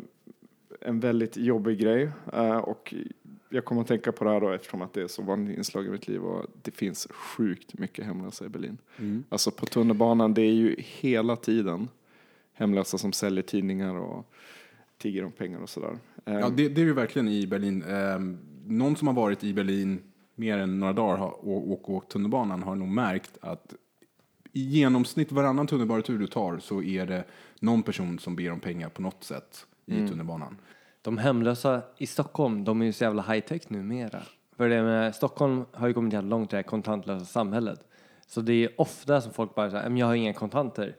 en 0.81 1.01
väldigt 1.01 1.37
jobbig 1.37 1.79
grej 1.79 2.11
eh, 2.33 2.57
och 2.57 2.95
jag 3.51 3.65
kommer 3.65 3.81
att 3.81 3.89
tänka 3.89 4.13
på 4.13 4.25
det 4.25 4.31
här 4.31 4.41
då 4.41 4.51
eftersom 4.51 4.83
att 4.83 4.93
det 4.93 5.03
är 5.03 5.09
så 5.09 5.23
vanligt 5.23 5.59
inslag 5.59 5.87
i 5.87 5.91
mitt 5.91 6.09
liv 6.09 6.25
och 6.25 6.47
det 6.63 6.71
finns 6.71 7.09
sjukt 7.11 7.79
mycket 7.79 8.05
hemlösa 8.05 8.45
i 8.45 8.49
Berlin. 8.49 8.79
Alltså 9.29 9.51
på 9.51 9.67
tunnelbanan, 9.67 10.35
det 10.35 10.43
är 10.43 10.53
ju 10.53 10.77
hela 10.79 11.37
tiden 11.37 11.89
hemlösa 12.57 12.99
som 12.99 13.13
säljer 13.13 13.43
tidningar 13.43 13.95
och 13.95 14.27
tigger 14.99 15.25
om 15.25 15.33
pengar 15.33 15.59
och 15.59 15.69
sådär. 15.69 15.99
Ja, 16.25 16.49
det, 16.51 16.69
det 16.69 16.81
är 16.81 16.85
ju 16.85 16.93
verkligen 16.95 17.29
i 17.29 17.47
Berlin. 17.47 17.83
Ehm, 17.83 18.39
någon 18.67 18.97
som 18.97 19.09
har 19.09 19.15
varit 19.15 19.45
i 19.45 19.55
Berlin 19.55 20.03
mer 20.35 20.59
än 20.59 20.81
några 20.81 20.93
dagar 20.93 21.23
och, 21.23 21.73
och 21.73 21.91
åkt 21.91 22.13
tunnelbanan 22.13 22.63
har 22.63 22.75
nog 22.75 22.89
märkt 22.89 23.39
att 23.41 23.75
i 24.53 24.61
genomsnitt 24.61 25.33
varannan 25.33 25.67
tunnelbanetur 25.67 26.19
du 26.19 26.27
tar 26.27 26.59
så 26.59 26.83
är 26.83 27.07
det 27.07 27.25
någon 27.61 27.83
person 27.83 28.19
som 28.19 28.37
ber 28.37 28.51
om 28.53 28.61
pengar 28.61 28.89
på 28.89 29.03
något 29.03 29.25
sätt 29.25 29.67
i 29.87 29.97
Mm. 29.97 30.09
tunnelbanan. 30.09 30.57
De 31.03 31.19
hemlösa 31.19 31.83
i 31.99 32.07
Stockholm, 32.07 32.65
de 32.65 32.83
är 32.83 32.87
ju 32.87 32.93
så 32.93 33.05
jävla 33.05 33.23
high-tech 33.23 33.63
numera. 33.69 34.23
För 34.57 34.69
det 34.69 34.83
med 34.83 35.15
Stockholm 35.15 35.65
har 35.73 35.89
ju 35.89 35.95
kommit 35.95 36.13
jävla 36.13 36.29
långt 36.29 36.51
i 36.51 36.51
det 36.51 36.57
här 36.57 36.63
kontantlösa 36.63 37.25
samhället. 37.25 37.81
Så 38.27 38.41
det 38.41 38.53
är 38.65 38.81
ofta 38.81 39.21
som 39.21 39.33
folk 39.33 39.55
bara 39.55 39.71
säger, 39.71 39.91
jag 39.97 40.07
har 40.07 40.15
inga 40.15 40.33
kontanter. 40.33 40.97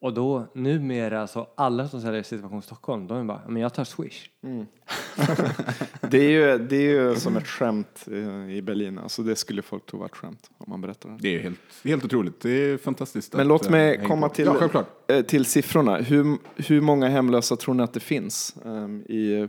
Och 0.00 0.14
då 0.14 0.46
numera 0.54 1.26
så 1.26 1.48
alla 1.54 1.88
som 1.88 2.00
säljer 2.00 2.22
situation 2.22 2.62
Stockholm, 2.62 3.06
de 3.06 3.18
är 3.18 3.24
bara, 3.24 3.42
men 3.48 3.62
jag 3.62 3.74
tar 3.74 3.84
swish. 3.84 4.30
Det 6.10 6.18
är 6.18 6.30
ju, 6.30 6.58
det 6.58 6.76
är 6.76 6.90
ju 6.90 7.16
som 7.16 7.36
ett 7.36 7.46
skämt 7.46 8.08
eh, 8.10 8.50
i 8.50 8.62
Berlin. 8.62 8.98
Alltså 8.98 9.22
det 9.22 9.36
skulle 9.36 9.62
folk 9.62 9.86
tro 9.86 9.98
var 9.98 10.06
ett 10.06 10.16
skämt 10.16 10.50
om 10.58 10.70
man 10.70 10.80
berättar 10.80 11.08
det. 11.10 11.16
Det 11.20 11.34
är 11.34 11.38
helt, 11.38 11.58
helt 11.84 12.04
otroligt. 12.04 12.40
Det 12.40 12.50
är 12.50 12.78
fantastiskt. 12.78 13.32
Men 13.32 13.40
att, 13.40 13.46
låt 13.46 13.64
eh, 13.64 13.70
mig 13.70 13.96
hänga 13.96 14.08
komma 14.08 14.28
på. 14.28 14.34
till, 14.34 14.44
Ja, 14.46 14.84
eh, 15.14 15.22
till 15.22 15.44
siffrorna. 15.44 15.96
Hur, 15.96 16.38
hur 16.56 16.80
många 16.80 17.08
hemlösa 17.08 17.56
tror 17.56 17.74
ni 17.74 17.82
att 17.82 17.92
det 17.92 18.00
finns 18.00 18.56
ehm, 18.64 19.02
i 19.08 19.40
eh, 19.40 19.48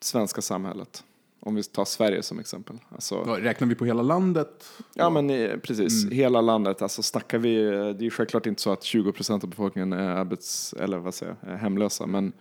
svenska 0.00 0.42
samhället? 0.42 1.04
Om 1.42 1.54
vi 1.54 1.62
tar 1.62 1.84
Sverige 1.84 2.22
som 2.22 2.38
exempel. 2.38 2.76
Alltså, 2.88 3.14
Ja, 3.26 3.36
Räknar 3.40 3.68
vi 3.68 3.74
på 3.74 3.84
hela 3.84 4.02
landet? 4.02 4.64
ja 4.94 5.10
men 5.10 5.30
eh, 5.30 5.56
precis, 5.56 6.10
hela 6.10 6.40
landet. 6.40 6.82
Alltså 6.82 7.02
snackar 7.02 7.38
vi, 7.38 7.64
eh, 7.64 7.88
det 7.88 8.06
är 8.06 8.10
självklart 8.10 8.46
inte 8.46 8.62
så 8.62 8.72
att 8.72 8.82
20 8.82 9.12
procent 9.12 9.44
av 9.44 9.50
befolkningen 9.50 9.92
är 9.92 10.08
arbets, 10.08 10.72
eller 10.72 10.98
vad 10.98 11.14
säger 11.14 11.36
jag, 11.40 11.52
är 11.52 11.56
hemlösa. 11.56 12.06
Men 12.06 12.32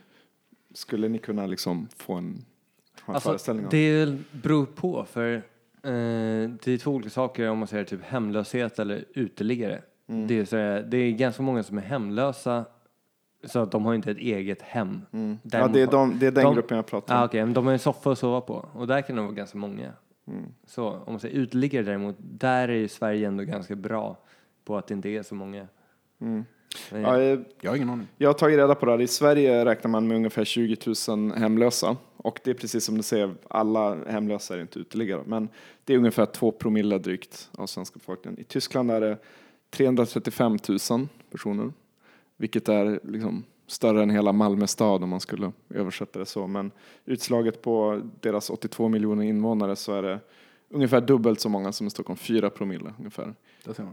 skulle 0.73 1.07
ni 1.07 1.17
kunna 1.17 1.45
liksom 1.47 1.87
få 1.97 2.13
en, 2.13 2.45
ha 3.01 3.11
en 3.11 3.15
Alltså, 3.15 3.29
föreställning 3.29 3.65
om? 3.65 3.69
det 3.71 4.17
beror 4.31 4.65
på, 4.65 5.05
för 5.11 5.43
Eh, 5.83 5.91
det 6.63 6.67
är 6.67 6.77
två 6.77 6.91
olika 6.91 7.09
saker 7.09 7.49
om 7.49 7.57
man 7.59 7.67
säger 7.67 7.83
typ 7.83 8.03
hemlöshet 8.03 8.79
eller 8.79 9.05
uteliggare. 9.13 9.81
Det, 10.27 10.53
är 10.53 10.81
det 10.83 10.97
är 10.97 11.11
ganska 11.11 11.43
många 11.43 11.63
som 11.63 11.77
är 11.77 11.81
hemlösa 11.81 12.65
så 13.43 13.59
att 13.59 13.71
de 13.71 13.85
har 13.85 13.93
inte 13.93 14.11
ett 14.11 14.17
eget 14.17 14.61
hem. 14.61 15.01
Ja, 15.11 15.17
Däremot 15.43 15.73
det 15.73 15.81
är, 15.81 15.87
de, 15.87 16.19
det 16.19 16.27
är 16.27 16.31
den 16.31 16.43
de- 16.43 16.55
gruppen 16.55 16.77
jag 16.77 16.85
pratar 16.85 17.15
om. 17.15 17.21
Ah, 17.21 17.25
Okej, 17.25 17.45
men 17.45 17.53
de 17.53 17.65
har 17.65 17.73
en 17.73 17.79
soffa 17.79 18.11
att 18.11 18.19
sova 18.19 18.41
på 18.41 18.65
och 18.73 18.87
där 18.87 19.01
kan 19.01 19.15
det 19.15 19.21
vara 19.21 19.31
ganska 19.31 19.57
många. 19.57 19.93
Mm. 20.27 20.43
Så 20.67 20.89
om 20.89 21.01
man 21.13 21.19
säger 21.19 21.35
uteliggare 21.35 21.83
däremot, 21.83 22.15
där 22.19 22.67
är 22.69 22.73
ju 22.75 22.87
Sverige 22.87 23.27
ändå 23.27 23.43
ganska 23.43 23.75
bra 23.75 24.17
på 24.65 24.77
att 24.77 24.87
det 24.87 24.93
inte 24.93 25.09
är 25.09 25.23
så 25.23 25.35
många. 25.35 25.67
Men, 26.17 26.45
Ja, 26.91 27.21
eh, 27.21 27.39
Jag 27.61 27.71
har 27.71 27.75
ingen 27.75 27.89
aning. 27.89 28.07
Jag 28.17 28.29
har 28.29 28.33
tagit 28.33 28.57
reda 28.57 28.75
på 28.75 28.85
det 28.85 28.91
här. 28.91 29.01
I 29.01 29.07
Sverige 29.07 29.65
räknar 29.65 29.91
man 29.91 30.07
med 30.07 30.17
ungefär 30.17 30.45
20 30.45 30.77
000 31.09 31.31
hemlösa. 31.31 31.97
Och 32.17 32.39
det 32.43 32.49
är 32.49 32.53
precis 32.55 32.85
som 32.85 32.97
du 32.97 33.03
säger, 33.03 33.35
alla 33.47 33.97
hemlösa 34.07 34.55
är 34.55 34.61
inte 34.61 34.79
uteliggare. 34.79 35.23
Men 35.25 35.49
det 35.83 35.93
är 35.93 35.97
ungefär 35.97 36.25
2 36.25 36.51
promille 36.51 36.97
drygt 36.97 37.49
av 37.57 37.67
svenska 37.67 37.99
befolkningen. 37.99 38.39
I 38.39 38.43
Tyskland 38.43 38.91
är 38.91 39.01
det 39.01 39.17
335 39.69 40.57
000 40.91 41.07
personer. 41.31 41.71
Vilket 42.39 42.69
är 42.69 42.99
liksom 43.03 43.43
större 43.67 44.03
än 44.03 44.09
hela 44.09 44.33
Malmö 44.33 44.67
stad 44.67 45.03
om 45.03 45.09
man 45.09 45.19
skulle 45.19 45.51
översätta 45.69 46.19
det 46.19 46.25
så. 46.25 46.47
Men 46.47 46.71
utslaget 47.05 47.61
på 47.61 48.01
deras 48.19 48.49
82 48.49 48.87
miljoner 48.87 49.23
invånare 49.23 49.75
så 49.75 49.93
är 49.93 50.01
det 50.01 50.19
ungefär 50.69 51.01
dubbelt 51.01 51.39
så 51.39 51.49
många 51.49 51.71
som 51.71 51.87
i 51.87 51.89
Stockholm, 51.89 52.17
4 52.17 52.49
promille 52.49 52.93
ungefär. 52.97 53.33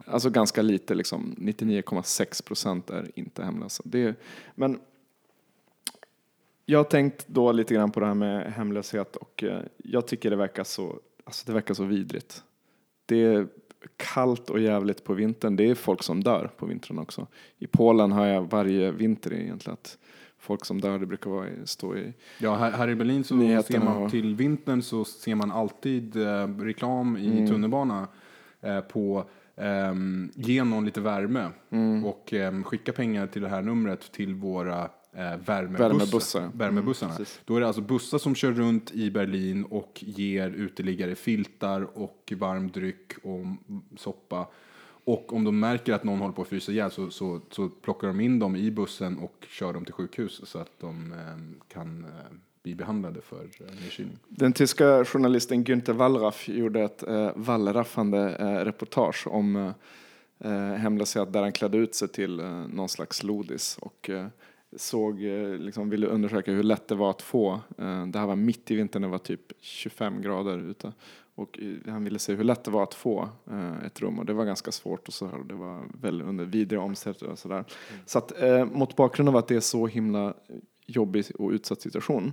Alltså 0.07 0.31
ganska 0.31 0.63
lite, 0.63 0.95
liksom 0.95 1.35
99,6 1.39 2.45
procent 2.45 2.91
är 2.91 3.11
inte 3.15 3.45
hemlösa. 3.45 3.83
Det 3.87 4.03
är, 4.03 4.15
men 4.55 4.81
jag 6.65 6.79
har 6.79 6.85
tänkt 6.85 7.29
då 7.29 7.53
lite 7.53 7.75
grann 7.75 7.91
på 7.91 8.01
det 8.01 8.07
här 8.07 8.15
med 8.15 8.53
hemlöshet 8.53 9.17
och 9.17 9.45
eh, 9.45 9.63
jag 9.77 10.07
tycker 10.07 10.31
det 10.31 10.37
verkar 10.37 10.65
så, 10.65 11.01
alltså 11.25 11.47
det 11.47 11.53
verkar 11.53 11.75
så 11.75 11.85
vidrigt. 11.85 12.45
Det 13.07 13.25
är 13.25 13.49
kallt 13.97 14.51
och 14.51 14.61
jävligt 14.61 15.05
på 15.05 15.15
vintern. 15.15 15.57
Det 15.57 15.71
är 15.71 15.75
folk 15.75 16.03
som 16.03 16.23
dör 16.23 16.51
på 16.57 16.67
vintern 16.67 16.99
också. 16.99 17.27
I 17.59 17.67
Polen 17.67 18.13
har 18.13 18.27
jag 18.27 18.51
varje 18.51 18.91
vinter 18.91 19.33
egentligen 19.33 19.75
att 19.83 19.99
folk 20.39 20.65
som 20.65 20.81
dör, 20.81 20.99
det 20.99 21.07
brukar 21.07 21.31
vara, 21.31 21.47
stå 21.65 21.97
i 21.97 22.13
Ja, 22.39 22.55
här, 22.57 22.71
här 22.71 22.89
i 22.89 22.95
Berlin 22.95 23.25
så 23.25 23.35
ser 23.63 23.79
man 23.85 23.97
och- 24.03 24.11
till 24.11 24.35
vintern 24.35 24.83
så 24.83 25.05
ser 25.05 25.35
man 25.35 25.53
alltid 25.53 26.17
eh, 26.17 26.47
reklam 26.59 27.17
i 27.17 27.27
Mm. 27.33 27.47
tunnelbana 27.47 28.09
eh, 28.61 28.81
på 28.81 29.25
ehm, 29.57 30.31
ge 30.35 30.65
någon 30.65 30.85
lite 30.85 31.01
värme 31.01 31.49
Mm. 31.71 32.05
och 32.05 32.33
ehm, 32.33 32.65
skicka 32.65 32.93
pengar 32.93 33.27
till 33.27 33.43
det 33.43 33.49
här 33.49 33.63
numret 33.63 34.13
till 34.13 34.35
våra 34.35 34.81
eh, 34.83 34.89
värmebussar. 35.17 35.79
Värmebussar, 35.79 36.41
ja. 36.43 36.51
värmebussarna. 36.55 37.15
Mm. 37.15 37.27
Då 37.45 37.57
är 37.57 37.61
det 37.61 37.67
alltså 37.67 37.83
bussar 37.83 38.19
som 38.19 38.35
kör 38.35 38.53
runt 38.53 38.91
i 38.91 39.11
Berlin 39.11 39.65
och 39.65 40.05
ger 40.07 40.51
uteliggare 40.51 41.15
filtar 41.15 41.99
och 41.99 42.33
varm 42.37 42.71
dryck 42.71 43.13
och 43.23 43.47
soppa. 43.97 44.47
Och 45.05 45.33
om 45.33 45.45
de 45.45 45.61
märker 45.61 45.93
att 45.93 46.05
någon 46.05 46.19
håller 46.19 46.35
på 46.35 46.43
att 46.43 46.49
frysa 46.49 46.73
ihjäl 46.73 46.91
så, 46.91 47.11
så, 47.11 47.41
så 47.51 47.69
plockar 47.69 48.09
de 48.09 48.21
in 48.21 48.39
dem 48.39 48.57
i 48.57 48.71
bussen 48.71 49.19
och 49.19 49.47
kör 49.49 49.73
dem 49.73 49.85
till 49.85 49.95
sjukhus 49.95 50.41
så 50.45 50.59
att 50.59 50.81
de 50.81 51.13
eh, 51.13 51.19
kan 51.69 52.05
eh, 52.05 52.11
bli 52.63 52.75
behandlade 52.75 53.21
för 53.21 53.45
eh, 53.61 53.67
nedkylning. 53.83 54.19
Den 54.29 54.53
tyska 54.53 55.05
journalisten 55.05 55.65
Günther 55.65 55.93
Wallraff 55.93 56.49
gjorde 56.49 56.83
ett 56.83 57.03
eh, 57.03 57.31
wallraffande 57.35 58.37
eh, 58.37 58.65
reportage 58.65 59.27
om 59.27 59.57
eh, 59.57 59.73
eh, 60.51 60.75
hemlöshet 60.75 61.33
där 61.33 61.43
han 61.43 61.53
klädde 61.53 61.79
ut 61.79 61.95
sig 61.95 62.09
till 62.09 62.41
eh, 62.41 62.67
någon 62.69 62.89
slags 62.89 63.23
lodis 63.23 63.79
och 63.81 64.11
eh, 64.11 64.27
såg, 64.77 65.25
eh, 65.25 65.59
liksom 65.59 65.91
ville 65.91 66.07
undersöka 66.07 66.53
hur 66.53 66.63
lätt 66.63 66.89
det 66.89 66.95
var 66.95 67.11
att 67.11 67.23
få. 67.23 67.53
Eh, 67.79 68.07
det 68.07 68.19
här 68.19 68.27
var 68.27 68.37
mitt 68.37 68.71
i 68.71 68.75
vintern, 68.75 69.03
det 69.03 69.09
var 69.09 69.19
typ 69.19 69.53
25 69.61 70.23
grader 70.23 70.59
ute. 70.59 70.93
Och 71.35 71.59
eh, 71.59 71.93
han 71.93 72.05
ville 72.05 72.19
se 72.19 72.35
hur 72.35 72.45
lätt 72.45 72.65
det 72.65 72.71
var 72.71 72.83
att 72.83 72.95
få 72.95 73.29
ett 73.87 74.01
rum 74.01 74.19
och 74.19 74.27
det 74.27 74.33
var 74.33 74.45
ganska 74.45 74.73
svårt 74.73 75.09
och 75.09 75.15
så 75.15 75.27
här, 75.27 75.39
det 75.45 75.55
var 75.55 75.83
väl 76.01 76.23
under 76.23 76.45
vidriga 76.45 76.81
omständigheter 76.81 77.33
och 77.33 77.39
sådär. 77.39 77.65
Så 78.07 78.19
att 78.19 78.43
eh, 78.43 78.65
mot 78.65 78.97
bakgrund 78.97 79.29
av 79.29 79.37
att 79.37 79.49
det 79.49 79.57
är 79.57 79.61
så 79.61 79.87
himla 79.87 80.35
jobbig 80.87 81.25
och 81.39 81.51
utsatt 81.51 81.81
situation 81.81 82.33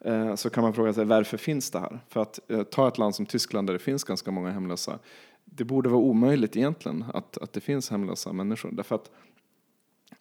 eh, 0.00 0.34
så 0.34 0.50
kan 0.50 0.62
man 0.62 0.74
fråga 0.74 0.92
sig 0.92 1.04
varför 1.04 1.36
finns 1.36 1.70
det 1.70 1.78
här? 1.78 2.00
För 2.08 2.22
att 2.22 2.50
eh, 2.50 2.62
ta 2.62 2.88
ett 2.88 2.98
land 2.98 3.14
som 3.14 3.26
Tyskland 3.26 3.68
där 3.68 3.72
det 3.72 3.78
finns 3.78 4.04
ganska 4.04 4.30
många 4.30 4.50
hemlösa. 4.50 4.98
Det 5.44 5.64
borde 5.64 5.88
vara 5.88 6.00
omöjligt 6.00 6.56
egentligen 6.56 7.04
att, 7.14 7.38
att 7.38 7.52
det 7.52 7.60
finns 7.60 7.90
hemlösa 7.90 8.32
människor. 8.32 8.70
Därför 8.72 8.94
att 8.94 9.10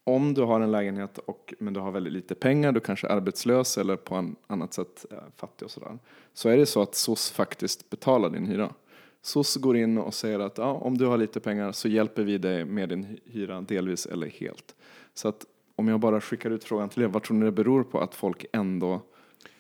om 0.08 0.34
du 0.34 0.42
har 0.42 0.62
en 0.62 0.72
lägenhet 0.72 1.18
och, 1.18 1.54
men 1.60 1.74
du 1.74 1.80
har 1.80 1.92
väldigt 1.92 2.14
lite 2.14 2.36
pengar, 2.36 2.72
du 2.72 2.80
kanske 2.80 3.08
är 3.08 3.12
arbetslös 3.12 3.78
eller 3.78 3.96
på 3.96 4.16
en 4.16 4.36
annat 4.48 4.74
sätt 4.74 5.06
fattig 5.36 5.66
och 5.66 5.72
sådär. 5.72 6.00
Så 6.34 6.50
är 6.50 6.58
det 6.58 6.66
så 6.66 6.82
att 6.82 6.96
SOS 6.96 7.32
faktiskt 7.32 7.90
betalar 7.90 8.30
din 8.30 8.46
hyra. 8.46 8.74
SOS 9.22 9.56
går 9.56 9.78
in 9.78 9.98
och 9.98 10.14
säger 10.14 10.40
att 10.40 10.58
ja, 10.58 10.72
om 10.72 10.98
du 10.98 11.06
har 11.06 11.18
lite 11.18 11.40
pengar 11.40 11.72
så 11.72 11.88
hjälper 11.88 12.24
vi 12.24 12.38
dig 12.38 12.66
med 12.66 12.90
din 12.90 13.20
hyra 13.26 13.62
delvis 13.62 14.06
eller 14.06 14.28
helt. 14.28 14.76
Så 15.14 15.28
att 15.28 15.46
om 15.76 15.88
jag 15.88 16.00
bara 16.00 16.22
skickar 16.22 16.50
ut 16.50 16.64
frågan 16.64 16.90
till 16.90 17.04
er, 17.04 17.08
vad 17.08 17.24
tror 17.24 17.38
ni 17.38 17.46
det 17.46 17.52
beror 17.52 17.84
på 17.84 18.00
att 18.00 18.16
folk 18.16 18.46
ändå 18.54 19.02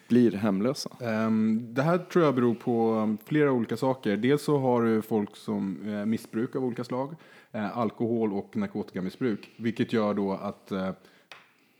blir 0.07 0.31
hemlösa? 0.31 0.89
Ehm, 1.01 1.73
det 1.73 1.81
här 1.81 1.97
tror 1.97 2.25
jag 2.25 2.35
beror 2.35 2.55
på 2.55 2.93
um, 2.93 3.17
flera 3.25 3.51
olika 3.51 3.77
saker. 3.77 4.17
Dels 4.17 4.43
så 4.43 4.57
har 4.57 4.81
du 4.83 5.01
folk 5.01 5.35
som 5.35 5.69
missbrukar 5.69 6.05
missbruk 6.05 6.55
av 6.55 6.65
olika 6.65 6.83
slag, 6.83 7.15
eh, 7.51 7.77
alkohol 7.77 8.33
och 8.33 8.57
narkotikamissbruk, 8.57 9.51
vilket 9.57 9.93
gör 9.93 10.13
då 10.13 10.33
att 10.33 10.71
eh, 10.71 10.91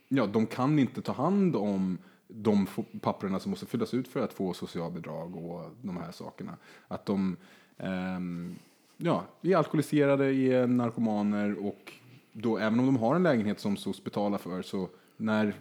ja, 0.08 0.26
de 0.26 0.46
kan 0.46 0.78
inte 0.78 1.02
ta 1.02 1.12
hand 1.12 1.56
om 1.56 1.98
de 2.28 2.66
papperna 3.00 3.40
som 3.40 3.50
måste 3.50 3.66
fyllas 3.66 3.94
ut 3.94 4.08
för 4.08 4.20
att 4.20 4.32
få 4.32 4.54
socialbidrag 4.54 5.36
och 5.36 5.70
de 5.82 5.96
här 5.96 6.12
sakerna. 6.12 6.56
Att 6.88 7.06
de 7.06 7.36
ehm, 7.76 8.58
ja, 8.96 9.24
är 9.42 9.56
alkoholiserade, 9.56 10.34
är 10.34 10.66
narkomaner 10.66 11.66
och 11.66 11.92
då 12.32 12.58
även 12.58 12.80
om 12.80 12.86
de 12.86 12.96
har 12.96 13.14
en 13.14 13.22
lägenhet 13.22 13.60
som 13.60 13.76
SOS 13.76 14.04
betalar 14.04 14.38
för 14.38 14.62
så 14.62 14.88
när 15.16 15.54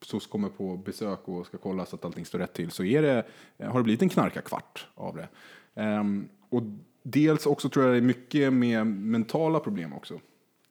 SOS 0.00 0.26
kommer 0.26 0.48
på 0.48 0.76
besök 0.76 1.20
och 1.24 1.46
ska 1.46 1.58
kolla 1.58 1.86
så 1.86 1.96
att 1.96 2.04
allting 2.04 2.24
står 2.24 2.38
rätt 2.38 2.52
till 2.52 2.70
så 2.70 2.84
är 2.84 3.02
det, 3.02 3.26
har 3.66 3.78
det 3.78 3.84
blivit 3.84 4.02
en 4.02 4.08
knarkarkvart 4.08 4.88
av 4.94 5.16
det. 5.16 5.28
Um, 5.82 6.28
och 6.48 6.62
dels 7.02 7.46
också 7.46 7.68
tror 7.68 7.84
jag 7.84 7.94
det 7.94 7.98
är 7.98 8.02
mycket 8.02 8.52
med 8.52 8.86
mentala 8.86 9.60
problem 9.60 9.92
också. 9.92 10.20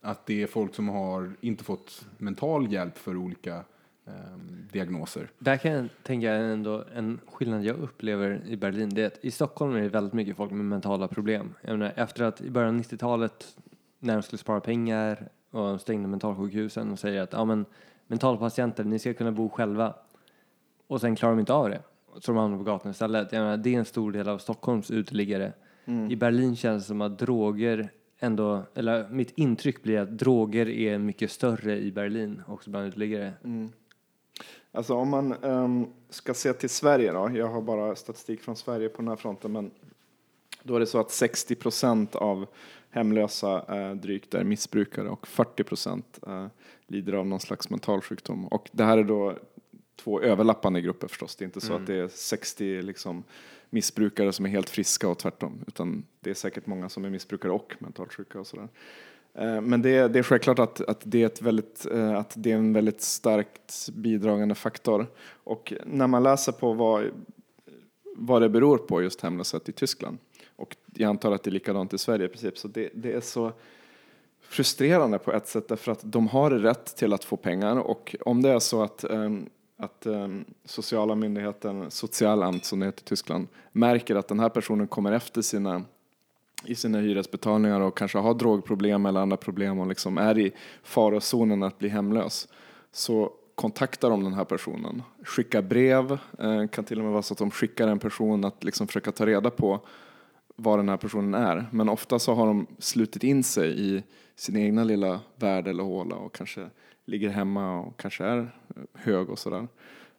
Att 0.01 0.25
det 0.25 0.43
är 0.43 0.47
folk 0.47 0.75
som 0.75 0.89
har 0.89 1.31
inte 1.41 1.63
fått 1.63 2.05
mental 2.17 2.73
hjälp 2.73 2.97
för 2.97 3.17
olika 3.17 3.63
ehm, 4.07 4.67
diagnoser. 4.71 5.29
Där 5.39 5.57
kan 5.57 5.71
jag 5.71 5.87
tänka 6.03 6.33
ändå 6.33 6.83
en 6.95 7.19
skillnad 7.25 7.63
jag 7.63 7.77
upplever 7.77 8.41
i 8.47 8.57
Berlin. 8.57 8.89
Det 8.89 9.01
är 9.01 9.07
att 9.07 9.25
i 9.25 9.31
Stockholm 9.31 9.75
är 9.75 9.81
det 9.81 9.89
väldigt 9.89 10.13
mycket 10.13 10.37
folk 10.37 10.51
med 10.51 10.65
mentala 10.65 11.07
problem. 11.07 11.53
Jag 11.61 11.79
menar, 11.79 11.93
efter 11.95 12.23
att 12.23 12.41
i 12.41 12.49
början 12.49 12.75
av 12.75 12.81
90-talet 12.81 13.57
när 13.99 14.13
de 14.13 14.23
skulle 14.23 14.37
spara 14.37 14.59
pengar 14.59 15.29
och 15.51 15.81
stängde 15.81 16.07
mentalsjukhusen 16.07 16.91
och 16.91 16.99
säger 16.99 17.21
att 17.21 17.33
ja, 17.33 17.45
men, 17.45 17.65
mentalpatienter, 18.07 18.83
ni 18.83 18.99
ska 18.99 19.13
kunna 19.13 19.31
bo 19.31 19.49
själva. 19.49 19.93
Och 20.87 21.01
sen 21.01 21.15
klarar 21.15 21.35
de 21.35 21.39
inte 21.39 21.53
av 21.53 21.69
det. 21.69 21.81
Så 22.19 22.31
de 22.31 22.37
hamnar 22.37 22.57
på 22.57 22.63
gatan 22.63 22.91
istället. 22.91 23.31
Jag 23.31 23.41
menar, 23.41 23.57
det 23.57 23.75
är 23.75 23.79
en 23.79 23.85
stor 23.85 24.11
del 24.11 24.29
av 24.29 24.37
Stockholms 24.37 24.91
uteliggare. 24.91 25.53
I 26.09 26.15
Berlin 26.15 26.55
känns 26.55 26.83
det 26.83 26.87
som 26.87 27.01
att 27.01 27.19
droger 27.19 27.89
ändå, 28.19 28.63
eller 28.73 29.09
mitt 29.09 29.31
intryck 29.35 29.83
blir 29.83 29.99
att 29.99 30.17
droger 30.17 30.69
är 30.69 30.97
mycket 30.97 31.31
större 31.31 31.79
i 31.79 31.91
Berlin 31.91 32.41
också 32.47 32.69
bland 32.69 32.87
uteliggare. 32.87 33.33
Alltså 34.71 34.93
om 34.93 35.09
man 35.09 35.33
ehm, 35.33 35.85
ska 36.09 36.33
se 36.33 36.53
till 36.53 36.69
Sverige 36.69 37.11
då, 37.11 37.31
jag 37.33 37.47
har 37.47 37.61
bara 37.61 37.95
statistik 37.95 38.41
från 38.41 38.55
Sverige 38.55 38.89
på 38.89 39.01
den 39.01 39.07
här 39.07 39.15
fronten, 39.15 39.51
men 39.51 39.71
då 40.63 40.75
är 40.75 40.79
det 40.79 40.85
så 40.85 40.99
att 40.99 41.11
60 41.11 41.55
procent 41.55 42.15
av 42.15 42.45
hemlösa 42.89 43.75
eh, 43.75 43.95
drygt 43.95 44.33
är 44.33 44.43
missbrukare 44.43 45.09
och 45.09 45.27
40 45.27 45.63
procent 45.63 46.19
eh, 46.27 46.47
lider 46.87 47.13
av 47.13 47.27
någon 47.27 47.39
slags 47.39 47.69
mental 47.69 48.01
sjukdom. 48.01 48.47
Och 48.47 48.69
det 48.71 48.83
här 48.83 48.97
är 48.97 49.03
då 49.03 49.37
två 49.95 50.21
överlappande 50.21 50.81
grupper 50.81 51.07
förstås. 51.07 51.35
Det 51.35 51.43
är 51.43 51.45
inte 51.45 51.61
så 51.61 51.73
att 51.73 51.87
det 51.87 51.95
är 51.95 52.07
60 52.07 52.81
liksom, 52.81 53.23
missbrukare 53.71 54.33
som 54.33 54.45
är 54.45 54.49
helt 54.49 54.69
friska 54.69 55.07
och 55.07 55.17
tvärtom, 55.17 55.63
utan 55.67 56.05
det 56.19 56.29
är 56.29 56.33
säkert 56.33 56.67
många 56.67 56.89
som 56.89 57.05
är 57.05 57.09
missbrukare 57.09 57.51
och 57.51 57.75
mentalt 57.79 58.13
sjuka 58.13 58.39
och 58.39 58.47
sådär. 58.47 58.67
Eh, 59.33 59.61
men 59.61 59.81
det, 59.81 60.07
det 60.07 60.19
är 60.19 60.23
självklart 60.23 60.59
att, 60.59 60.81
att, 60.81 61.01
det 61.03 61.21
är 61.21 61.25
ett 61.25 61.41
väldigt, 61.41 61.85
eh, 61.85 62.17
att 62.17 62.33
det 62.35 62.51
är 62.51 62.55
en 62.55 62.73
väldigt 62.73 63.01
starkt 63.01 63.89
bidragande 63.93 64.55
faktor. 64.55 65.07
Och 65.43 65.73
när 65.85 66.07
man 66.07 66.23
läser 66.23 66.51
på 66.51 66.73
vad, 66.73 67.05
vad 68.15 68.41
det 68.41 68.49
beror 68.49 68.77
på 68.77 69.01
just 69.01 69.21
hemlöshet 69.21 69.69
i 69.69 69.71
Tyskland, 69.71 70.17
och 70.55 70.75
jag 70.93 71.09
antar 71.09 71.31
att 71.31 71.43
det 71.43 71.49
är 71.49 71.51
likadant 71.51 71.93
i 71.93 71.97
Sverige 71.97 72.25
i 72.25 72.29
princip, 72.29 72.57
så 72.57 72.67
det, 72.67 72.89
det 72.93 73.11
är 73.11 73.21
så 73.21 73.51
frustrerande 74.41 75.17
på 75.17 75.33
ett 75.33 75.47
sätt 75.47 75.67
därför 75.67 75.91
att 75.91 75.99
de 76.03 76.27
har 76.27 76.51
rätt 76.51 76.95
till 76.95 77.13
att 77.13 77.23
få 77.23 77.37
pengar 77.37 77.77
och 77.77 78.15
om 78.21 78.41
det 78.41 78.49
är 78.49 78.59
så 78.59 78.83
att, 78.83 79.03
um, 79.09 79.49
att 79.81 80.05
um, 80.05 80.45
sociala 80.65 81.15
myndigheten, 81.15 81.91
Socialamt 81.91 82.65
som 82.65 82.79
det 82.79 82.85
heter 82.85 83.01
i 83.01 83.05
Tyskland, 83.05 83.47
märker 83.71 84.15
att 84.15 84.27
den 84.27 84.39
här 84.39 84.49
personen 84.49 84.87
kommer 84.87 85.11
efter 85.11 85.41
sina 85.41 85.83
i 86.65 86.75
sina 86.75 86.99
hyresbetalningar 86.99 87.81
och 87.81 87.97
kanske 87.97 88.17
har 88.17 88.33
drogproblem 88.33 89.05
eller 89.05 89.19
andra 89.19 89.37
problem 89.37 89.79
och 89.79 89.87
liksom 89.87 90.17
är 90.17 90.37
i 90.37 90.51
farozonen 90.83 91.63
att 91.63 91.79
bli 91.79 91.89
hemlös 91.89 92.47
så 92.91 93.31
kontaktar 93.55 94.09
de 94.09 94.23
den 94.23 94.33
här 94.33 94.45
personen, 94.45 95.03
skickar 95.23 95.61
brev, 95.61 96.17
eh, 96.39 96.67
kan 96.67 96.83
till 96.83 96.97
och 96.97 97.03
med 97.03 97.11
vara 97.13 97.21
så 97.21 97.33
att 97.33 97.37
de 97.37 97.51
skickar 97.51 97.87
en 97.87 97.99
person 97.99 98.45
att 98.45 98.63
liksom 98.63 98.87
försöka 98.87 99.11
ta 99.11 99.25
reda 99.25 99.49
på 99.49 99.79
vad 100.55 100.79
den 100.79 100.89
här 100.89 100.97
personen 100.97 101.33
är. 101.33 101.65
Men 101.71 101.89
ofta 101.89 102.19
så 102.19 102.33
har 102.33 102.47
de 102.47 102.67
slutit 102.79 103.23
in 103.23 103.43
sig 103.43 103.79
i 103.79 104.03
sin 104.35 104.57
egna 104.57 104.83
lilla 104.83 105.19
värld 105.35 105.67
eller 105.67 105.83
håla 105.83 106.15
och 106.15 106.35
kanske 106.35 106.69
ligger 107.05 107.29
hemma 107.29 107.79
och 107.79 107.97
kanske 107.97 108.23
är 108.23 108.51
hög 108.93 109.29
och 109.29 109.39
sådär. 109.39 109.67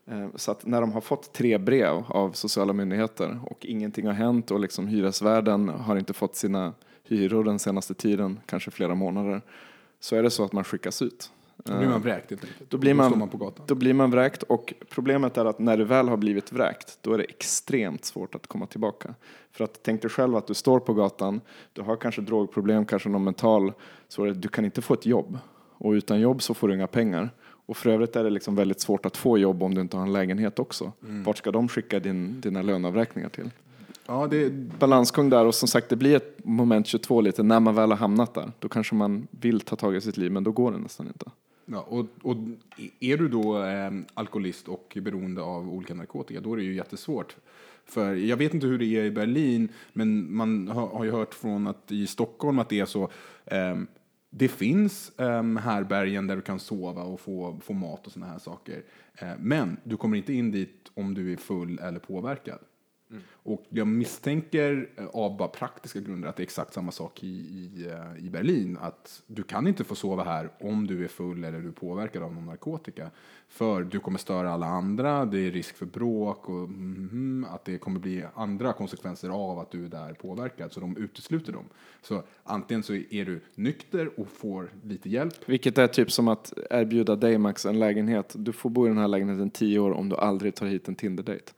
Eh, 0.07 0.27
Så 0.37 0.51
att 0.51 0.67
när 0.67 0.81
de 0.81 0.93
har 0.93 1.01
fått 1.01 1.33
tre 1.33 1.59
brev 1.59 2.05
av 2.09 2.33
sociala 2.33 2.73
myndigheter 2.73 3.41
och 3.45 3.67
ingenting 3.67 4.07
har 4.07 4.13
hänt 4.15 4.51
och 4.51 4.61
liksom 4.61 4.87
hyresvärden 4.89 5.69
har 5.69 5.97
inte 5.97 6.13
fått 6.13 6.37
sina 6.37 6.73
hyror 7.05 7.45
den 7.45 7.59
senaste 7.59 7.95
tiden, 7.95 8.41
kanske 8.47 8.71
flera 8.71 8.95
månader, 8.95 9.43
så 10.01 10.17
är 10.17 10.23
det 10.23 10.31
så 10.31 10.45
att 10.45 10.53
man 10.53 10.65
skickas 10.65 11.03
ut. 11.03 11.31
Då 11.65 11.77
blir 11.79 11.89
man 11.89 12.01
vräkt 12.03 12.31
helt 12.31 12.45
enkelt. 12.45 12.71
Då 12.71 12.79
blir 12.79 12.95
man- 12.95 13.11
står 13.11 13.19
man 13.19 13.29
på 13.29 13.37
gatan. 13.37 13.65
Då 13.69 13.75
blir 13.75 13.95
man 13.95 14.11
vräkt 14.11 14.43
och 14.43 14.75
problemet 14.91 15.37
är 15.39 15.45
att 15.45 15.59
när 15.59 15.77
du 15.77 15.85
väl 15.85 16.09
har 16.09 16.17
blivit 16.17 16.53
vräkt, 16.53 16.99
då 17.01 17.13
är 17.15 17.19
det 17.19 17.25
extremt 17.25 18.05
svårt 18.05 18.35
att 18.35 18.47
komma 18.47 18.67
tillbaka. 18.67 19.15
För 19.51 19.65
att 19.65 19.81
tänk 19.83 20.03
dig 20.03 20.11
själv 20.11 20.37
att 20.37 20.47
du 20.47 20.55
står 20.55 20.81
på 20.81 20.95
gatan, 20.95 21.41
du 21.73 21.83
har 21.83 21.97
kanske 21.97 22.21
drogproblem, 22.23 22.87
kanske 22.87 23.09
någon 23.09 23.25
mental 23.25 23.73
svårighet, 24.09 24.43
du 24.43 24.49
kan 24.49 24.65
inte 24.65 24.83
få 24.83 24.95
ett 24.95 25.07
jobb. 25.07 25.39
Och 25.75 25.91
utan 25.93 26.21
jobb 26.21 26.43
så 26.43 26.55
får 26.55 26.69
du 26.69 26.75
inga 26.75 26.87
pengar. 26.87 27.31
Och 27.67 27.77
för 27.77 27.91
övrigt 27.91 28.17
är 28.17 28.25
det 28.25 28.31
liksom 28.31 28.57
väldigt 28.57 28.81
svårt 28.81 29.07
att 29.07 29.17
få 29.17 29.39
jobb 29.39 29.63
om 29.63 29.75
du 29.75 29.81
inte 29.81 29.97
har 29.97 30.07
en 30.07 30.13
lägenhet 30.13 30.59
också. 30.59 30.93
Vart 31.01 31.39
ska 31.39 31.51
de 31.51 31.69
skicka 31.69 32.01
din, 32.01 32.41
dina 32.41 32.63
löneavräkningar 32.63 33.29
till? 33.29 33.51
Ja, 34.07 34.27
det, 34.27 34.53
Balansgång 34.79 35.31
där 35.31 35.45
och 35.47 35.55
som 35.55 35.69
sagt 35.69 35.89
det 35.89 35.97
blir 35.97 36.17
ett 36.17 36.45
moment 36.45 36.87
22 36.87 37.21
lite 37.21 37.43
när 37.43 37.61
man 37.61 37.75
väl 37.75 37.91
har 37.91 37.99
hamnat 37.99 38.35
där. 38.35 38.53
Då 38.59 38.69
kanske 38.69 38.95
man 38.95 39.27
vill 39.31 39.61
ta 39.61 39.77
tag 39.77 39.97
i 39.97 40.01
sitt 40.01 40.17
liv 40.17 40.33
men 40.33 40.45
då 40.45 40.53
går 40.53 40.73
det 40.73 40.79
nästan 40.79 41.07
inte. 41.07 41.31
Ja, 41.67 41.81
och, 41.89 42.07
och 42.23 42.37
är 43.01 43.17
du 43.17 43.29
då 43.29 43.65
eh, 43.65 43.91
alkoholist 44.15 44.69
och 44.69 44.99
beroende 45.03 45.43
av 45.43 45.69
olika 45.69 45.95
narkotika, 45.95 46.41
då 46.41 46.53
är 46.53 46.57
det 46.57 46.63
ju 46.63 46.75
jättesvårt. 46.75 47.37
För 47.87 48.15
jag 48.15 48.37
vet 48.37 48.55
inte 48.55 48.67
hur 48.67 48.79
det 48.79 48.85
är 48.85 49.05
i 49.05 49.11
Berlin, 49.11 49.69
men 49.93 50.35
man 50.35 50.69
har, 50.69 50.87
har 50.87 51.05
ju 51.05 51.11
hört 51.11 51.35
från 51.35 51.67
att 51.67 51.93
i 51.93 52.07
Stockholm 52.07 52.59
att 52.59 52.69
det 52.69 52.81
är 52.81 52.87
så. 52.87 53.09
ehm, 53.45 53.87
det 54.35 54.49
finns 54.49 55.13
um, 55.17 55.57
härbergen 55.57 56.27
där 56.27 56.37
du 56.37 56.43
kan 56.43 56.61
sova 56.61 57.03
och 57.03 57.21
få, 57.21 57.59
få 57.63 57.73
mat 57.73 58.07
och 58.07 58.13
såna 58.13 58.27
här 58.27 58.39
saker. 58.39 58.83
Eh, 59.15 59.33
men 59.39 59.77
du 59.85 59.97
kommer 59.97 60.17
inte 60.17 60.33
in 60.33 60.51
dit 60.51 60.91
om 60.95 61.15
du 61.15 61.33
är 61.33 61.37
full 61.37 61.79
eller 61.79 61.99
påverkad. 61.99 62.59
Mm. 63.13 63.23
Och 63.43 63.65
jag 63.69 63.87
misstänker 63.87 64.89
eh, 64.97 65.07
av 65.07 65.37
bara 65.37 65.49
praktiska 65.49 66.01
grunder 66.01 66.29
att 66.29 66.37
det 66.37 66.41
är 66.41 66.45
exakt 66.45 66.75
samma 66.75 66.93
sak 66.93 67.25
i, 67.25 67.27
i, 67.27 67.89
eh, 67.91 68.27
i 68.27 68.31
Berlin. 68.31 68.79
Att 68.81 69.23
du 69.27 69.43
kan 69.43 69.67
inte 69.67 69.85
få 69.85 69.95
sova 69.95 70.25
här 70.25 70.51
om 70.61 70.87
du 70.87 71.05
är 71.05 71.09
full 71.09 71.45
eller 71.45 71.61
du 71.61 71.69
är 71.69 71.73
påverkad 71.73 72.23
av 72.23 72.35
någon 72.35 72.47
narkotika. 72.47 73.11
För 73.49 73.83
du 73.83 74.01
kommer 74.01 74.19
störa 74.19 74.53
alla 74.53 74.67
andra, 74.67 75.25
det 75.25 75.39
är 75.39 75.51
risk 75.51 75.77
för 75.77 75.87
bråk 75.87 76.49
och 76.49 76.65
mm, 76.65 77.47
att 77.51 77.65
det 77.65 77.79
kommer 77.79 78.01
bli 78.01 78.25
andra 78.35 78.73
konsekvenser 78.73 79.29
av 79.29 79.59
att 79.59 79.71
du 79.71 79.85
är 79.85 79.89
där 79.89 80.13
påverkad. 80.13 80.73
Så 80.73 80.81
de 80.81 80.97
utesluter 80.97 81.53
dem. 81.53 81.65
Så 82.03 82.23
antingen 82.45 82.83
så 82.83 82.95
är 82.95 83.25
du 83.25 83.41
nykter 83.55 84.21
och 84.21 84.29
får 84.29 84.71
lite 84.85 85.09
hjälp. 85.09 85.35
Vilket 85.47 85.79
är 85.79 85.87
typ 85.87 86.13
som 86.13 86.29
att 86.29 86.53
erbjuda 86.71 87.17
dig 87.17 87.39
Max 87.39 87.67
en 87.67 87.79
lägenhet. 87.79 88.35
Du 88.39 88.53
får 88.53 88.71
bo 88.71 88.87
i 88.87 88.89
den 88.89 88.99
här 88.99 89.09
lägenheten 89.09 89.51
tio 89.51 89.79
år 89.79 89.91
om 89.91 90.09
du 90.09 90.17
aldrig 90.17 90.55
tar 90.55 90.67
hit 90.67 90.89
en 90.89 90.95
Tinder-date. 90.95 91.53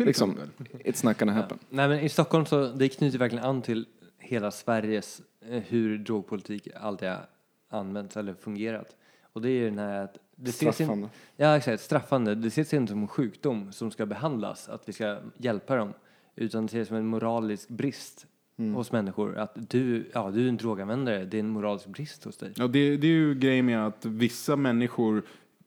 Till 0.00 0.06
Liksom, 0.06 0.30
exempel. 0.30 0.66
it's 0.84 1.04
not 1.06 1.18
gonna 1.18 1.32
happen. 1.32 1.58
Nej 1.70 1.88
men 1.88 2.00
i 2.00 2.08
Stockholm 2.08 2.46
så, 2.46 2.66
det 2.72 2.88
knyter 2.88 3.18
verkligen 3.18 3.44
an 3.44 3.62
till 3.62 3.86
hela 4.18 4.50
Sveriges, 4.50 5.22
eh, 5.50 5.62
hur 5.68 5.98
drogpolitik 5.98 6.68
alltid 6.80 7.08
har 7.08 7.26
använts 7.68 8.16
eller 8.16 8.34
fungerat. 8.34 8.96
Och 9.32 9.42
det 9.42 9.48
är 9.48 9.52
ju 9.52 9.64
den 9.64 9.78
här 9.78 10.04
att 10.04 10.18
det 10.36 10.50
ses 10.50 10.62
in, 10.62 10.72
Straffande. 10.86 11.08
Ja 11.36 11.56
exakt, 11.56 11.82
straffande. 11.82 12.34
Det 12.34 12.48
ses 12.48 12.74
inte 12.74 12.90
som 12.92 13.02
en 13.02 13.08
sjukdom 13.08 13.72
som 13.72 13.90
ska 13.90 14.06
behandlas, 14.06 14.68
att 14.68 14.88
vi 14.88 14.92
ska 14.92 15.18
hjälpa 15.36 15.76
dem. 15.76 15.92
Utan 16.36 16.66
det 16.66 16.70
ses 16.70 16.88
som 16.88 16.96
en 16.96 17.06
moralisk 17.06 17.68
brist 17.68 18.26
hos 18.74 18.92
människor. 18.92 19.36
Att 19.38 19.70
du, 19.70 20.10
ja 20.14 20.30
du 20.30 20.44
är 20.44 20.48
en 20.48 20.56
droganvändare, 20.56 21.24
det 21.24 21.36
är 21.36 21.40
en 21.40 21.48
moralisk 21.48 21.86
brist 21.86 22.24
hos 22.24 22.36
dig. 22.36 22.52
Ja, 22.56 22.66
det, 22.66 22.96
det 22.96 23.06
är 23.06 23.10
ju 23.12 23.34
grejen 23.34 23.66
med 23.66 23.86
att 23.86 24.04
vissa 24.04 24.56
människor 24.56 25.22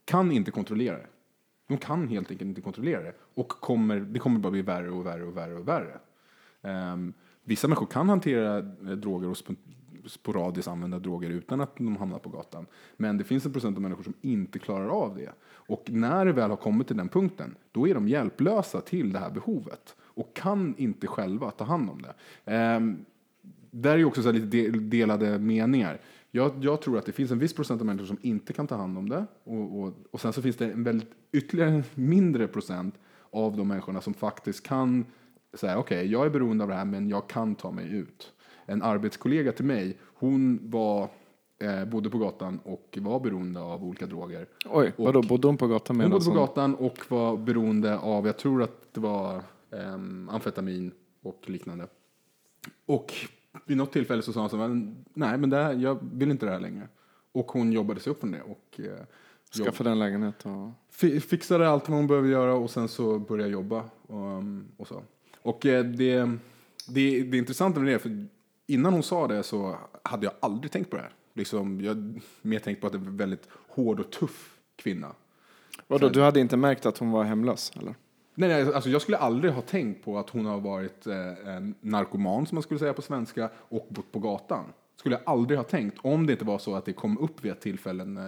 kan 0.06 0.32
inte 0.32 0.52
kontrollera 0.52 0.98
det. 0.98 1.08
De 1.74 1.78
kan 1.78 2.08
helt 2.08 2.32
enkelt 2.32 2.48
inte 2.48 2.62
kontrollera 2.62 3.02
det. 3.02 3.14
Och 3.34 3.50
kommer, 3.50 4.00
det 4.00 4.20
kommer 4.20 4.40
bara 4.40 4.52
bli 4.52 4.62
värre 4.62 4.92
och 4.92 5.06
värre 5.06 5.24
och 5.24 5.38
värre 5.38 5.56
och 5.56 5.68
värre. 5.68 6.00
Um, 6.94 7.14
vissa 7.44 7.68
människor 7.68 7.86
kan 7.86 8.10
hantera 8.10 8.58
eh, 8.58 8.64
droger 8.64 9.30
och 9.30 9.38
sporadiskt 10.06 10.68
använda 10.68 11.00
droger 11.00 11.30
utan 11.30 11.62
att 11.62 11.76
de 11.78 11.98
hamnar 11.98 12.20
på 12.20 12.30
gatan. 12.30 12.66
Men 12.98 13.18
det 13.18 13.24
finns 13.24 13.46
en 13.46 13.54
procent 13.54 13.78
av 13.78 13.82
människor 13.82 14.04
som 14.04 14.14
inte 14.22 14.60
klarar 14.60 14.88
av 14.90 15.16
det. 15.16 15.30
Och 15.44 15.84
när 15.88 16.26
det 16.26 16.34
väl 16.34 16.50
har 16.50 16.58
kommit 16.58 16.88
till 16.88 16.98
den 16.98 17.10
punkten, 17.10 17.56
då 17.72 17.88
är 17.88 17.94
de 17.94 18.08
hjälplösa 18.08 18.82
till 18.82 19.14
det 19.14 19.20
här 19.20 19.32
behovet. 19.32 19.96
Och 20.00 20.34
kan 20.36 20.76
inte 20.78 21.08
själva 21.08 21.52
ta 21.52 21.64
hand 21.64 21.90
om 21.90 22.02
det. 22.02 22.76
Um, 22.76 23.06
där 23.72 23.94
är 23.94 23.98
ju 23.98 24.06
också 24.06 24.22
så 24.22 24.32
här 24.32 24.40
lite 24.40 24.78
delade 24.80 25.40
meningar. 25.40 26.00
Jag, 26.36 26.52
jag 26.62 26.82
tror 26.82 26.98
att 26.98 27.06
det 27.06 27.12
finns 27.12 27.32
en 27.32 27.40
viss 27.40 27.54
procent 27.54 27.82
av 27.82 27.88
människor 27.88 28.06
som 28.06 28.18
inte 28.22 28.54
kan 28.54 28.68
ta 28.68 28.76
hand 28.76 28.98
om 28.98 29.10
det. 29.10 29.26
Och, 29.44 29.80
och, 29.80 29.94
och 30.12 30.22
sen 30.22 30.34
så 30.34 30.42
finns 30.42 30.56
det 30.56 30.72
en 30.72 30.84
väldigt 30.84 31.12
ytterligare 31.32 31.70
en 31.70 31.84
mindre 31.96 32.48
procent 32.48 32.96
av 33.30 33.58
de 33.58 33.68
människorna 33.68 34.02
som 34.02 34.14
faktiskt 34.14 34.64
kan 34.68 35.06
säga 35.54 35.78
okej, 35.78 36.12
jag 36.12 36.26
är 36.26 36.30
beroende 36.30 36.64
av 36.64 36.70
det 36.70 36.76
här 36.76 36.86
men 36.86 37.10
jag 37.10 37.28
kan 37.30 37.56
ta 37.56 37.72
mig 37.72 37.94
ut. 37.94 38.34
En 38.66 38.82
arbetskollega 38.82 39.52
till 39.52 39.66
mig, 39.66 39.98
hon 40.04 40.60
var 40.64 41.10
eh, 41.60 41.86
bodde 41.86 42.10
på 42.10 42.18
gatan 42.18 42.60
och 42.64 42.98
var 43.02 43.20
beroende 43.20 43.60
av 43.60 43.84
olika 43.84 44.06
droger. 44.06 44.48
Oj, 44.66 44.94
vadå, 44.98 45.22
bodde 45.22 45.48
hon 45.48 45.58
på 45.58 45.68
gatan 45.68 46.02
Hon 46.02 46.10
bodde 46.10 46.26
på 46.26 46.32
gatan 46.32 46.76
och 46.76 47.00
var 47.08 47.38
beroende 47.38 47.98
av, 47.98 48.26
jag 48.26 48.38
tror 48.38 48.64
att 48.64 48.94
det 48.94 49.00
var 49.00 49.42
ehm, 49.72 50.30
amfetamin 50.30 50.92
och 51.24 51.50
liknande. 51.50 51.88
Och 52.86 53.14
vid 53.66 53.78
något 53.78 53.92
tillfälle 53.92 54.22
så 54.22 54.34
sa 54.34 54.40
hon 54.40 54.50
så 54.50 54.58
nej 55.14 55.38
men 55.38 55.50
det 55.50 55.58
här, 55.58 55.74
jag 55.74 56.00
vill 56.14 56.32
inte 56.32 56.46
det 56.46 56.52
här 56.52 56.60
längre. 56.60 56.88
Och 57.32 57.52
hon 57.52 57.72
jobbade 57.72 58.00
sig 58.00 58.12
upp 58.12 58.20
från 58.20 58.32
det 58.32 58.42
och 58.42 58.80
eh, 58.80 58.86
jobb, 58.86 59.66
Skaffa 59.66 59.84
den 59.84 60.00
lägenhet 60.00 60.46
och... 60.46 60.72
fi- 60.92 61.20
fixade 61.20 61.70
allt 61.70 61.90
vad 61.90 61.98
hon 61.98 62.08
behövde 62.08 62.30
göra 62.30 62.56
och 62.56 62.70
sen 62.70 62.88
så 62.88 63.20
började 63.20 63.52
jobba. 63.52 63.84
Och, 64.08 64.38
um, 64.38 64.68
och 64.78 64.88
så. 64.88 65.04
Och 65.42 65.66
eh, 65.66 65.86
det, 65.86 66.30
det, 66.88 67.24
det 67.24 67.38
intressanta 67.38 67.80
med 67.80 67.94
det, 67.94 68.00
för 68.00 68.28
innan 68.68 68.94
hon 68.94 69.04
sa 69.04 69.28
det 69.28 69.44
så 69.44 69.78
hade 70.04 70.26
jag 70.26 70.34
aldrig 70.40 70.72
tänkt 70.72 70.90
på 70.90 70.96
det 70.96 71.02
här. 71.02 71.14
Liksom, 71.34 71.82
jag 71.82 71.96
har 71.96 72.14
mer 72.42 72.60
tänkt 72.60 72.82
på 72.82 72.88
att 72.88 72.94
det 72.94 73.00
var 73.00 73.08
en 73.08 73.18
väldigt 73.18 73.48
hård 73.68 74.00
och 74.00 74.12
tuff 74.12 74.60
kvinna. 74.76 75.16
Vadå, 75.88 76.10
du 76.10 76.22
hade 76.22 76.40
inte 76.40 76.58
märkt 76.58 76.86
att 76.86 76.98
hon 76.98 77.12
var 77.12 77.24
hemlös 77.24 77.72
eller? 77.76 77.96
Nej, 78.36 78.50
nej, 78.50 78.74
alltså 78.74 78.90
jag 78.90 79.02
skulle 79.02 79.18
aldrig 79.18 79.54
ha 79.54 79.62
tänkt 79.62 80.06
på 80.06 80.18
att 80.18 80.30
hon 80.30 80.46
har 80.46 80.60
varit 80.60 81.08
eh, 81.08 81.56
en 81.56 81.76
narkoman, 81.82 82.46
som 82.46 82.56
man 82.56 82.64
skulle 82.64 82.80
säga 82.80 82.94
på 82.94 83.02
svenska, 83.02 83.50
och 83.56 83.88
bott 83.90 84.12
på 84.12 84.20
gatan. 84.20 84.66
Skulle 84.96 85.16
jag 85.16 85.22
aldrig 85.34 85.60
ha 85.60 85.64
tänkt, 85.64 85.98
om 86.02 86.26
det 86.28 86.34
inte 86.34 86.46
var 86.46 86.58
så 86.58 86.76
att 86.76 86.86
det 86.86 86.94
kom 86.94 87.18
upp 87.18 87.46
vid 87.46 87.52
ett 87.52 87.62
tillfällen 87.62 88.18
eh, 88.18 88.24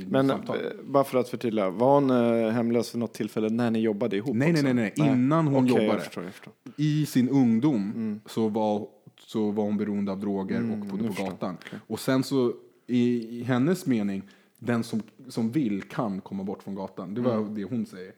i 0.00 0.06
Men 0.10 0.28
samtal. 0.28 0.56
eh, 0.56 0.62
bara 0.84 1.04
för 1.04 1.18
att 1.18 1.28
förtydliga, 1.28 1.70
var 1.70 1.94
hon 1.94 2.10
eh, 2.10 2.50
hemlös 2.50 2.94
vid 2.94 3.00
något 3.00 3.14
tillfälle 3.14 3.48
när 3.48 3.70
ni 3.70 3.80
jobbade 3.80 4.16
ihop 4.16 4.36
Nej, 4.36 4.52
nej, 4.52 4.62
också? 4.62 4.72
nej, 4.72 4.92
nej, 4.96 5.08
innan 5.08 5.46
hon 5.46 5.64
Okej, 5.64 5.68
jobbade. 5.68 5.86
Jag 5.86 6.02
förstår, 6.02 6.24
jag 6.24 6.32
förstår. 6.32 6.52
I 6.76 7.06
sin 7.06 7.28
ungdom 7.28 8.20
så, 8.26 8.48
var, 8.48 8.86
så 9.18 9.50
var 9.50 9.64
hon 9.64 9.76
beroende 9.76 10.12
av 10.12 10.20
droger 10.20 10.72
och 10.72 10.78
bodde 10.78 11.08
på 11.08 11.22
gatan. 11.24 11.56
Och 11.86 12.00
sen 12.00 12.22
så, 12.22 12.52
i, 12.86 13.38
i 13.38 13.42
hennes 13.42 13.86
mening, 13.86 14.22
den 14.58 14.84
som, 14.84 15.02
som 15.28 15.50
vill 15.50 15.82
kan 15.82 16.20
komma 16.20 16.44
bort 16.44 16.62
från 16.62 16.74
gatan. 16.74 17.14
Det 17.14 17.20
var 17.20 17.44
det 17.54 17.64
hon 17.64 17.86
säger. 17.86 18.12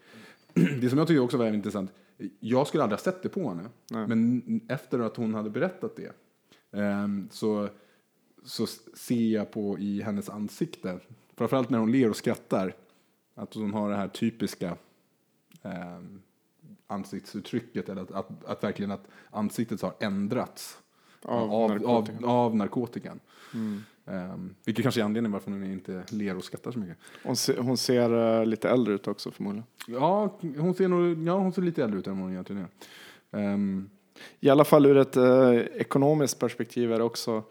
Det 0.80 0.90
som 0.90 0.98
jag 0.98 1.08
tycker 1.08 1.20
också 1.20 1.36
var 1.36 1.46
intressant, 1.46 1.92
jag 2.40 2.66
skulle 2.66 2.82
aldrig 2.82 2.98
ha 2.98 3.04
sett 3.04 3.22
det 3.22 3.28
på 3.28 3.48
henne. 3.48 3.68
Men 4.08 4.60
efter 4.68 4.98
att 4.98 5.16
hon 5.16 5.34
hade 5.34 5.50
berättat 5.50 5.96
det 5.96 6.12
ehm, 6.80 7.28
så, 7.32 7.68
så 8.44 8.66
ser 8.94 9.32
jag 9.32 9.50
på 9.50 9.78
i 9.78 10.02
hennes 10.02 10.28
ansikte, 10.28 10.98
framförallt 11.36 11.70
när 11.70 11.78
hon 11.78 11.92
ler 11.92 12.10
och 12.10 12.16
skrattar, 12.16 12.74
att 13.34 13.54
hon 13.54 13.72
har 13.72 13.90
det 13.90 13.96
här 13.96 14.08
typiska 14.08 14.76
ehm, 15.62 16.22
ansiktsuttrycket, 16.86 17.88
eller 17.88 18.02
att, 18.02 18.10
att, 18.10 18.44
att 18.44 18.64
verkligen 18.64 18.90
att 18.90 19.08
ansiktet 19.30 19.82
har 19.82 19.94
ändrats 20.00 20.78
Av 21.22 21.52
av, 21.52 21.70
narkotikan. 21.70 22.24
av, 22.24 22.30
av 22.30 22.56
narkotikan. 22.56 23.20
Ehm, 24.06 24.54
vilket 24.64 24.82
kanske 24.82 25.00
är 25.00 25.04
anledningen 25.04 25.32
varför 25.32 25.50
hon 25.50 25.72
inte 25.72 26.04
ler 26.08 26.36
och 26.36 26.44
skrattar 26.44 26.70
så 26.72 26.78
mycket. 26.78 26.96
Hon, 27.22 27.36
se, 27.36 27.58
hon 27.58 27.76
ser 27.76 28.38
eh, 28.40 28.46
lite 28.46 28.70
äldre 28.70 28.94
ut 28.94 29.08
också 29.08 29.30
förmodligen. 29.30 29.66
Ja, 29.86 30.38
hon 30.58 30.74
ser, 30.74 30.88
nog, 30.88 31.28
ja, 31.28 31.38
hon 31.38 31.52
ser 31.52 31.62
lite 31.62 31.84
äldre 31.84 31.98
ut 31.98 32.06
än 32.06 32.16
hon 32.16 32.30
egentligen 32.30 32.62
är. 32.62 33.38
Ehm, 33.38 33.90
I 34.40 34.48
alla 34.48 34.64
fall 34.64 34.86
ur 34.86 34.96
ett 34.96 35.16
eh, 35.16 35.54
ekonomiskt 35.54 36.38
perspektiv 36.38 36.92
är 36.92 36.98
det 36.98 37.04
också 37.04 37.42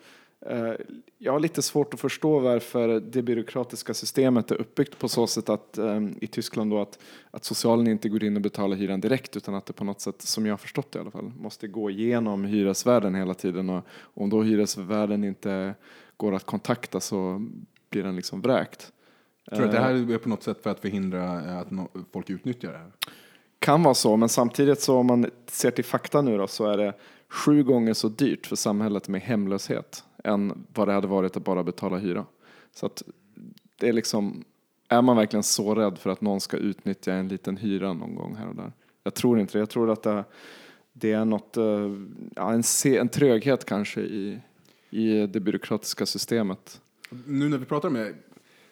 eh, 0.41 0.74
jag 1.18 1.32
har 1.32 1.39
lite 1.39 1.62
svårt 1.62 1.93
att 1.93 1.99
förstå 1.99 2.39
varför 2.39 2.99
det 2.99 3.22
byråkratiska 3.22 3.93
systemet 3.93 4.51
är 4.51 4.56
uppbyggt 4.56 4.99
på 4.99 5.08
så 5.08 5.28
sätt 5.28 5.49
att 5.49 5.78
eh, 5.78 6.01
i 6.22 6.28
Tyskland 6.28 6.72
då 6.72 6.82
att, 6.82 6.99
att 7.32 7.45
socialen 7.45 7.88
inte 7.88 8.10
går 8.10 8.24
in 8.24 8.36
och 8.36 8.41
betalar 8.41 8.78
hyran 8.78 9.01
direkt 9.01 9.38
utan 9.38 9.56
att 9.56 9.66
det 9.66 9.74
på 9.74 9.84
något 9.84 10.01
sätt, 10.01 10.22
som 10.22 10.45
jag 10.45 10.53
har 10.53 10.58
förstått 10.58 10.91
det 10.91 10.97
i 10.97 11.01
alla 11.01 11.12
fall, 11.12 11.32
måste 11.39 11.68
gå 11.68 11.89
igenom 11.89 12.45
hyresvärden 12.45 13.16
hela 13.16 13.34
tiden 13.34 13.70
och 13.70 13.86
om 14.14 14.30
då 14.30 14.43
hyresvärden 14.43 15.24
inte 15.24 15.76
går 16.18 16.36
att 16.36 16.45
kontakta 16.45 16.99
så 16.99 17.47
blir 17.89 18.03
den 18.03 18.16
liksom 18.16 18.41
vräkt. 18.41 18.91
tror 19.49 19.59
du 19.59 19.66
att 19.66 19.72
det 19.72 19.78
Eh, 19.78 19.84
här 19.84 20.13
är 20.13 20.18
på 20.18 20.30
något 20.30 20.43
sätt 20.43 20.63
för 20.63 20.70
att 20.70 20.80
förhindra 20.80 21.51
eh, 21.51 21.57
att 21.57 21.68
folk 22.11 22.30
utnyttjar 22.30 22.72
det 22.72 22.78
här? 22.78 22.91
kan 23.66 23.84
vara 23.84 23.93
så, 23.93 24.18
men 24.18 24.30
samtidigt 24.30 24.80
så 24.80 24.97
om 24.97 25.07
man 25.07 25.32
ser 25.47 25.72
till 25.72 25.86
fakta 25.86 26.22
nu 26.22 26.38
då 26.38 26.47
så 26.47 26.66
är 26.66 26.78
det 26.78 26.93
sju 27.30 27.63
gånger 27.63 27.93
så 27.93 28.09
dyrt 28.09 28.47
för 28.47 28.55
samhället 28.55 29.07
med 29.07 29.22
hemlöshet 29.22 30.03
än 30.24 30.66
vad 30.74 30.88
det 30.88 30.93
hade 30.93 31.07
varit 31.07 31.38
att 31.38 31.43
bara 31.43 31.63
betala 31.63 31.97
hyra. 31.97 32.26
Så 32.76 32.86
att 32.86 33.03
det 33.80 33.89
är 33.89 33.93
liksom, 33.93 34.43
är 34.89 35.01
man 35.01 35.18
verkligen 35.18 35.43
så 35.43 35.76
rädd 35.76 35.97
för 35.97 36.09
att 36.09 36.22
någon 36.22 36.41
ska 36.41 36.57
utnyttja 36.57 37.13
en 37.13 37.28
liten 37.28 37.57
hyra 37.57 37.93
någon 37.93 38.16
gång 38.16 38.36
här 38.36 38.47
och 38.47 38.55
där? 38.55 38.72
Jag 39.03 39.13
tror 39.13 39.39
inte 39.39 39.53
det. 39.53 39.59
Jag 39.59 39.70
tror 39.70 39.91
att 39.91 40.03
det, 40.03 40.24
det 40.93 41.11
är 41.11 41.26
något, 41.26 41.57
eh, 41.57 41.91
ja, 42.36 42.53
en, 42.53 42.63
se, 42.63 42.97
en 42.97 43.09
tröghet 43.09 43.66
kanske 43.66 44.01
i, 44.01 44.39
i 44.96 45.28
det 45.28 45.39
byråkratiska 45.39 46.06
systemet. 46.06 46.82
Nu 47.26 47.50
när 47.50 47.58
vi 47.58 47.66
pratar 47.66 47.88
om 47.88 47.93
det, 47.93 48.14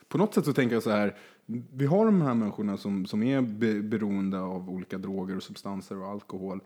på 0.08 0.18
något 0.18 0.34
sätt 0.34 0.46
så 0.46 0.54
tänker 0.54 0.76
jag 0.76 0.84
så 0.84 0.90
här, 0.90 1.16
vi 1.74 1.86
har 1.86 2.06
de 2.06 2.22
här 2.22 2.34
människorna 2.34 2.78
som, 2.78 3.06
som 3.06 3.24
är 3.24 3.42
be, 3.42 3.82
beroende 3.82 4.40
av 4.40 4.70
olika 4.70 4.98
droger 4.98 5.38
och 5.38 5.44
substanser 5.44 5.98
och 5.98 6.08
alkohol. 6.08 6.60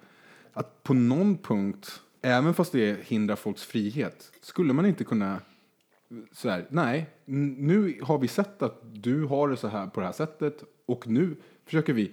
Att 0.53 0.83
på 0.83 0.93
någon 0.93 1.37
punkt, 1.37 2.01
även 2.21 2.53
fast 2.53 2.71
det 2.71 3.07
hindrar 3.07 3.35
folks 3.35 3.63
frihet, 3.63 4.31
skulle 4.41 4.73
man 4.73 4.85
inte 4.85 5.03
kunna 5.03 5.39
så 6.31 6.49
här, 6.49 6.67
nej, 6.69 7.09
nu 7.25 7.99
har 8.03 8.17
vi 8.17 8.27
sett 8.27 8.61
att 8.61 8.81
du 8.83 9.23
har 9.23 9.49
det 9.49 9.57
så 9.57 9.67
här 9.67 9.87
på 9.87 9.99
det 9.99 10.05
här 10.05 10.13
sättet 10.13 10.63
och 10.85 11.07
nu 11.07 11.35
försöker 11.65 11.93
vi 11.93 12.11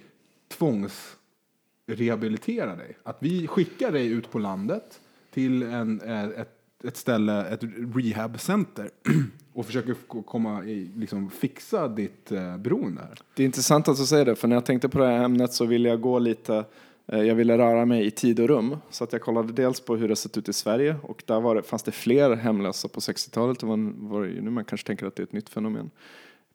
tvångsrehabilitera 0.49 2.77
dig. 2.77 2.97
Att 3.03 3.17
vi 3.21 3.47
skickar 3.47 3.93
dig 3.93 4.07
ut 4.07 4.31
på 4.31 4.39
landet 4.39 5.01
till 5.31 5.63
en, 5.63 6.01
eh, 6.01 6.25
ett, 6.25 6.54
ett 6.87 6.97
ställe, 6.97 7.45
ett 7.45 7.61
rehabcenter 7.95 8.91
och 9.53 9.67
försöker 9.67 9.95
komma 10.23 10.65
i, 10.65 10.91
liksom 10.97 11.31
fixa 11.31 11.89
ditt 11.89 12.33
eh, 12.33 12.57
beroende 12.57 13.01
här. 13.01 13.19
Det 13.35 13.43
är 13.43 13.45
intressant 13.45 13.89
att 13.89 13.97
du 13.97 14.07
säger 14.07 14.25
det, 14.25 14.37
för 14.37 14.49
när 14.49 14.57
jag 14.57 14.67
tänkte 14.67 14.89
på 14.89 14.99
det 14.99 15.07
här 15.07 15.25
ämnet 15.25 15.53
så 15.53 15.65
ville 15.65 15.89
jag 15.89 16.01
gå 16.01 16.19
lite, 16.19 16.65
eh, 17.07 17.23
jag 17.23 17.35
ville 17.35 17.59
röra 17.59 17.85
mig 17.85 18.07
i 18.07 18.11
tid 18.11 18.41
och 18.41 18.49
rum. 18.49 18.77
Så 18.91 19.05
att 19.05 19.13
jag 19.13 19.23
kollade 19.23 19.53
dels 19.53 19.81
på 19.81 19.97
hur 19.97 20.09
det 20.09 20.17
sett 20.17 20.37
ut 20.37 20.49
i 20.49 20.53
Sverige 20.53 20.97
och 21.03 21.23
där 21.27 21.41
var 21.41 21.55
det, 21.55 21.63
fanns 21.63 21.83
det 21.83 21.93
fler 21.93 22.37
hemlösa 22.37 22.89
på 22.89 23.01
60-talet 23.01 23.63
än 23.63 23.69
vad 23.69 23.79
vad 24.11 24.23
det 24.23 24.29
är 24.29 24.41
nu. 24.41 24.51
Man 24.51 24.65
kanske 24.65 24.87
tänker 24.87 25.07
att 25.07 25.17
det 25.17 25.23
är 25.23 25.25
ett 25.25 25.33
nytt 25.33 25.49
fenomen. 25.49 25.91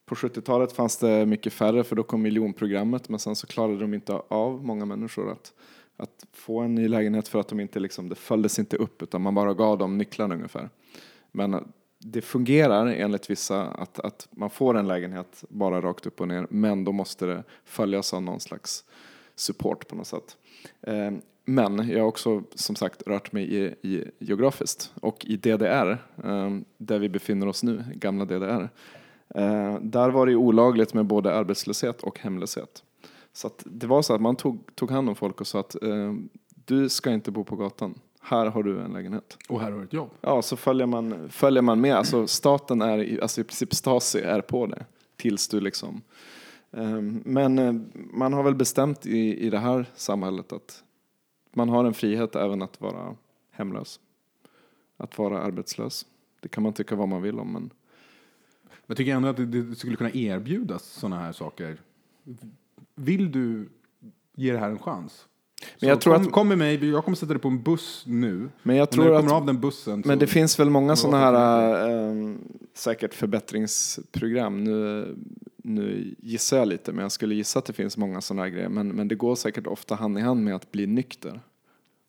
På 0.05 0.15
70-talet 0.15 0.71
fanns 0.71 0.97
det 0.97 1.25
mycket 1.25 1.53
färre 1.53 1.83
för 1.83 1.95
då 1.95 2.03
kom 2.03 2.21
miljonprogrammet 2.21 3.09
men 3.09 3.19
sen 3.19 3.35
så 3.35 3.47
klarade 3.47 3.79
de 3.79 3.93
inte 3.93 4.13
av, 4.27 4.65
många 4.65 4.85
människor, 4.85 5.31
att, 5.31 5.53
att 5.99 6.25
få 6.33 6.59
en 6.59 6.75
ny 6.75 6.87
lägenhet 6.87 7.27
för 7.27 7.39
att 7.39 7.47
de 7.47 7.59
inte 7.59 7.79
liksom, 7.79 8.09
det 8.09 8.15
följdes 8.15 8.59
inte 8.59 8.77
upp 8.77 9.03
utan 9.03 9.21
man 9.21 9.35
bara 9.35 9.53
gav 9.53 9.77
dem 9.77 9.97
nycklarna 9.97 10.35
ungefär. 10.35 10.69
Men 11.31 11.53
eh, 11.53 11.61
det 11.99 12.21
fungerar 12.21 12.87
enligt 12.87 13.29
vissa 13.29 13.63
att, 13.63 13.99
att 13.99 14.27
man 14.31 14.49
får 14.49 14.77
en 14.77 14.87
lägenhet 14.87 15.43
bara 15.49 15.81
rakt 15.81 16.05
upp 16.05 16.21
och 16.21 16.27
ner 16.27 16.47
men 16.49 16.83
då 16.83 16.91
måste 16.91 17.25
det 17.25 17.43
följas 17.65 18.13
av 18.13 18.21
någon 18.21 18.39
slags 18.39 18.83
support 19.35 19.87
på 19.87 19.95
något 19.95 20.07
sätt. 20.07 20.37
Eh, 20.81 21.11
Men 21.45 21.89
jag 21.89 21.99
har 21.99 22.07
också 22.07 22.43
som 22.55 22.75
sagt 22.75 23.07
rört 23.07 23.31
mig 23.31 23.55
i, 23.55 23.75
i 23.81 24.03
geografiskt 24.19 24.91
och 25.01 25.25
i 25.25 25.37
DDR, 25.37 25.97
eh, 26.23 26.49
där 26.77 26.99
vi 26.99 27.09
befinner 27.09 27.47
oss 27.47 27.63
nu, 27.63 27.83
gamla 27.95 28.25
DDR. 28.25 28.69
Eh, 29.35 29.79
Där 29.81 30.09
var 30.09 30.25
det 30.25 30.35
olagligt 30.35 30.93
med 30.93 31.05
både 31.05 31.33
arbetslöshet 31.35 32.01
och 32.03 32.19
hemlöshet. 32.19 32.83
Så 33.39 33.51
det 33.65 33.87
var 33.87 34.01
så 34.01 34.13
att 34.13 34.21
man 34.21 34.35
tog, 34.35 34.75
tog 34.75 34.91
hand 34.91 35.09
om 35.09 35.15
folk 35.15 35.41
och 35.41 35.47
sa 35.47 35.59
att 35.59 35.83
eh, 35.83 36.13
du 36.65 36.89
ska 36.89 37.11
inte 37.11 37.31
bo 37.31 37.43
på 37.43 37.55
gatan, 37.55 37.99
här 38.21 38.45
har 38.45 38.63
du 38.63 38.81
en 38.81 38.93
lägenhet. 38.93 39.37
Och 39.49 39.61
här 39.61 39.71
har 39.71 39.77
du 39.77 39.83
ett 39.83 39.93
jobb. 39.93 40.09
Ja, 40.21 40.41
så 40.41 40.55
följer 40.55 40.87
man, 40.87 41.29
följer 41.29 41.61
man 41.61 41.81
med. 41.81 41.95
Alltså 41.95 42.27
staten 42.27 42.81
är, 42.81 43.21
alltså 43.21 43.41
i 43.41 43.43
princip 43.43 43.73
Stasi 43.73 44.19
är 44.19 44.41
på 44.41 44.65
det. 44.65 44.85
Tills 45.15 45.47
du 45.47 45.61
liksom. 45.61 46.01
Ehm, 46.71 47.21
Men 47.25 47.59
eh, 47.59 47.73
man 47.93 48.33
har 48.33 48.43
väl 48.43 48.55
bestämt 48.55 49.05
i, 49.05 49.45
i 49.45 49.49
det 49.49 49.59
här 49.59 49.85
samhället 49.95 50.53
att 50.53 50.83
man 51.53 51.69
har 51.69 51.85
en 51.85 51.93
frihet 51.93 52.35
även 52.35 52.61
att 52.61 52.81
vara 52.81 53.15
hemlös. 53.51 53.99
Att 54.97 55.17
vara 55.17 55.41
arbetslös. 55.41 56.05
Det 56.39 56.47
kan 56.47 56.63
man 56.63 56.73
tycka 56.73 56.95
vad 56.95 57.07
man 57.07 57.21
vill 57.21 57.39
om 57.39 57.53
men 57.53 57.61
Men 57.61 58.85
jag 58.85 58.97
tycker 58.97 59.15
ändå 59.15 59.29
att 59.29 59.51
det 59.51 59.75
skulle 59.75 59.95
kunna 59.95 60.11
erbjudas 60.11 60.83
sådana 60.83 61.19
här 61.19 61.31
saker. 61.31 61.77
Vill 62.95 63.31
du 63.31 63.69
ge 64.35 64.51
det 64.51 64.57
här 64.59 64.69
en 64.69 64.79
chans? 64.79 65.25
Men 65.79 65.89
jag 65.89 65.97
Så 65.97 66.01
tror 66.01 66.13
kom, 66.13 66.23
att- 66.25 66.31
kom 66.31 66.47
med 66.47 66.57
mig, 66.57 66.89
jag 66.89 67.03
kommer 67.05 67.15
sätta 67.15 67.33
dig 67.33 67.41
på 67.41 67.47
en 67.47 67.63
buss 67.63 68.03
nu. 68.07 68.49
Men 68.63 68.75
jag 68.75 68.83
och 68.87 68.97
när 68.97 69.03
tror 69.03 69.13
du 69.13 69.19
kommer 69.19 69.35
att- 69.35 69.41
av 69.41 69.45
den 69.45 69.59
bussen 69.59 70.03
Men 70.05 70.19
det 70.19 70.27
finns 70.27 70.59
väl 70.59 70.69
många 70.69 70.95
sådana 70.95 71.17
här 71.17 71.89
eh, 71.89 72.35
säkert 72.73 73.13
förbättringsprogram. 73.13 74.63
Nu, 74.63 75.07
nu 75.57 76.15
gissar 76.19 76.57
jag 76.57 76.67
lite, 76.67 76.91
men 76.91 77.01
jag 77.01 77.11
skulle 77.11 77.35
gissa 77.35 77.59
att 77.59 77.65
det 77.65 77.73
finns 77.73 77.97
många 77.97 78.21
sådana 78.21 78.41
här 78.43 78.49
grejer. 78.49 78.69
Men, 78.69 78.87
men 78.87 79.07
det 79.07 79.15
går 79.15 79.35
säkert 79.35 79.67
ofta 79.67 79.95
hand 79.95 80.17
i 80.17 80.21
hand 80.21 80.43
med 80.43 80.55
att 80.55 80.71
bli 80.71 80.87
nykter. 80.87 81.41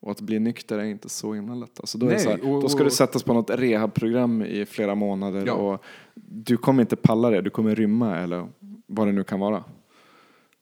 Och 0.01 0.11
att 0.11 0.21
bli 0.21 0.39
nykter 0.39 0.79
är 0.79 0.85
inte 0.85 1.09
så 1.09 1.35
himla 1.35 1.55
lätt. 1.55 1.81
Alltså 1.81 1.99
då, 1.99 2.07
Nej, 2.07 2.19
så 2.19 2.31
här, 2.31 2.55
och- 2.55 2.63
då 2.63 2.69
ska 2.69 2.85
du 2.85 2.91
sättas 2.91 3.23
på 3.23 3.33
något 3.35 3.51
rehabprogram 3.51 4.43
i 4.43 4.67
flera 4.67 4.95
månader 4.95 5.43
Ja. 5.47 5.53
och 5.53 5.85
du 6.15 6.57
kommer 6.57 6.83
inte 6.83 6.97
palla 6.97 7.31
det, 7.31 7.41
du 7.41 7.51
kommer 7.51 7.75
rymma 7.75 8.17
eller 8.19 8.49
vad 8.87 9.07
det 9.09 9.13
nu 9.13 9.25
kan 9.25 9.41
vara. 9.41 9.65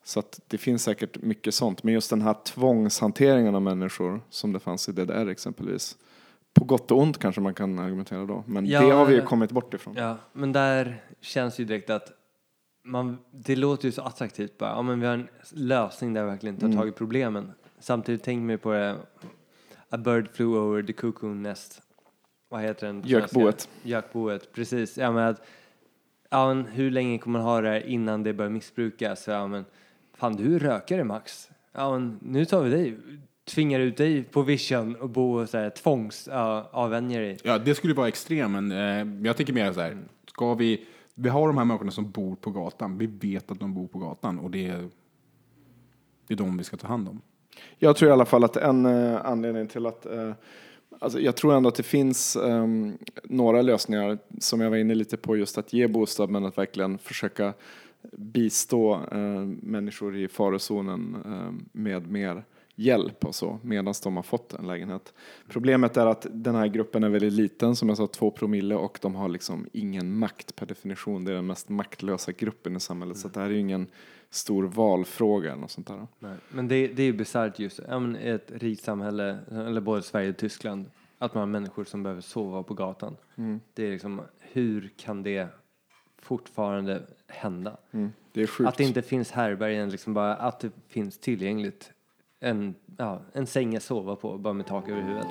Så 0.09 0.23
det 0.47 0.59
finns 0.59 0.83
säkert 0.83 1.23
mycket 1.23 1.55
sånt. 1.55 1.83
Men 1.83 1.95
just 1.95 2.11
den 2.11 2.23
här 2.23 2.35
tvångshanteringen 2.45 3.55
av 3.55 3.63
människor 3.63 4.21
som 4.31 4.53
det 4.53 4.59
fanns 4.61 4.89
i 4.89 4.93
DDR 4.93 5.29
exempelvis. 5.29 5.97
På 6.55 6.65
gott 6.65 6.91
och 6.91 6.99
ont 6.99 7.19
kanske 7.19 7.41
man 7.41 7.55
kan 7.55 7.79
argumentera 7.79 8.25
då. 8.25 8.45
Men 8.47 8.67
Ja, 8.67 8.81
det 8.81 8.91
har 8.91 9.07
vi 9.07 9.15
ju 9.15 9.23
kommit 9.23 9.51
bort 9.51 9.75
ifrån. 9.75 9.95
Ja, 9.97 10.17
men 10.33 10.53
där 10.53 11.03
känns 11.21 11.61
ju 11.61 11.65
direkt 11.65 11.91
att 11.91 12.13
man, 12.85 13.19
det 13.31 13.57
låter 13.57 13.87
ju 13.87 13.93
så 13.93 14.03
attraktivt 14.03 14.59
bara. 14.59 14.71
Ja, 14.71 14.83
men 14.83 15.01
vi 15.01 15.07
har 15.07 15.15
en 15.15 15.29
lösning 15.53 16.15
där 16.15 16.25
vi 16.25 16.31
verkligen 16.31 16.57
tar 16.57 16.67
Mm. 16.67 16.79
tag 16.79 16.89
i 16.89 16.93
problemen. 16.93 17.53
Samtidigt 17.79 18.23
tänker 18.23 18.41
man 18.41 18.51
ju 18.51 18.59
på 18.59 18.73
det, 18.73 18.97
A 19.91 19.97
bird 19.99 20.29
flew 20.35 20.59
over 20.59 20.83
the 20.83 20.93
cuckoo 20.93 21.35
nest. 21.35 21.83
Vad 22.49 22.61
heter 22.63 22.87
den? 22.87 23.03
Gökboet. 23.07 23.69
Gökboet, 23.83 24.53
precis. 24.53 24.97
Ja, 24.99 25.13
men 25.13 25.29
att, 25.29 25.47
ja, 26.31 26.55
men 26.55 26.67
hur 26.67 26.91
länge 26.91 27.19
kommer 27.19 27.39
man 27.39 27.49
ha 27.49 27.61
det 27.61 27.69
här 27.69 27.87
innan 27.87 28.23
det 28.23 28.33
börjar 28.33 28.51
missbrukas? 28.51 29.29
Ja, 29.29 29.47
men, 29.47 29.65
fan, 30.19 30.37
du 30.37 30.55
är 30.55 30.59
rökare 30.59 31.05
Max. 31.05 31.51
Ja, 31.73 31.93
men 31.93 32.19
nu 32.23 32.45
tar 32.45 32.63
vi 32.63 32.71
dig, 32.71 32.99
tvingar 33.45 33.81
ut 33.81 33.97
dig 33.97 34.23
på 34.25 34.43
vision 34.43 34.97
och 34.97 35.11
bo 35.11 35.41
och 35.41 35.49
så 35.49 35.59
här, 35.59 35.71
tvångs 35.71 36.29
ja, 36.33 36.69
avvänja 36.73 37.21
dig. 37.21 37.39
Ja, 37.43 37.59
det 37.59 37.75
skulle 37.75 37.95
vara 37.95 38.09
extremen. 38.09 38.73
Eh, 38.73 39.27
jag 39.27 39.37
tänker 39.37 39.53
mer 39.53 39.73
så 39.73 39.81
här, 39.81 39.99
ska 40.27 40.55
vi, 40.55 40.87
vi 41.15 41.29
har 41.29 41.47
de 41.47 41.59
här 41.59 41.65
människorna 41.65 41.91
som 41.91 42.11
bor 42.11 42.37
på 42.37 42.51
gatan. 42.51 42.99
Vi 42.99 43.07
vet 43.07 43.51
att 43.51 43.61
de 43.61 43.75
bor 43.75 43.87
på 43.87 43.99
gatan 43.99 44.39
och 44.39 44.51
det 44.51 44.69
är, 44.69 44.89
det 46.27 46.35
är 46.35 46.39
de 46.39 46.57
vi 46.57 46.65
ska 46.65 46.77
ta 46.77 46.89
hand 46.89 47.09
om. 47.09 47.21
Jag 47.79 47.97
tror 47.97 48.09
i 48.09 48.13
alla 48.13 48.25
fall 48.25 48.45
att 48.45 48.57
en 48.57 48.87
eh, 48.87 49.27
anledning 49.27 49.67
till 49.67 49.87
att 49.87 50.07
eh, 50.07 50.33
Alltså 51.01 51.21
jag 51.21 51.37
tror 51.37 51.55
ändå 51.55 51.69
att 51.69 51.75
det 51.75 51.83
finns 51.83 52.37
ehm, 52.37 52.99
några 53.25 53.63
lösningar 53.63 54.19
som 54.41 54.61
jag 54.61 54.71
var 54.71 54.77
inne 54.77 54.95
lite 54.95 55.17
på 55.17 55.37
just 55.37 55.59
att 55.59 55.73
ge 55.73 55.89
bostad 55.89 56.31
men 56.31 56.45
att 56.45 56.59
verkligen 56.59 56.99
försöka 56.99 57.55
bistå 58.13 58.95
eh, 59.13 59.45
människor 59.63 60.17
i 60.17 60.29
farozonen 60.29 61.17
eh, 61.25 61.53
med 61.73 62.11
mer 62.11 62.45
hjälp 62.75 63.25
och 63.25 63.35
så 63.35 63.59
medan 63.63 63.95
de 64.03 64.17
har 64.17 64.23
fått 64.23 64.55
en 64.55 64.67
lägenhet. 64.67 65.15
Problemet 65.49 65.97
är 65.97 66.07
att 66.07 66.27
den 66.31 66.55
här 66.55 66.67
gruppen 66.67 67.05
är 67.05 67.09
väldigt 67.09 67.33
liten 67.33 67.77
som 67.77 67.89
jag 67.89 67.99
sa 67.99 68.07
två 68.07 68.31
promille 68.31 68.75
och 68.75 68.99
de 69.03 69.15
har 69.15 69.29
liksom 69.29 69.67
ingen 69.73 70.19
makt 70.19 70.57
per 70.57 70.67
definition. 70.67 71.25
Det 71.25 71.33
är 71.33 71.37
den 71.37 71.47
mest 71.47 71.69
maktlösa 71.69 72.33
gruppen 72.33 72.77
i 72.77 72.81
samhället 72.81 73.17
så 73.17 73.27
att 73.27 73.35
det 73.35 73.41
här 73.41 73.47
är 73.47 73.53
ju 73.53 73.61
ingen 73.61 73.87
stor 74.31 74.65
valfråga 74.65 75.51
eller 75.51 75.61
något 75.61 75.71
sånt 75.71 75.87
där. 75.87 76.07
Nej, 76.19 76.37
men 76.49 76.69
det, 76.69 76.89
det 76.89 77.03
är 77.03 77.07
ju 77.07 77.13
bisarrt 77.13 77.59
just 77.59 77.81
men 77.89 78.17
i 78.17 78.29
ett 78.29 78.53
rikt 78.55 78.83
samhälle, 78.85 79.39
eller 79.51 79.81
både 79.81 80.03
Sverige 80.03 80.31
och 80.31 80.37
Tyskland, 80.37 80.91
att 81.19 81.35
man 81.35 81.41
har 81.41 81.47
människor 81.47 81.85
som 81.85 82.03
behöver 82.03 82.23
sova 82.23 82.63
på 82.63 82.75
gatan. 82.75 83.17
Mm. 83.37 83.61
Det 83.75 83.87
är 83.87 83.91
liksom, 83.91 84.21
hur 84.39 84.91
kan 84.97 85.23
det 85.23 85.49
fortfarande 86.23 87.03
hända? 87.27 87.77
Mm. 87.91 88.13
Det 88.33 88.43
är 88.43 88.47
sjukt. 88.47 88.69
Att 88.69 88.77
det 88.77 88.85
inte 88.85 89.03
finns 89.03 89.31
härbärgen, 89.31 89.91
liksom 89.91 90.15
bara 90.15 90.35
att 90.35 90.61
det 90.61 90.71
finns 90.89 91.19
tillgängligt 91.19 91.93
en, 92.41 92.75
ja, 92.97 93.21
en 93.33 93.47
säng 93.47 93.77
att 93.77 93.83
sova 93.83 94.17
på, 94.17 94.39
bara 94.39 94.53
med 94.53 94.67
tak 94.67 94.89
över 94.89 95.03
huvudet. 95.03 95.27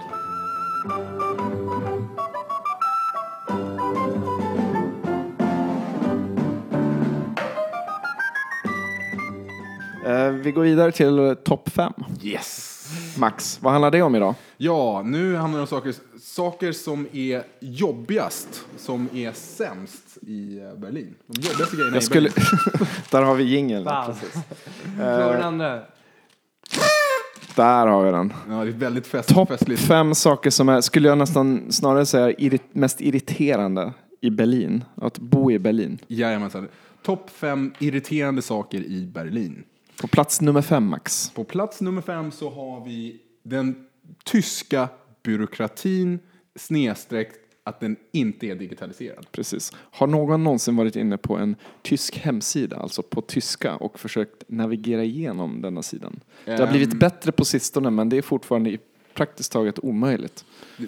Vi 10.31 10.51
går 10.51 10.61
vidare 10.61 10.91
till 10.91 11.19
eh, 11.19 11.33
topp 11.33 11.69
fem. 11.69 11.93
Yes! 12.23 12.73
Max, 13.17 13.59
vad 13.61 13.71
handlar 13.71 13.91
det 13.91 14.01
om 14.01 14.15
idag? 14.15 14.35
Ja, 14.57 15.01
nu 15.05 15.35
handlar 15.35 15.57
det 15.57 15.61
om 15.61 15.67
saker, 15.67 15.93
saker 16.21 16.71
som 16.71 17.07
är 17.13 17.43
jobbigast, 17.59 18.65
som 18.77 19.09
är 19.13 19.31
sämst 19.31 20.17
i 20.21 20.59
eh, 20.59 20.79
Berlin. 20.79 21.15
De 21.27 21.41
jobbigaste 21.41 21.75
grejerna 21.75 21.95
Jag 21.95 22.03
i 22.03 22.05
skulle... 22.05 22.29
Berlin. 22.29 22.87
där 23.11 23.21
har 23.21 23.35
vi 23.35 23.43
jingeln. 23.43 23.83
Den 24.97 25.41
andra. 25.41 25.81
Där 27.55 27.87
har 27.87 28.05
vi 28.05 28.11
den. 28.11 28.33
Ja, 28.49 28.53
det 28.63 28.69
är 28.69 28.73
väldigt 28.73 29.07
fest, 29.07 29.29
Topp 29.29 29.49
festligt. 29.49 29.81
fem 29.81 30.15
saker 30.15 30.49
som 30.49 30.69
är, 30.69 30.81
skulle 30.81 31.07
jag 31.07 31.17
nästan 31.17 31.71
snarare 31.71 32.05
säga, 32.05 32.31
irrit, 32.31 32.63
mest 32.75 33.01
irriterande 33.01 33.93
i 34.21 34.29
Berlin. 34.29 34.83
Att 34.95 35.19
bo 35.19 35.51
i 35.51 35.59
Berlin. 35.59 35.99
Jajamensan. 36.07 36.67
Topp 37.03 37.29
fem 37.29 37.73
irriterande 37.79 38.41
saker 38.41 38.77
i 38.77 39.09
Berlin. 39.13 39.63
På 40.01 40.07
plats 40.07 40.41
nummer 40.41 40.61
fem, 40.61 40.87
Max. 40.89 41.29
På 41.29 41.43
plats 41.43 41.81
nummer 41.81 42.01
fem 42.01 42.31
så 42.31 42.49
har 42.49 42.85
vi 42.85 43.21
den 43.43 43.85
tyska 44.25 44.89
byråkratin 45.23 46.19
snedstreck 46.55 47.31
att 47.63 47.79
den 47.79 47.95
inte 48.13 48.45
är 48.47 48.55
digitaliserad. 48.55 49.27
Precis. 49.31 49.71
Har 49.75 50.07
någon 50.07 50.43
någonsin 50.43 50.75
varit 50.75 50.95
inne 50.95 51.17
på 51.17 51.37
en 51.37 51.55
tysk 51.81 52.17
hemsida, 52.17 52.77
alltså 52.77 53.03
på 53.03 53.21
tyska, 53.21 53.75
och 53.75 53.99
försökt 53.99 54.43
navigera 54.47 55.03
igenom 55.03 55.61
denna 55.61 55.81
sidan? 55.81 56.19
Det 56.45 56.59
har 56.59 56.67
blivit 56.67 56.93
Ehm. 56.93 56.99
bättre 56.99 57.31
på 57.31 57.45
sistone, 57.45 57.89
men 57.89 58.09
det 58.09 58.17
är 58.17 58.21
fortfarande 58.21 58.69
i 58.69 58.79
praktiskt 59.17 59.51
taget 59.51 59.79
omöjligt. 59.79 60.45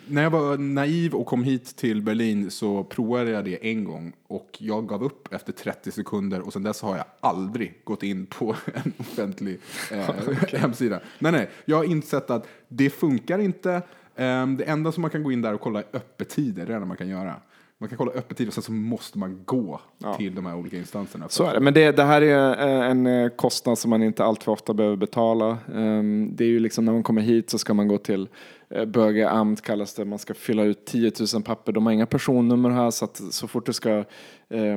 När 0.07 0.23
jag 0.23 0.30
var 0.30 0.57
naiv 0.57 1.13
och 1.13 1.25
kom 1.25 1.43
hit 1.43 1.75
till 1.75 2.01
Berlin 2.01 2.51
så 2.51 2.84
provade 2.84 3.32
jag 3.32 3.45
det 3.45 3.69
en 3.71 3.84
gång 3.84 4.13
och 4.27 4.57
jag 4.59 4.88
gav 4.88 5.03
upp 5.03 5.34
efter 5.34 5.53
30 5.53 5.91
sekunder 5.91 6.41
och 6.41 6.53
sedan 6.53 6.63
dess 6.63 6.82
har 6.82 6.97
jag 6.97 7.05
aldrig 7.19 7.82
gått 7.84 8.03
in 8.03 8.25
på 8.25 8.55
en 8.73 8.93
offentlig 8.97 9.59
eh, 9.91 10.09
hemsida. 10.59 10.99
Nej, 11.19 11.32
nej, 11.32 11.49
jag 11.65 11.77
har 11.77 11.84
insett 11.84 12.30
att 12.30 12.47
det 12.67 12.89
funkar 12.89 13.39
inte. 13.39 13.82
Ehm, 14.15 14.57
det 14.57 14.63
enda 14.63 14.91
som 14.91 15.01
man 15.01 15.11
kan 15.11 15.23
gå 15.23 15.32
in 15.32 15.41
där 15.41 15.53
och 15.53 15.61
kolla 15.61 15.80
är 15.80 15.86
öppettider, 15.93 16.65
det 16.65 16.73
är 16.73 16.80
det 16.80 16.86
man 16.86 16.97
kan 16.97 17.09
göra. 17.09 17.36
Man 17.82 17.89
kan 17.89 17.97
kolla 17.97 18.11
öppettider 18.11 18.49
och 18.49 18.53
sen 18.53 18.63
så 18.63 18.71
måste 18.71 19.17
man 19.17 19.41
gå 19.45 19.82
Ja. 19.97 20.13
till 20.13 20.36
de 20.36 20.45
här 20.45 20.55
olika 20.55 20.77
instanserna. 20.77 21.30
Så 21.30 21.43
är 21.45 21.53
det. 21.53 21.59
Men 21.59 21.73
det, 21.73 21.91
det 21.91 22.03
här 22.03 22.21
är 22.21 22.67
eh, 22.67 22.89
en 22.91 23.07
eh, 23.07 23.30
kostnad 23.30 23.77
som 23.77 23.89
man 23.89 24.03
inte 24.03 24.23
alltför 24.23 24.51
ofta 24.51 24.73
behöver 24.73 24.95
betala. 24.95 25.57
Ehm, 25.75 26.32
Det 26.36 26.43
är 26.43 26.47
ju 26.47 26.59
liksom 26.59 26.86
när 26.86 26.93
man 26.93 27.03
kommer 27.03 27.21
hit 27.21 27.49
så 27.49 27.57
ska 27.57 27.73
man 27.73 27.88
gå 27.88 27.97
till 27.97 28.27
eh, 28.69 28.86
Bögeamt 28.86 29.61
kallas 29.61 29.93
det. 29.93 30.05
Man 30.05 30.19
ska 30.19 30.34
fylla 30.34 30.63
ut 30.63 30.86
10 30.86 31.11
000 31.34 31.43
papper. 31.43 31.71
De 31.71 31.86
har 31.86 31.93
inga 31.93 32.05
personnummer 32.05 32.69
här 32.69 32.91
så 32.91 33.05
att 33.05 33.21
så 33.32 33.47
fort 33.47 33.65
du 33.65 33.73
ska, 33.73 34.03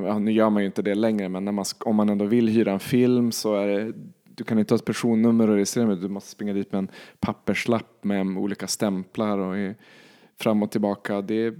ja, 0.05 0.19
nu 0.19 0.33
gör 0.33 0.51
man 0.51 0.63
ju 0.63 0.67
inte 0.67 0.83
det 0.83 0.95
längre, 0.95 1.29
men 1.29 1.45
när 1.45 1.53
man, 1.53 1.65
om 1.81 1.97
man 1.97 2.09
ändå 2.09 2.25
vill 2.25 2.49
hyra 2.49 2.73
en 2.73 2.81
film 2.81 3.33
så 3.33 3.55
är 3.55 3.67
det 3.67 3.93
du 4.35 4.45
kan 4.45 4.59
inte 4.59 4.75
ha 4.75 4.77
ett 4.77 4.85
personnummer 4.85 5.49
och 5.49 5.55
registrera 5.55 5.87
med, 5.87 5.99
du 5.99 6.09
måste 6.09 6.31
springa 6.31 6.53
dit 6.53 6.73
med 6.73 6.79
en 6.79 6.89
papperslapp 7.21 8.05
med 8.05 8.39
olika 8.39 8.67
stämplar 8.67 9.39
och 9.39 9.75
fram 10.41 10.63
och 10.63 10.71
tillbaka. 10.71 11.21
Det 11.21 11.55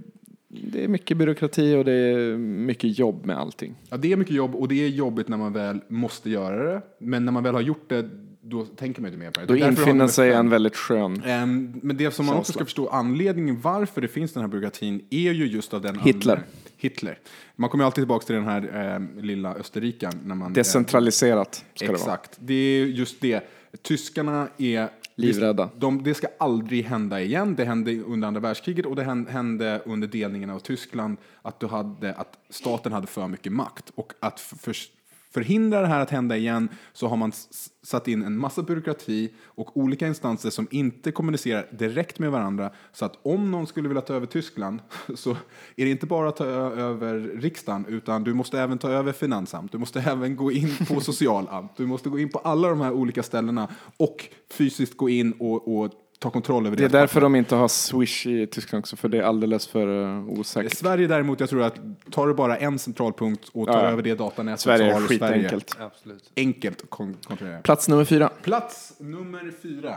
det 0.53 0.83
är 0.83 0.87
mycket 0.87 1.17
byråkrati 1.17 1.75
och 1.75 1.85
det 1.85 1.91
är 1.91 2.37
mycket 2.37 2.99
jobb 2.99 3.25
med 3.25 3.37
allting. 3.37 3.75
Ja, 3.89 3.97
det 3.97 4.11
är 4.11 4.17
mycket 4.17 4.35
jobb 4.35 4.55
och 4.55 4.67
det 4.67 4.83
är 4.85 4.87
jobbigt 4.87 5.27
när 5.27 5.37
man 5.37 5.53
väl 5.53 5.79
måste 5.87 6.29
göra 6.29 6.73
det. 6.73 6.81
Men 6.99 7.25
när 7.25 7.31
man 7.31 7.43
väl 7.43 7.53
har 7.53 7.61
gjort 7.61 7.89
det, 7.89 8.09
då 8.41 8.65
tänker 8.65 9.01
man 9.01 9.07
inte 9.07 9.19
mer 9.19 9.31
på 9.31 9.39
det. 9.39 9.45
Då 9.45 9.55
infinner 9.55 10.07
sig 10.07 10.33
en 10.33 10.49
väldigt 10.49 10.75
skön 10.75 11.21
Ehm, 11.25 11.79
Men 11.83 11.97
det 11.97 12.11
som 12.11 12.25
man 12.25 12.37
också 12.37 12.53
ska 12.53 12.65
förstå, 12.65 12.87
anledningen 12.87 13.61
varför 13.61 14.01
det 14.01 14.07
finns 14.07 14.33
den 14.33 14.43
här 14.43 14.47
byråkratin 14.47 15.05
är 15.09 15.31
ju 15.31 15.45
just 15.45 15.73
av 15.73 15.81
den 15.81 15.99
Hitler. 15.99 16.43
Hitler. 16.77 17.19
Man 17.55 17.69
kommer 17.69 17.83
ju 17.83 17.85
alltid 17.85 18.01
tillbaka 18.01 18.25
till 18.25 18.35
den 18.35 18.45
här 18.45 18.69
ehm, 18.73 19.09
lilla 19.21 19.55
österrikaren. 19.55 20.19
När 20.25 20.35
man, 20.35 20.53
Decentraliserat 20.53 21.65
ska 21.73 21.85
det 21.85 21.91
vara. 21.91 22.01
Exakt, 22.01 22.37
det 22.39 22.53
är 22.53 22.85
just 22.85 23.21
det. 23.21 23.43
Tyskarna 23.81 24.47
är 24.57 24.89
Livrädda. 25.15 25.69
De, 25.77 26.03
det 26.03 26.13
ska 26.13 26.27
aldrig 26.39 26.85
hända 26.85 27.21
igen. 27.21 27.55
Det 27.55 27.65
hände 27.65 27.99
under 28.01 28.27
andra 28.27 28.41
världskriget 28.41 28.85
och 28.85 28.95
det 28.95 29.03
hän- 29.03 29.27
hände 29.27 29.81
under 29.85 30.07
delningen 30.07 30.49
av 30.49 30.59
Tyskland 30.59 31.17
att, 31.41 31.59
du 31.59 31.67
hade, 31.67 32.13
att 32.13 32.37
staten 32.49 32.91
hade 32.91 33.07
för 33.07 33.27
mycket 33.27 33.51
makt. 33.51 33.91
Och 33.95 34.13
att 34.19 34.39
för, 34.39 34.75
förhindra 35.33 35.81
det 35.81 35.87
här 35.87 35.99
att 35.99 36.09
hända 36.09 36.37
igen 36.37 36.69
så 36.93 37.07
har 37.07 37.17
man 37.17 37.31
satt 37.83 38.07
in 38.07 38.23
en 38.23 38.37
massa 38.37 38.61
byråkrati 38.61 39.33
och 39.45 39.77
olika 39.77 40.07
instanser 40.07 40.49
som 40.49 40.67
inte 40.71 41.11
kommunicerar 41.11 41.67
direkt 41.71 42.19
med 42.19 42.31
varandra. 42.31 42.71
Så 42.91 43.05
att 43.05 43.19
om 43.21 43.51
någon 43.51 43.67
skulle 43.67 43.87
vilja 43.87 44.01
ta 44.01 44.13
över 44.13 44.25
Tyskland 44.25 44.79
så 45.15 45.31
är 45.75 45.85
det 45.85 45.89
inte 45.89 46.05
bara 46.05 46.29
att 46.29 46.35
ta 46.35 46.45
över 46.45 47.19
riksdagen 47.19 47.85
utan 47.87 48.23
du 48.23 48.33
måste 48.33 48.59
även 48.59 48.77
ta 48.77 48.89
över 48.89 49.11
finansamt. 49.11 49.71
Du 49.71 49.77
måste 49.77 50.01
även 50.05 50.35
gå 50.35 50.51
in 50.51 50.77
på 50.87 51.01
socialamt. 51.01 51.71
Du 51.77 51.85
måste 51.85 52.09
gå 52.09 52.19
in 52.19 52.29
på 52.29 52.39
alla 52.39 52.69
de 52.69 52.81
här 52.81 52.91
olika 52.91 53.23
ställena 53.23 53.67
och 53.97 54.29
fysiskt 54.49 54.97
gå 54.97 55.09
in 55.09 55.31
och, 55.31 55.77
och 55.77 55.91
ta 56.23 56.29
kontroll 56.29 56.65
över 56.67 56.77
Det 56.77 56.83
är 56.83 56.89
deras 56.89 57.01
därför 57.01 57.21
de 57.21 57.35
inte 57.35 57.55
har 57.55 57.67
Swish 57.67 58.27
i 58.27 58.47
Tyskland 58.47 58.81
också, 58.81 58.95
för 58.95 59.09
det 59.09 59.17
är 59.17 59.21
alldeles 59.23 59.67
för 59.67 59.87
uh, 59.87 60.25
I 60.33 60.39
osäkert. 60.39 60.77
Sverige 60.77 61.07
däremot, 61.07 61.39
jag 61.39 61.49
tror 61.49 61.61
att 61.63 61.75
tar 62.11 62.27
du 62.27 62.33
bara 62.33 62.57
en 62.57 62.79
centralpunkt 62.79 63.49
och 63.53 63.67
tar 63.67 63.83
Ja, 63.83 63.89
över 63.89 64.01
det 64.03 64.15
datanätet 64.15 64.59
Sverige 64.59 64.77
så 64.79 64.83
är 64.83 64.93
har 65.01 65.01
du 65.09 65.17
Sverige 65.17 65.33
skitenkelt. 65.33 65.77
Absolut. 65.79 66.31
enkelt 66.35 66.81
att 66.81 66.89
kon- 66.89 67.17
kontrollera. 67.27 67.57
Plats 67.59 67.87
nummer 67.89 68.05
fyra. 68.05 68.29
Plats 68.43 68.93
nummer 68.99 69.51
fyra. 69.61 69.95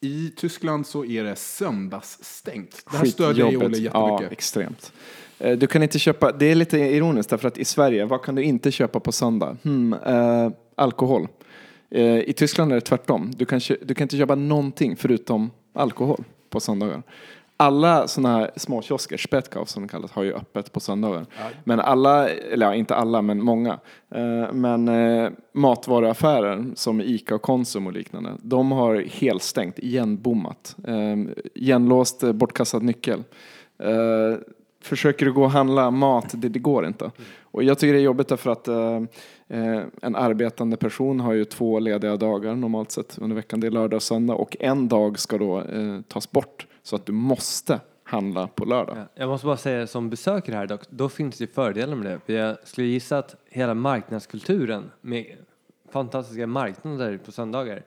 I 0.00 0.32
Tyskland 0.36 0.86
så 0.86 1.04
är 1.04 1.24
det 1.24 1.36
söndagsstängt. 1.36 2.84
Det 2.90 2.96
här 2.96 3.04
stödjer 3.04 3.50
ju 3.50 3.56
Olle 3.56 3.66
Skitjobbigt. 3.68 3.94
Ja, 3.94 4.10
jättemycket. 4.12 4.32
extremt. 4.38 4.92
Eh, 5.38 5.58
Du 5.58 5.66
kan 5.66 5.82
inte 5.82 5.98
köpa, 5.98 6.32
det 6.32 6.46
är 6.46 6.54
lite 6.54 6.78
ironiskt 6.78 7.30
därför 7.30 7.48
att 7.48 7.58
i 7.58 7.64
Sverige, 7.64 8.04
vad 8.04 8.22
kan 8.22 8.34
du 8.34 8.42
inte 8.42 8.70
köpa 8.70 9.00
på 9.00 9.12
söndag? 9.12 9.56
Hmm, 9.62 9.92
eh, 9.92 10.50
alkohol. 10.76 11.28
Eh, 11.90 12.18
I 12.18 12.32
Tyskland 12.36 12.70
är 12.72 12.74
det 12.74 12.80
tvärtom. 12.80 13.30
Du 13.36 13.44
kan, 13.44 13.60
du 13.82 13.94
kan 13.94 14.04
inte 14.04 14.16
köpa 14.16 14.34
någonting 14.34 14.96
förutom 14.96 15.50
alkohol 15.74 16.24
på 16.50 16.60
söndagar. 16.60 17.02
Alla 17.56 18.08
sådana 18.08 18.38
här 18.38 18.50
små 18.56 18.82
kiosker, 18.82 19.16
Spätkauf 19.16 19.68
som 19.68 19.82
det 19.82 19.88
kallas, 19.88 20.12
har 20.12 20.22
ju 20.22 20.34
öppet 20.34 20.72
på 20.72 20.80
söndagar. 20.80 21.26
Men 21.64 21.80
alla, 21.80 22.28
eller 22.28 22.66
ja, 22.66 22.74
inte 22.74 22.94
alla, 22.94 23.22
men 23.22 23.44
många. 23.44 23.78
Eh, 24.14 24.52
men 24.52 24.88
eh, 24.88 25.30
matvaruaffärer 25.52 26.64
som 26.74 27.00
Ica 27.00 27.34
och 27.34 27.42
Konsum 27.42 27.86
och 27.86 27.92
liknande, 27.92 28.30
de 28.42 28.72
har 28.72 28.96
helt 28.96 29.42
stängt, 29.42 29.78
igenbommat. 29.78 30.76
Eh, 30.86 31.16
igenlåst, 31.54 32.22
eh, 32.22 32.32
bortkastad 32.32 32.78
nyckel. 32.78 33.22
Försöker 34.84 35.26
du 35.26 35.32
gå 35.32 35.42
och 35.42 35.50
handla 35.50 35.90
mat, 35.90 36.34
det, 36.34 36.48
det 36.48 36.58
går 36.58 36.86
inte. 36.86 37.10
Och 37.42 37.62
jag 37.62 37.78
tycker 37.78 37.92
det 37.92 37.98
är 37.98 38.02
jobbigt 38.02 38.28
därför 38.28 38.50
att 38.50 38.68
eh, 38.68 39.02
eh, 39.48 39.82
en 40.02 40.16
arbetande 40.16 40.76
person 40.76 41.20
har 41.20 41.32
ju 41.32 41.44
två 41.44 41.78
lediga 41.78 42.16
dagar 42.16 42.54
normalt 42.54 42.90
sett 42.90 43.18
under 43.18 43.36
veckan. 43.36 43.60
Det 43.60 43.66
är 43.66 43.70
lördag 43.70 43.96
och 43.96 44.02
söndag 44.02 44.34
och 44.34 44.56
en 44.60 44.88
dag 44.88 45.18
ska 45.18 45.38
då 45.38 45.60
eh, 45.60 46.00
tas 46.08 46.30
bort 46.30 46.66
så 46.82 46.96
att 46.96 47.06
du 47.06 47.12
måste 47.12 47.80
handla 48.04 48.46
på 48.46 48.64
lördag. 48.64 48.96
Ja, 48.96 49.06
jag 49.14 49.28
måste 49.28 49.46
bara 49.46 49.56
säga 49.56 49.86
som 49.86 50.10
besökare 50.10 50.56
här 50.56 50.66
dock, 50.66 50.82
då 50.90 51.08
finns 51.08 51.38
det 51.38 51.46
fördelar 51.46 51.96
med 51.96 52.12
det. 52.12 52.20
För 52.26 52.32
jag 52.32 52.56
skulle 52.64 52.86
gissa 52.86 53.18
att 53.18 53.34
hela 53.50 53.74
marknadskulturen 53.74 54.90
med 55.00 55.26
fantastiska 55.92 56.46
marknader 56.46 57.18
på 57.18 57.32
söndagar, 57.32 57.82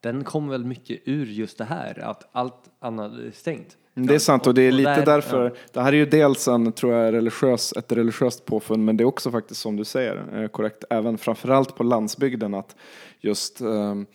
den 0.00 0.24
kommer 0.24 0.50
väl 0.50 0.64
mycket 0.64 1.00
ur 1.04 1.26
just 1.26 1.58
det 1.58 1.64
här, 1.64 1.98
att 2.04 2.28
allt 2.32 2.70
annat 2.80 3.12
är 3.12 3.30
stängt. 3.30 3.76
Mm, 3.98 4.06
Det 4.06 4.14
är 4.14 4.18
sant 4.18 4.46
och 4.46 4.54
det 4.54 4.62
är 4.62 4.72
lite 4.72 4.94
där- 4.94 5.06
därför, 5.06 5.44
ja. 5.44 5.50
det 5.72 5.80
här 5.80 5.92
är 5.92 5.96
ju 5.96 6.06
dels 6.06 6.48
en, 6.48 6.72
tror 6.72 6.94
jag, 6.94 7.12
religiös, 7.14 7.72
ett 7.76 7.92
religiöst 7.92 8.44
påfund 8.44 8.84
men 8.84 8.96
det 8.96 9.04
är 9.04 9.06
också 9.06 9.30
faktiskt 9.30 9.60
som 9.60 9.76
du 9.76 9.84
säger 9.84 10.42
eh, 10.42 10.48
korrekt, 10.48 10.84
även 10.90 11.18
framförallt 11.18 11.76
på 11.76 11.82
landsbygden 11.82 12.54
att 12.54 12.76
just 13.20 13.60
ehm, 13.60 14.06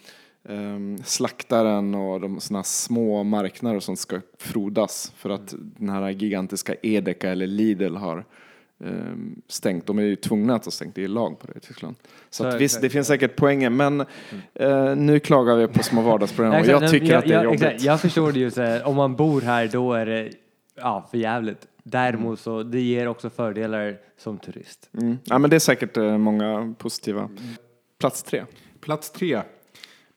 ehm, 0.49 0.97
slaktaren 1.05 1.95
och 1.95 2.21
de 2.21 2.39
sådana 2.39 2.63
små 2.63 3.23
marknader 3.23 3.79
som 3.79 3.95
ska 3.95 4.19
frodas 4.37 5.11
för 5.15 5.29
att 5.29 5.53
den 5.57 5.89
här 5.89 6.09
gigantiska 6.09 6.75
Edeka 6.81 7.29
eller 7.31 7.47
Lidl 7.47 7.95
har 7.95 8.25
stängt. 9.47 9.87
De 9.87 9.99
är 9.99 10.03
ju 10.03 10.15
tvungna 10.15 10.55
att 10.55 10.65
ha 10.65 10.71
stängt, 10.71 10.95
det 10.95 11.03
är 11.03 11.07
lag 11.07 11.39
på 11.39 11.47
det 11.47 11.57
i 11.57 11.59
Tyskland. 11.59 11.95
Så, 12.29 12.47
att 12.47 12.61
visst, 12.61 12.81
det. 12.81 12.89
finns 12.89 13.07
säkert 13.07 13.35
poänger 13.35 13.69
men 13.69 14.01
eh, 14.53 14.95
nu 14.95 15.19
klagar 15.19 15.55
vi 15.55 15.67
på 15.67 15.83
små 15.83 16.01
vardagsprogram 16.11 16.61
och 16.61 16.67
jag 16.67 16.91
tycker 16.91 17.17
att 17.17 17.25
det 17.25 17.33
är 17.33 17.43
jobbigt. 17.43 17.81
jag 17.83 18.01
förstår 18.01 18.31
det 18.31 18.39
ju 18.39 18.51
så 18.51 18.61
här, 18.61 18.87
om 18.87 18.95
man 18.95 19.15
bor 19.15 19.41
här 19.41 19.67
då 19.67 19.93
är 19.93 20.05
det 20.05 20.31
ja, 20.75 21.07
för 21.11 21.17
jävligt. 21.17 21.67
Däremot 21.83 22.39
så 22.39 22.63
det 22.63 22.81
ger 22.81 23.07
också 23.07 23.29
fördelar 23.29 23.97
som 24.17 24.37
turist. 24.37 24.89
Mm. 24.97 25.17
Ja, 25.23 25.37
men 25.37 25.49
det 25.49 25.55
är 25.55 25.59
säkert 25.59 25.97
eh, 25.97 26.17
många 26.17 26.73
positiva. 26.77 27.29
Plats 27.99 28.23
tre. 28.23 28.45
Plats 28.81 29.11
tre. 29.11 29.41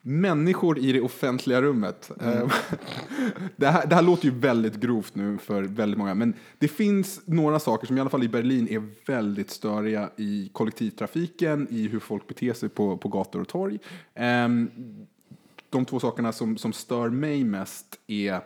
Människor 0.09 0.79
i 0.79 0.93
det 0.93 1.01
offentliga 1.01 1.63
rummet. 1.63 2.11
Eh, 2.21 2.49
det, 3.57 3.67
här, 3.67 3.87
det 3.87 3.95
här 3.95 4.03
låter 4.03 4.25
ju 4.25 4.31
väldigt 4.31 4.75
grovt 4.75 5.15
nu 5.15 5.39
för 5.39 5.63
väldigt 5.63 5.99
många, 5.99 6.15
men 6.15 6.35
det 6.59 6.69
finns 6.69 7.21
några 7.25 7.59
saker 7.59 7.87
som 7.87 7.97
i 7.97 8.01
alla 8.01 8.11
fall 8.11 8.23
i 8.23 8.29
Berlin 8.29 8.69
är 8.69 8.83
väldigt 9.07 9.51
störiga 9.51 10.11
i 10.17 10.51
kollektivtrafiken, 10.53 11.67
i 11.71 11.89
hur 11.89 12.01
folk 12.01 12.27
beter 12.27 12.53
sig 12.53 12.69
på, 12.69 12.97
på 12.97 13.09
gator 13.09 13.41
och 13.41 13.49
torg. 13.49 13.79
Ehm, 14.15 14.71
de 15.71 15.85
två 15.85 16.01
sakerna 16.01 16.33
som, 16.33 16.57
som 16.57 16.73
stör 16.73 17.09
mig 17.09 17.45
mest 17.45 18.01
är 18.07 18.41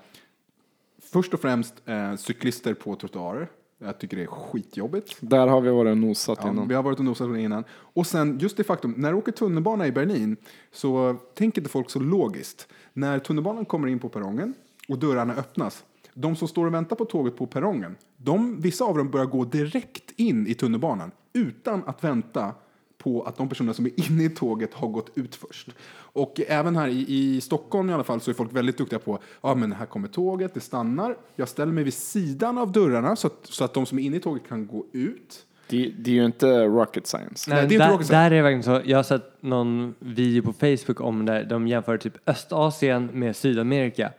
först 1.13 1.35
och 1.35 1.41
främst 1.41 1.75
eh, 1.85 2.17
cyklister 2.17 2.75
på 2.75 2.97
trottoarer. 2.97 3.49
Jag 3.83 3.99
tycker 3.99 4.17
det 4.17 4.23
är 4.23 4.27
skitjobbigt. 4.27 5.17
Där 5.21 5.47
har 5.47 5.61
vi 5.61 5.71
varit 5.71 5.91
och 5.91 5.99
nosat 5.99 6.39
Ja, 6.43 6.51
innan. 6.51 6.69
vi 6.69 6.75
har 6.75 6.83
varit 6.83 6.99
och 6.99 7.05
nosat 7.05 7.37
innan. 7.39 7.65
Och 7.71 8.07
sen 8.07 8.39
just 8.39 8.57
det 8.57 8.65
faktum, 8.65 8.95
när 8.97 9.13
du 9.13 9.19
åker 9.19 9.33
tunnelbana 9.33 9.87
i 9.87 9.93
Berlin 9.93 10.37
så 10.73 11.17
tänker 11.35 11.61
inte 11.61 11.71
folk 11.71 11.91
så 11.91 12.01
logiskt. 12.01 12.69
När 12.93 13.19
tunnelbanan 13.19 13.65
kommer 13.65 13.89
in 13.89 13.99
på 13.99 14.09
perrongen 14.09 14.55
och 14.89 14.99
dörrarna 14.99 15.35
öppnas, 15.35 15.85
de 16.15 16.37
som 16.37 16.49
står 16.49 16.67
och 16.67 16.75
väntar 16.75 16.97
på 16.97 17.05
tåget 17.05 17.37
på 17.37 17.47
perrongen, 17.47 17.97
de, 18.17 18.61
vissa 18.61 18.85
av 18.85 18.97
dem 18.99 19.11
börjar 19.11 19.27
gå 19.27 19.45
direkt 19.45 20.11
in 20.17 20.47
i 20.47 20.55
tunnelbanan 20.55 21.11
utan 21.33 21.83
att 21.87 22.05
vänta 22.05 22.55
på 23.03 23.23
att 23.23 23.37
de 23.37 23.49
personer 23.49 23.73
som 23.73 23.87
är 23.87 24.11
inne 24.11 24.25
i 24.25 24.31
tåget 24.31 24.75
har 24.75 24.89
gått 24.89 25.11
ut 25.15 25.35
först. 25.35 25.69
Och 26.13 26.41
även 26.49 26.77
här 26.77 26.89
i, 26.89 27.07
i 27.09 27.41
Stockholm 27.41 27.91
i 27.91 27.93
alla 27.93 28.05
fall 28.05 28.21
så 28.21 28.31
är 28.31 28.35
folk 28.35 28.53
väldigt 28.53 28.79
duktiga 28.79 28.99
på, 28.99 29.19
ja 29.41 29.55
men 29.55 29.73
här 29.73 29.87
kommer 29.87 30.09
tåget, 30.09 30.55
det 30.55 30.61
stannar, 30.61 31.17
jag 31.37 31.49
ställer 31.49 31.73
mig 31.73 31.85
vid 31.85 31.95
sidan 31.95 32.59
av 32.59 32.73
dörrarna 32.73 33.17
så 33.17 33.27
att, 33.27 33.39
så 33.43 33.65
att 33.65 33.75
de 33.75 33.87
som 33.87 33.99
är 33.99 34.03
inne 34.03 34.17
i 34.17 34.21
tåget 34.21 34.49
kan 34.49 34.67
gå 34.67 34.87
ut. 34.93 35.47
Det, 35.69 35.93
det 35.99 36.11
är 36.11 36.15
ju 36.15 36.25
inte 36.25 36.65
rocket 36.65 37.07
science. 37.07 37.51
Nej, 37.51 37.57
det 37.57 37.61
är 37.61 37.73
inte 37.73 37.87
där, 37.87 37.93
rocket 37.93 38.09
där 38.09 38.27
är 38.27 38.31
det 38.31 38.43
verkligen 38.43 38.63
så. 38.63 38.81
Jag 38.85 38.99
har 38.99 39.03
sett 39.03 39.43
någon 39.43 39.95
video 39.99 40.43
på 40.43 40.53
Facebook 40.53 41.01
om 41.01 41.27
där 41.27 41.45
de 41.45 41.69
jämför 41.69 41.99
typ 41.99 42.29
Östasien 42.29 43.11
med 43.13 43.37
Sydamerika. 43.37 44.13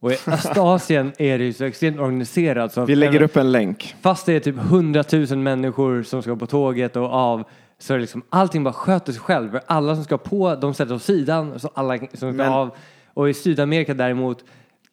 Och 0.00 0.12
i 0.12 0.14
Östasien 0.26 1.12
är 1.18 1.38
det 1.38 1.44
ju 1.44 1.52
så 1.52 1.64
extremt 1.64 1.98
organiserat. 1.98 2.72
Så 2.72 2.80
att 2.80 2.88
Vi 2.88 2.96
lägger 2.96 3.22
upp 3.22 3.36
en 3.36 3.52
länk. 3.52 3.94
Fast 4.00 4.26
det 4.26 4.32
är 4.32 4.40
typ 4.40 4.56
100 4.56 5.04
000 5.12 5.38
människor 5.38 6.02
som 6.02 6.22
ska 6.22 6.36
på 6.36 6.46
tåget 6.46 6.96
och 6.96 7.04
av 7.04 7.44
så 7.82 7.92
är 7.92 7.98
det 7.98 8.00
liksom 8.00 8.22
allting 8.30 8.64
bara 8.64 8.74
sköter 8.74 9.12
sig 9.12 9.20
själv. 9.20 9.58
Alla 9.66 9.94
som 9.94 10.04
ska 10.04 10.18
på, 10.18 10.54
de 10.54 10.74
sätter 10.74 10.94
åt 10.94 11.02
sidan 11.02 11.58
så 11.60 11.70
alla 11.74 11.98
som 11.98 12.08
ska 12.16 12.26
Men- 12.26 12.52
av. 12.52 12.70
Och 13.14 13.28
i 13.30 13.34
Sydamerika 13.34 13.94
däremot, 13.94 14.44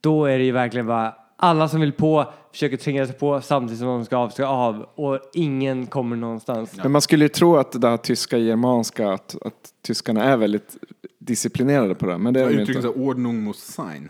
då 0.02 0.26
är 0.26 0.38
det 0.38 0.44
ju 0.44 0.52
verkligen 0.52 0.88
bara 0.88 1.16
alla 1.38 1.68
som 1.68 1.82
vill 1.82 1.92
på 1.92 2.34
försöker 2.52 2.78
tränga 2.78 3.06
sig 3.06 3.16
på 3.16 3.42
samtidigt 3.42 3.80
som 3.80 3.88
de 3.88 4.06
ska 4.06 4.18
av 4.18 4.30
ska 4.30 4.46
av 4.46 4.86
och 4.96 5.20
ingen 5.34 5.88
kommer 5.88 6.16
någonstans. 6.16 6.72
Men 6.84 6.92
man 6.92 7.02
skulle 7.02 7.26
ju 7.26 7.30
tro 7.30 7.58
att 7.58 7.82
det 7.82 7.90
här 7.90 7.98
tyska 7.98 8.38
germanska, 8.38 9.10
att, 9.12 9.36
att 9.42 9.74
tyskarna 9.86 10.24
är 10.24 10.38
väldigt 10.38 10.78
disciplinerade 11.20 11.96
på 11.96 12.06
det. 12.06 12.18
Men 12.18 12.34
det 12.34 12.40
är 12.42 12.46
de 12.50 12.54
Uttrycket 12.54 12.86
inte. 12.86 13.00
ordnung 13.00 13.44
muss 13.44 13.58
sein. 13.64 14.10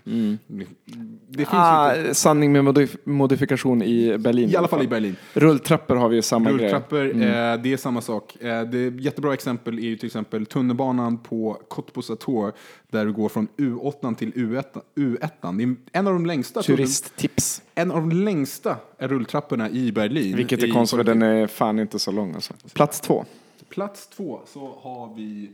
Det 1.28 1.38
finns 1.38 1.48
Ah, 1.52 1.96
ju 1.96 2.02
inte, 2.02 2.16
sanning 2.16 2.52
med 2.52 2.64
modif- 2.64 2.98
modifikation 3.04 3.82
i 3.84 4.18
Berlin. 4.18 4.50
i 4.50 4.56
alla 4.56 4.68
fall 4.68 4.84
i 4.84 4.88
Berlin. 4.88 5.16
Rulltrappor 5.34 5.96
har 5.96 6.10
vi 6.10 6.16
ju 6.16 6.22
samma 6.22 6.52
grej. 6.52 6.60
Rulltrappor, 6.62 7.06
eh, 7.06 7.14
det 7.62 7.74
är 7.74 7.78
samma 7.78 8.02
sak. 8.02 8.36
Eh, 8.42 8.62
det 8.62 8.78
är 8.78 9.00
jättebra 9.02 9.34
exempel 9.34 9.78
är 9.80 9.82
ju 9.84 9.98
till 9.98 10.06
exempel 10.08 10.46
tunnelbanan 10.46 11.18
på 11.18 11.58
Cottbus 11.68 12.08
där 12.92 13.06
du 13.06 13.14
går 13.14 13.30
från 13.30 13.48
U8 13.58 14.16
till 14.16 14.32
U1. 14.34 14.64
U1. 14.96 15.58
Det 15.58 15.64
är 15.64 15.76
en 16.00 16.08
av 16.08 16.14
de 16.14 16.26
längsta, 16.26 16.62
Turisttips. 16.62 17.62
en 17.76 17.92
av 17.92 17.98
de 17.98 18.12
längsta 18.30 18.78
rulltrapporna 18.98 19.70
i 19.70 19.92
Berlin. 19.92 20.36
Vilket 20.36 20.64
är 20.64 20.72
konstigt 20.74 21.06
den 21.06 21.22
är 21.22 21.48
fan 21.48 21.80
inte 21.80 22.00
så 22.00 22.12
lång 22.12 22.36
alltså. 22.36 22.54
Plats 22.74 23.02
två. 23.02 23.26
Plats 23.70 24.08
två 24.08 24.40
så 24.48 24.76
har 24.82 25.16
vi 25.16 25.52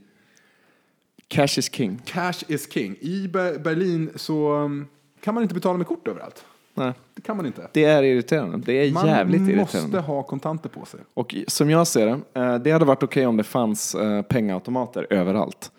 Cash 1.27 1.43
is 1.59 1.73
king. 1.73 2.01
Cash 2.05 2.33
is 2.47 2.71
king. 2.73 2.95
I 3.01 3.27
Ber- 3.27 3.59
Berlin 3.59 4.09
så 4.15 4.53
um, 4.53 4.87
kan 5.21 5.33
man 5.33 5.43
inte 5.43 5.55
betala 5.55 5.77
med 5.77 5.87
kort 5.87 6.07
överallt. 6.07 6.45
Nej, 6.73 6.93
Det 7.13 7.21
kan 7.21 7.37
man 7.37 7.45
inte. 7.45 7.69
det 7.73 7.83
är 7.83 8.03
irriterande. 8.03 8.57
Det 8.65 8.73
är 8.73 8.91
Man 8.91 9.07
jävligt 9.07 9.41
måste 9.41 9.53
irriterande. 9.77 9.99
ha 9.99 10.23
kontanter 10.23 10.69
på 10.69 10.85
sig. 10.85 10.99
Och 11.13 11.35
som 11.47 11.69
jag 11.69 11.87
ser 11.87 12.05
det, 12.05 12.39
eh, 12.41 12.55
det 12.55 12.71
hade 12.71 12.85
varit 12.85 13.03
okej 13.03 13.27
om 13.27 13.37
det 13.37 13.43
fanns 13.43 13.95
eh, 13.95 14.21
pengaautomater 14.21 15.07
överallt. 15.09 15.71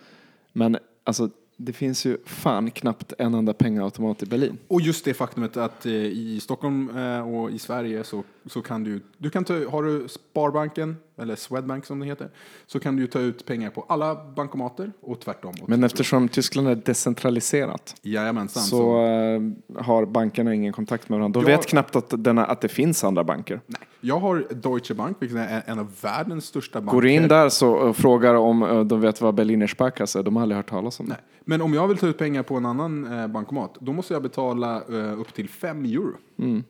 Men 0.52 0.78
alltså, 1.04 1.30
det 1.56 1.72
finns 1.72 2.06
ju 2.06 2.18
fan 2.24 2.70
knappt 2.70 3.12
en 3.18 3.34
enda 3.34 3.54
pengaautomat 3.54 4.22
i 4.22 4.26
Berlin. 4.26 4.58
Och 4.68 4.80
just 4.80 5.04
det 5.04 5.14
faktumet 5.14 5.56
att 5.56 5.86
eh, 5.86 5.92
i 5.92 6.40
Stockholm 6.42 6.96
eh, 6.96 7.34
och 7.34 7.50
i 7.50 7.58
Sverige 7.58 8.04
så, 8.04 8.24
så 8.46 8.62
kan 8.62 8.84
du, 8.84 9.00
du 9.18 9.30
kan 9.30 9.44
ta, 9.44 9.54
har 9.70 9.82
du 9.82 10.08
Sparbanken, 10.08 10.96
eller 11.18 11.36
Swedbank 11.36 11.86
som 11.86 12.00
det 12.00 12.06
heter, 12.06 12.30
så 12.66 12.80
kan 12.80 12.96
du 12.96 13.02
ju 13.02 13.08
ta 13.08 13.20
ut 13.20 13.46
pengar 13.46 13.70
på 13.70 13.84
alla 13.88 14.14
bankomater 14.36 14.92
och 15.00 15.20
tvärtom. 15.20 15.54
Men 15.66 15.84
eftersom 15.84 16.28
Tyskland 16.28 16.68
är 16.68 16.74
decentraliserat 16.74 17.96
Jajamensan. 18.02 18.62
så 18.62 19.04
eh, 19.04 19.40
har 19.82 20.06
bankerna 20.06 20.54
ingen 20.54 20.72
kontakt 20.72 21.08
med 21.08 21.18
varandra. 21.18 21.40
De 21.40 21.46
vet 21.46 21.66
knappt 21.66 21.96
att, 21.96 22.24
denna, 22.24 22.44
att 22.44 22.60
det 22.60 22.68
finns 22.68 23.04
andra 23.04 23.24
banker. 23.24 23.60
nej, 23.66 23.80
jag 24.00 24.20
har 24.20 24.46
Deutsche 24.50 24.94
Bank, 24.94 25.16
vilket 25.20 25.38
är 25.38 25.62
en 25.66 25.78
av 25.78 25.92
världens 26.00 26.44
största 26.44 26.80
banker. 26.80 26.94
Går 26.94 27.02
du 27.02 27.10
in 27.10 27.28
där 27.28 27.48
så 27.48 27.72
och 27.72 27.96
frågar 27.96 28.34
om 28.34 28.62
eh, 28.62 28.80
de 28.80 29.00
vet 29.00 29.20
vad 29.20 29.34
Berliner 29.34 29.66
Sparkasse 29.66 30.18
är, 30.18 30.22
de 30.22 30.36
har 30.36 30.42
aldrig 30.42 30.56
hört 30.56 30.70
talas 30.70 31.00
om 31.00 31.06
det. 31.06 31.12
Nej. 31.12 31.22
Men 31.48 31.62
om 31.62 31.74
jag 31.74 31.88
vill 31.88 31.98
ta 31.98 32.06
ut 32.06 32.18
pengar 32.18 32.42
på 32.42 32.56
en 32.56 32.66
annan 32.66 33.20
eh, 33.20 33.26
bankomat, 33.26 33.76
då 33.80 33.92
måste 33.92 34.12
jag 34.12 34.22
betala 34.22 34.76
eh, 34.76 35.20
upp 35.20 35.34
till 35.34 35.48
5 35.48 35.84
euro 35.84 36.14
Mm. 36.38 36.64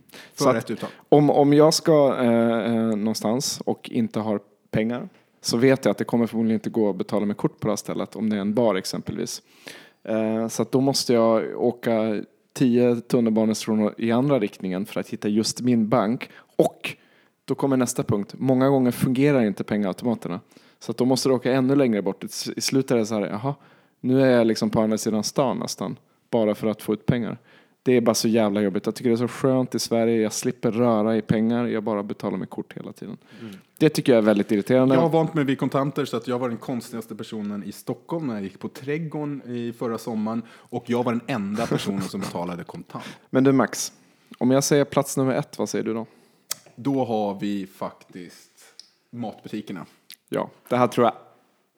Ett 0.57 0.71
uttag. 0.71 0.91
Om, 1.09 1.31
om 1.31 1.53
jag 1.53 1.75
ska 1.75 2.17
eh, 2.19 2.75
eh, 2.75 2.97
någonstans 2.97 3.61
och 3.65 3.91
inte 3.91 4.21
har 4.21 4.41
pengar 4.71 5.09
så 5.41 5.57
vet 5.57 5.85
jag 5.85 5.91
att 5.91 5.99
det 5.99 6.05
kommer 6.05 6.27
förmodligen 6.27 6.55
inte 6.55 6.71
gå 6.71 6.91
att 6.91 6.97
betala 6.97 7.27
med 7.27 7.37
kort 7.37 7.61
på 7.61 7.67
det 7.67 7.73
här 7.73 7.77
stället 7.77 8.17
om 8.17 8.31
det 8.31 8.37
är 8.37 8.41
en 8.41 8.55
bar 8.55 8.75
exempelvis. 8.75 9.43
Eh, 10.05 10.49
så 10.49 10.67
då 10.71 10.81
måste 10.81 11.13
jag 11.13 11.63
åka 11.65 12.23
tio 12.53 12.97
tunnelbanestationer 12.97 13.95
i 13.99 14.13
andra 14.13 14.39
riktningen 14.39 14.87
för 14.87 15.01
att 15.01 15.09
hitta 15.09 15.29
just 15.29 15.61
min 15.61 15.89
bank. 15.89 16.31
Och 16.57 16.97
då 17.45 17.55
kommer 17.55 17.77
nästa 17.77 18.03
punkt. 18.03 18.35
Många 18.39 18.69
gånger 18.69 18.91
fungerar 18.91 19.45
inte 19.45 19.65
pengaautomaterna. 19.65 20.41
Så 20.79 20.93
då 20.93 21.05
måste 21.05 21.29
du 21.29 21.35
åka 21.35 21.53
ännu 21.53 21.77
längre 21.77 22.03
bort. 22.03 22.25
I 22.25 22.29
i 22.57 22.61
slutet 22.61 22.91
är 22.91 22.97
det 22.97 23.07
så 23.07 23.15
här, 23.15 23.27
jaha, 23.27 23.55
nu 24.01 24.23
är 24.23 24.31
jag 24.31 24.47
liksom 24.47 24.71
på 24.71 24.81
andra 24.81 24.99
sidan 24.99 25.25
stan 25.25 25.59
nästan. 25.59 25.97
Bara 26.31 26.55
för 26.55 26.67
att 26.67 26.83
få 26.83 26.93
ut 26.93 27.07
pengar. 27.07 27.39
Det 27.87 27.93
är 27.97 28.01
bara 28.01 28.15
så 28.15 28.29
jävla 28.29 28.61
jobbigt. 28.61 28.87
Jag 28.87 28.95
tycker 28.95 29.11
det 29.11 29.15
är 29.15 29.17
så 29.17 29.29
skönt 29.29 29.75
i 29.75 29.79
Sverige. 29.79 30.23
Jag 30.23 30.33
slipper 30.33 30.73
röra 30.73 31.17
i 31.17 31.23
pengar. 31.23 31.67
Jag 31.67 31.83
bara 31.83 32.03
betalar 32.03 32.39
med 32.39 32.51
kort 32.51 32.73
hela 32.77 32.93
tiden. 32.93 33.17
Det 33.79 33.89
tycker 33.89 34.13
jag 34.13 34.19
är 34.19 34.23
väldigt 34.23 34.53
irriterande. 34.53 34.95
Jag 34.95 35.03
har 35.03 35.09
vant 35.09 35.35
mig 35.35 35.45
vid 35.45 35.59
kontanter 35.59 36.05
så 36.05 36.17
att 36.17 36.29
jag 36.29 36.39
var 36.39 36.49
den 36.49 36.59
konstigaste 36.59 37.17
personen 37.17 37.65
i 37.65 37.73
Stockholm 37.73 38.27
när 38.27 38.35
jag 38.35 38.43
gick 38.43 38.59
på 38.59 38.69
Trädgården 38.69 39.43
i 39.47 39.73
förra 39.73 39.99
sommaren 39.99 40.43
och 40.51 40.85
jag 40.87 41.05
var 41.05 41.13
den 41.13 41.21
enda 41.27 41.67
personen 41.67 42.03
som 42.03 42.21
betalade 42.21 42.65
kontant. 42.65 43.05
Men 43.31 43.45
du 43.45 43.53
Max, 43.53 43.93
om 44.39 44.51
jag 44.51 44.65
säger 44.65 44.85
plats 44.85 45.17
nummer 45.17 45.35
ett, 45.35 45.59
vad 45.59 45.69
säger 45.69 45.85
du 45.85 45.95
då? 45.95 46.07
Då 46.77 47.05
har 47.05 47.41
vi 47.41 47.67
faktiskt 47.67 48.51
matbutikerna. 49.11 49.87
Ja, 50.29 50.51
det 50.69 50.77
här 50.77 50.87
tror 50.87 51.05
jag 51.05 51.15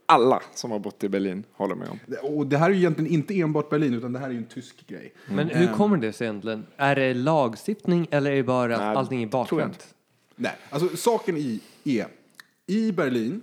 alla 0.08 0.42
som 0.54 0.70
har 0.70 0.78
bott 0.78 1.04
i 1.04 1.08
Berlin 1.08 1.44
håller 1.52 1.74
med 1.74 1.88
om. 1.88 1.98
Och 2.22 2.46
det 2.46 2.58
här 2.58 2.70
är 2.70 2.74
ju 2.74 2.78
egentligen 2.78 3.12
inte 3.12 3.40
enbart 3.40 3.70
Berlin 3.70 3.94
utan 3.94 4.12
det 4.12 4.18
här 4.18 4.26
är 4.26 4.30
ju 4.30 4.38
en 4.38 4.46
tysk 4.46 4.86
grej. 4.86 5.12
Men 5.26 5.48
hur 5.48 5.66
kommer 5.66 5.96
det 5.96 6.12
sig 6.12 6.26
egentligen? 6.26 6.66
Är 6.76 6.96
det 6.96 7.14
lagstiftning 7.14 8.06
eller 8.10 8.30
är 8.30 8.36
det 8.36 8.42
bara 8.42 8.76
att 8.76 8.96
allting 8.96 9.22
är 9.22 9.26
bakvänt? 9.26 9.94
Nej, 10.36 10.52
alltså 10.70 10.96
saken 10.96 11.36
i 11.36 11.60
är, 11.84 12.06
i 12.66 12.92
Berlin, 12.92 13.42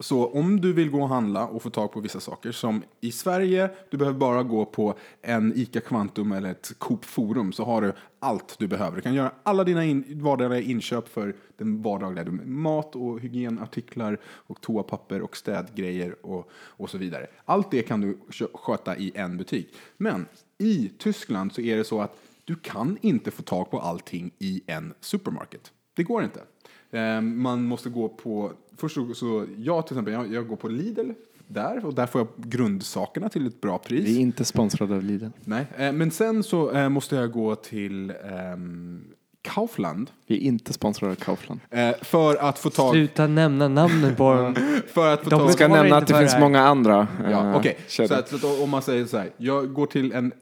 så 0.00 0.26
om 0.26 0.60
du 0.60 0.72
vill 0.72 0.90
gå 0.90 1.02
och 1.02 1.08
handla 1.08 1.46
och 1.46 1.62
få 1.62 1.70
tag 1.70 1.92
på 1.92 2.00
vissa 2.00 2.20
saker, 2.20 2.52
som 2.52 2.82
i 3.00 3.12
Sverige, 3.12 3.70
du 3.90 3.96
behöver 3.96 4.18
bara 4.18 4.42
gå 4.42 4.64
på 4.64 4.94
en 5.22 5.52
ICA 5.56 5.80
Kvantum 5.80 6.32
eller 6.32 6.50
ett 6.50 6.72
Coop 6.78 7.04
Forum, 7.04 7.52
så 7.52 7.64
har 7.64 7.82
du 7.82 7.92
allt 8.18 8.58
du 8.58 8.68
behöver. 8.68 8.96
Du 8.96 9.02
kan 9.02 9.14
göra 9.14 9.32
alla 9.42 9.64
dina 9.64 9.84
in, 9.84 10.04
vardagliga 10.22 10.60
inköp 10.60 11.08
för 11.08 11.36
den 11.56 11.82
vardagliga, 11.82 12.24
mat 12.44 12.96
och 12.96 13.20
hygienartiklar 13.20 14.20
och 14.24 14.60
toapapper 14.60 15.22
och 15.22 15.36
städgrejer 15.36 16.26
och, 16.26 16.50
och 16.52 16.90
så 16.90 16.98
vidare. 16.98 17.26
Allt 17.44 17.70
det 17.70 17.82
kan 17.82 18.00
du 18.00 18.18
sköta 18.54 18.96
i 18.96 19.12
en 19.14 19.36
butik. 19.36 19.74
Men 19.96 20.26
i 20.58 20.90
Tyskland 20.98 21.52
så 21.52 21.60
är 21.60 21.76
det 21.76 21.84
så 21.84 22.00
att 22.00 22.16
du 22.44 22.56
kan 22.56 22.98
inte 23.00 23.30
få 23.30 23.42
tag 23.42 23.70
på 23.70 23.80
allting 23.80 24.30
i 24.38 24.62
en 24.66 24.94
supermarket. 25.00 25.72
Det 25.96 26.02
går 26.02 26.24
inte. 26.24 26.40
Eh, 26.94 27.20
Man 27.20 27.64
måste 27.64 27.88
gå 27.90 28.08
på, 28.08 28.52
först 28.76 28.96
så, 29.14 29.44
jag 29.56 29.86
till 29.86 29.94
exempel, 29.96 30.14
jag, 30.14 30.32
jag 30.32 30.46
går 30.48 30.56
på 30.56 30.68
Lidl 30.68 31.10
där 31.46 31.84
och 31.86 31.94
där 31.94 32.06
får 32.06 32.20
jag 32.20 32.28
grundsakerna 32.50 33.28
till 33.28 33.46
ett 33.46 33.60
bra 33.60 33.78
pris. 33.78 34.04
Vi 34.06 34.16
är 34.16 34.20
inte 34.20 34.44
sponsrade 34.44 34.94
av 34.94 35.02
Lidl. 35.02 35.26
Nej, 35.44 35.66
eh, 35.76 35.92
men 35.92 36.10
sen 36.10 36.42
så 36.42 36.70
eh, 36.72 36.88
måste 36.88 37.16
jag 37.16 37.32
gå 37.32 37.54
till 37.54 38.10
ehm, 38.10 39.04
Kaufland 39.42 40.10
Vi 40.26 40.36
är 40.36 40.40
inte 40.40 40.72
sponsrade 40.72 41.12
av 41.12 41.16
Kaufland. 41.16 41.60
eh, 41.70 41.90
för 42.02 42.36
att 42.36 42.58
få 42.58 42.70
tag... 42.70 42.92
Sluta 42.92 43.26
nämna 43.26 43.68
namnen 43.68 44.14
på 44.16 44.34
dem. 44.34 44.54
För 44.86 45.14
att 45.14 45.24
få 45.24 45.30
De 45.30 45.38
tag... 45.38 45.52
Ska 45.52 45.68
nämna 45.68 45.96
att 45.96 46.06
det 46.06 46.18
finns 46.18 46.34
det 46.34 46.40
många 46.40 46.60
andra 46.60 47.06
Ja, 47.30 47.50
eh, 47.50 47.56
okej. 47.56 47.78
kedjor. 47.88 48.08
Så, 48.08 48.14
att, 48.14 48.28
så 48.28 48.36
att 48.36 48.60
om 48.62 48.70
man 48.70 48.82
säger 48.82 49.06
så 49.06 49.16
här, 49.18 49.30
jag 49.36 49.72
går 49.72 49.86
till 49.86 50.12
en 50.12 50.32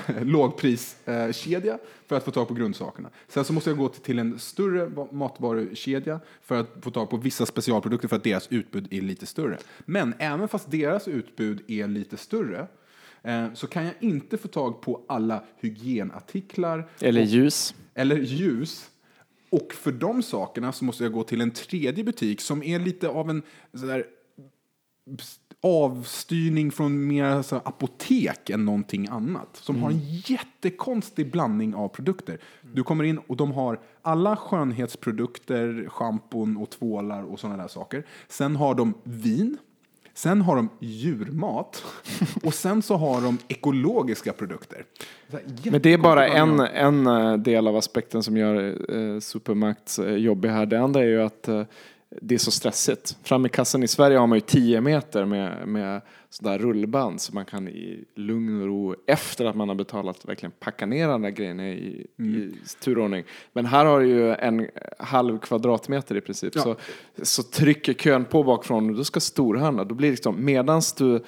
lågpriskedja 0.22 1.78
för 2.06 2.16
att 2.16 2.24
få 2.24 2.30
tag 2.30 2.48
på 2.48 2.54
grundsakerna. 2.54 3.10
Sen 3.28 3.44
så 3.44 3.52
måste 3.52 3.70
jag 3.70 3.78
gå 3.78 3.88
till, 3.88 4.18
en 4.18 4.38
större 4.38 4.86
va- 4.86 5.08
matvarukedja 5.12 6.20
för 6.42 6.60
att 6.60 6.68
få 6.82 6.90
tag 6.90 7.10
på 7.10 7.16
vissa 7.16 7.46
specialprodukter 7.46 8.08
för 8.08 8.16
att 8.16 8.24
deras 8.24 8.46
utbud 8.50 8.88
är 8.90 9.00
lite 9.00 9.26
större. 9.26 9.58
Men 9.86 10.14
även 10.18 10.48
fast 10.48 10.70
deras 10.70 11.08
utbud 11.08 11.62
är 11.70 11.88
lite 11.88 12.16
större 12.16 12.66
eh, 13.22 13.46
så 13.54 13.66
kan 13.66 13.84
jag 13.84 13.94
inte 14.00 14.38
få 14.38 14.48
tag 14.48 14.80
på 14.82 15.00
alla 15.08 15.42
hygienartiklar 15.60 16.88
Eller 17.00 17.22
ljus. 17.22 17.74
eller 17.94 18.16
ljus. 18.18 18.90
Och 19.50 19.72
för 19.72 19.92
de 19.92 20.22
sakerna 20.22 20.72
så 20.72 20.84
måste 20.84 21.02
jag 21.04 21.12
gå 21.12 21.22
till 21.22 21.40
en 21.40 21.50
tredje 21.50 22.04
butik 22.04 22.40
som 22.40 22.62
är 22.62 22.78
lite 22.78 23.08
av 23.08 23.30
en 23.30 23.42
sådär, 23.74 24.04
avstyrning 25.62 26.70
från 26.70 27.06
mer 27.06 27.42
så 27.42 27.54
här, 27.54 27.62
apotek 27.68 28.50
än 28.50 28.64
någonting 28.64 29.08
annat. 29.10 29.48
Som 29.52 29.82
har 29.82 29.90
en 29.90 30.00
jättekonstig 30.04 31.30
blandning 31.30 31.74
av 31.74 31.88
produkter. 31.88 32.38
Du 32.74 32.82
kommer 32.82 33.04
in 33.04 33.18
och 33.18 33.36
de 33.36 33.52
har 33.52 33.80
alla 34.02 34.36
skönhetsprodukter, 34.36 35.88
schampon 35.88 36.56
och 36.56 36.70
tvålar 36.70 37.22
och 37.22 37.40
sådana 37.40 37.62
där 37.62 37.68
saker. 37.68 38.06
Sen 38.28 38.56
har 38.56 38.74
de 38.74 38.94
vin. 39.04 39.58
Sen 40.14 40.40
har 40.40 40.56
de 40.56 40.68
djurmat 40.78 41.84
och 42.44 42.54
sen 42.54 42.82
så 42.82 42.96
har 42.96 43.20
de 43.20 43.38
ekologiska 43.48 44.32
produkter. 44.32 44.84
Men 45.64 45.82
det 45.82 45.92
är 45.92 45.98
bara 45.98 46.28
en, 46.28 46.60
en 46.60 47.06
eh, 47.06 47.36
del 47.36 47.68
av 47.68 47.76
aspekten 47.76 48.22
som 48.22 48.36
gör 48.36 48.54
eh, 48.96 49.20
Supermakts 49.20 49.98
eh, 49.98 50.14
jobbig 50.14 50.48
här. 50.48 50.66
Det 50.66 50.80
andra 50.80 51.00
är 51.00 51.06
ju 51.06 51.22
att 51.22 51.48
eh, 51.48 51.62
det 52.22 52.34
är 52.34 52.38
så 52.38 52.50
stressigt. 52.50 53.16
Fram 53.22 53.46
i 53.46 53.48
kassan 53.48 53.82
i 53.82 53.88
Sverige 53.88 54.18
har 54.18 54.26
man 54.26 54.36
ju 54.36 54.40
10 54.40 54.80
meter 54.80 55.24
med, 55.24 55.68
med 55.68 56.00
sådär 56.30 56.58
rullband 56.58 57.20
så 57.20 57.34
man 57.34 57.44
kan 57.44 57.68
i 57.68 58.04
lugn 58.14 58.60
och 58.60 58.66
ro 58.66 58.94
efter 59.06 59.44
att 59.44 59.56
man 59.56 59.68
har 59.68 59.76
betalat 59.76 60.24
verkligen 60.24 60.52
packa 60.60 60.86
ner 60.86 61.08
alla 61.08 61.30
grejerna 61.30 61.68
i, 61.68 62.06
i 62.18 62.52
turordning. 62.80 63.24
Men 63.52 63.66
här 63.66 63.84
har 63.84 64.00
du 64.00 64.06
ju 64.06 64.34
en 64.34 64.68
halv 64.98 65.38
kvadratmeter 65.38 66.16
i 66.16 66.20
princip. 66.20 66.52
Ja. 66.56 66.62
Så, 66.62 66.76
så 67.22 67.42
trycker 67.42 67.92
kön 67.92 68.24
på 68.24 68.42
bakifrån 68.42 68.90
och 68.90 68.96
du 68.96 69.04
ska 69.04 69.20
storhandla. 69.20 69.84
Då 69.84 69.94
blir 69.94 70.08
det 70.08 70.12
liksom, 70.12 70.44
medans 70.44 70.92
du 70.92 71.24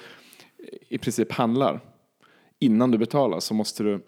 i 0.89 0.97
princip 0.97 1.31
handlar 1.31 1.79
innan 2.59 2.91
du 2.91 2.97
betalar 2.97 3.39
så 3.39 3.53
måste 3.53 3.83
du 3.83 4.05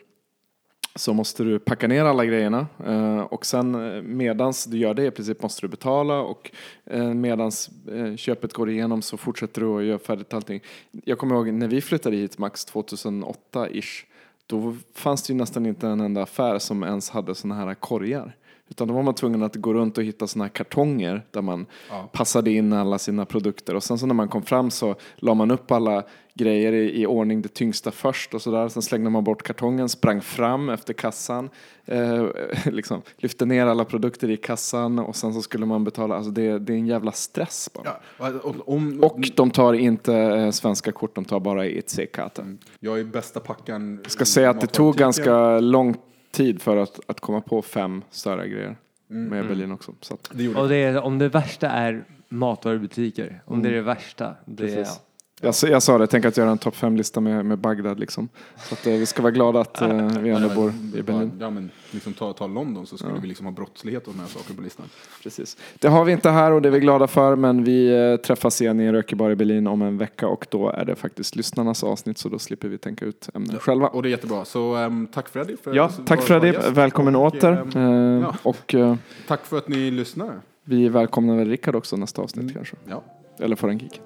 så 0.96 1.14
måste 1.14 1.44
du 1.44 1.60
packa 1.60 1.88
ner 1.88 2.06
alla 2.06 2.26
grejerna 2.26 2.68
eh, 2.86 3.20
och 3.20 3.46
sen 3.46 3.76
eh, 3.96 4.02
medans 4.02 4.66
du 4.66 4.78
gör 4.78 4.94
det 4.94 5.06
i 5.06 5.12
princip 5.12 5.42
måste 5.42 5.62
du 5.62 5.68
betala 5.68 6.20
och 6.22 6.52
eh, 6.86 7.14
medans 7.14 7.70
köpet 8.18 8.54
går 8.54 8.70
igenom 8.70 9.02
så 9.02 9.18
fortsätter 9.18 9.62
du 9.62 9.68
att 9.68 9.84
göra 9.84 10.00
färdigt 10.00 10.34
allting. 10.34 10.62
Jag 11.06 11.18
kommer 11.18 11.36
ihåg 11.36 11.54
när 11.54 11.68
vi 11.68 11.82
flyttade 11.82 12.16
hit 12.16 12.38
max 12.38 12.68
2008-ish 12.68 14.06
då 14.48 14.76
fanns 14.94 15.24
det 15.24 15.34
ju 15.34 15.38
nästan 15.38 15.66
inte 15.66 15.88
en 15.88 16.00
enda 16.02 16.22
affär 16.24 16.60
som 16.60 16.84
ens 16.84 17.10
hade 17.10 17.36
såna 17.36 17.56
här 17.56 17.74
korgar. 17.74 18.36
Utan 18.70 18.88
då 18.88 18.94
var 18.94 19.04
man 19.04 19.14
tvungen 19.14 19.44
att 19.44 19.56
gå 19.56 19.74
runt 19.74 19.98
och 19.98 20.04
hitta 20.04 20.28
såna 20.28 20.46
här 20.46 20.50
kartonger 20.50 21.22
där 21.32 21.42
man 21.42 21.66
Ja. 21.90 22.10
passade 22.14 22.52
in 22.52 22.74
alla 22.74 22.98
sina 22.98 23.26
produkter. 23.26 23.76
Och 23.76 23.84
sen 23.84 23.98
så 23.98 24.06
när 24.06 24.14
man 24.14 24.28
kom 24.28 24.44
fram 24.44 24.72
så 24.72 24.96
la 25.16 25.34
man 25.34 25.52
upp 25.52 25.72
alla 25.72 26.04
grejer 26.36 26.74
i, 26.74 27.02
i 27.02 27.06
ordning, 27.06 27.42
det 27.42 27.54
tyngsta 27.54 27.92
först 27.92 28.34
och 28.34 28.42
sådär. 28.42 28.68
Sen 28.68 28.82
slängde 28.82 29.10
man 29.10 29.24
bort 29.24 29.44
kartongen, 29.44 29.90
sprang 29.90 30.22
fram 30.22 30.70
efter 30.70 30.94
kassan, 30.94 31.50
eh, 31.86 32.26
liksom, 32.66 33.02
lyfte 33.18 33.46
ner 33.46 33.66
alla 33.66 33.86
produkter 33.86 34.30
i 34.30 34.38
kassan 34.38 35.00
och 35.00 35.16
sen 35.16 35.34
så 35.34 35.42
skulle 35.42 35.66
man 35.66 35.84
betala. 35.84 36.16
Alltså 36.16 36.32
det, 36.32 36.60
det 36.60 36.74
är 36.74 36.78
en 36.78 36.88
jävla 36.88 37.12
stress 37.12 37.70
bara. 37.74 37.98
Ja, 38.20 38.32
och, 38.44 38.70
om, 38.70 39.04
Och 39.04 39.28
de 39.36 39.52
tar 39.52 39.74
inte 39.74 40.16
eh, 40.16 40.52
svenska 40.52 40.92
kort, 40.92 41.16
de 41.16 41.26
tar 41.26 41.40
bara 41.40 41.66
EC-kata. 41.66 42.44
jag 42.80 43.00
är 43.00 43.04
bästa 43.04 43.40
packaren. 43.40 44.00
Jag 44.04 44.12
ska 44.12 44.26
säga 44.26 44.50
att 44.50 44.62
det 44.62 44.68
tog 44.68 44.96
ganska 44.96 45.60
lång 45.60 45.96
tid 46.32 46.62
för 46.62 46.78
att, 46.78 47.00
att 47.06 47.20
komma 47.20 47.42
på 47.42 47.62
fem 47.62 48.02
större 48.10 48.48
grejer 48.48 48.78
med 49.08 49.48
Berlin 49.48 49.72
också. 49.72 49.94
Så 50.02 50.14
att, 50.14 50.30
Det 50.34 50.56
Och 50.56 50.70
det 50.70 50.76
är, 50.76 51.02
om 51.02 51.20
det 51.20 51.30
värsta 51.30 51.70
är 51.70 52.06
matvarubutiker, 52.30 53.42
om 53.46 53.62
det 53.64 53.70
är 53.70 53.74
det 53.74 53.82
värsta, 53.82 54.36
det 54.46 54.64
är, 54.64 54.76
Precis. 54.76 55.00
Jag, 55.46 55.56
sa- 55.56 55.68
jag 55.68 55.84
sa 55.84 55.98
det, 55.98 56.08
tänk 56.08 56.26
att 56.26 56.38
göra 56.38 56.50
en 56.52 56.58
topp 56.58 56.76
fem-lista 56.76 57.22
med, 57.22 57.46
med 57.46 57.58
Bagdad 57.58 58.00
liksom. 58.00 58.30
Så 58.58 58.74
att 58.74 58.88
eh, 58.88 58.94
vi 58.94 59.06
ska 59.06 59.22
vara 59.22 59.32
glada 59.32 59.60
att 59.60 59.82
eh, 59.82 60.08
vi 60.20 60.30
ändå 60.30 60.50
bor 60.50 60.74
i 60.96 61.02
Berlin. 61.02 61.32
Ja, 61.40 61.50
men 61.50 61.70
liksom 61.92 62.14
ta, 62.14 62.34
ta 62.34 62.48
London 62.48 62.88
så 62.88 62.98
skulle 62.98 63.20
vi 63.22 63.28
liksom 63.28 63.46
ha 63.46 63.54
brottslighet 63.54 64.02
och 64.08 64.14
sådana 64.14 64.24
här 64.24 64.30
saker 64.30 64.54
på 64.54 64.62
listan. 64.62 64.86
Precis. 65.24 65.58
Det 65.80 65.88
har 65.88 66.06
vi 66.06 66.12
inte 66.12 66.30
här 66.30 66.52
och 66.52 66.62
det 66.62 66.70
är 66.70 66.72
vi 66.72 66.80
glada 66.80 67.08
för 67.08 67.36
men 67.36 67.64
vi 67.64 68.12
eh, 68.12 68.18
träffas 68.18 68.62
igen 68.62 68.80
i 68.80 68.84
en 68.84 68.94
rökebar 68.94 69.30
i 69.32 69.36
Berlin 69.36 69.68
om 69.68 69.82
en 69.82 69.98
vecka 69.98 70.28
och 70.28 70.48
då 70.50 70.70
är 70.70 70.86
det 70.86 70.96
faktiskt 70.96 71.36
lyssnarnas 71.36 71.84
avsnitt 71.84 72.18
så 72.18 72.30
då 72.30 72.40
slipper 72.40 72.68
vi 72.68 72.78
tänka 72.78 73.06
ut 73.06 73.30
ämnen 73.34 73.60
själva. 73.60 73.88
Och 73.88 74.04
det 74.04 74.10
är 74.10 74.12
jättebra. 74.12 74.46
Så 74.46 74.76
ehm, 74.76 75.08
tack 75.14 75.30
Freddy. 75.30 75.58
För 75.58 75.74
Ja, 75.76 75.90
tack 76.06 76.22
Freddy, 76.22 76.54
välkommen 76.72 77.16
åter. 77.16 77.52
ehm, 77.76 78.16
Eh, 78.16 78.22
ja. 78.22 78.36
Och 78.44 78.76
eh, 78.76 78.96
tack 79.28 79.46
för 79.46 79.58
att 79.58 79.68
ni 79.68 79.92
lyssnar. 79.92 80.42
vi 80.64 80.90
välkomnar 80.90 81.36
väl 81.36 81.50
Rickard 81.50 81.76
också 81.76 81.98
nästa 81.98 82.22
avsnitt 82.22 82.54
kanske. 82.54 82.76
Ja. 82.90 83.04
Eller 83.40 83.56
får 83.56 83.70
en 83.70 83.78
gig. 83.78 84.02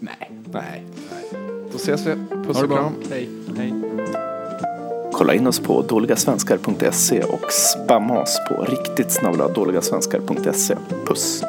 Nej. 0.00 0.32
Nej. 0.52 0.84
Då 1.72 1.76
ses 1.76 2.06
vi. 2.06 2.14
Puss 2.46 2.62
och 2.62 2.70
kram. 2.70 2.92
Hej. 3.10 3.28
hej. 3.56 3.74
Kolla 5.12 5.34
in 5.34 5.46
oss 5.46 5.60
på 5.60 5.82
dåligasvenskar.se 5.82 7.22
och 7.22 7.52
spamma 7.52 8.22
oss 8.22 8.40
på 8.48 8.64
riktigt. 8.64 9.20
Puss! 11.06 11.42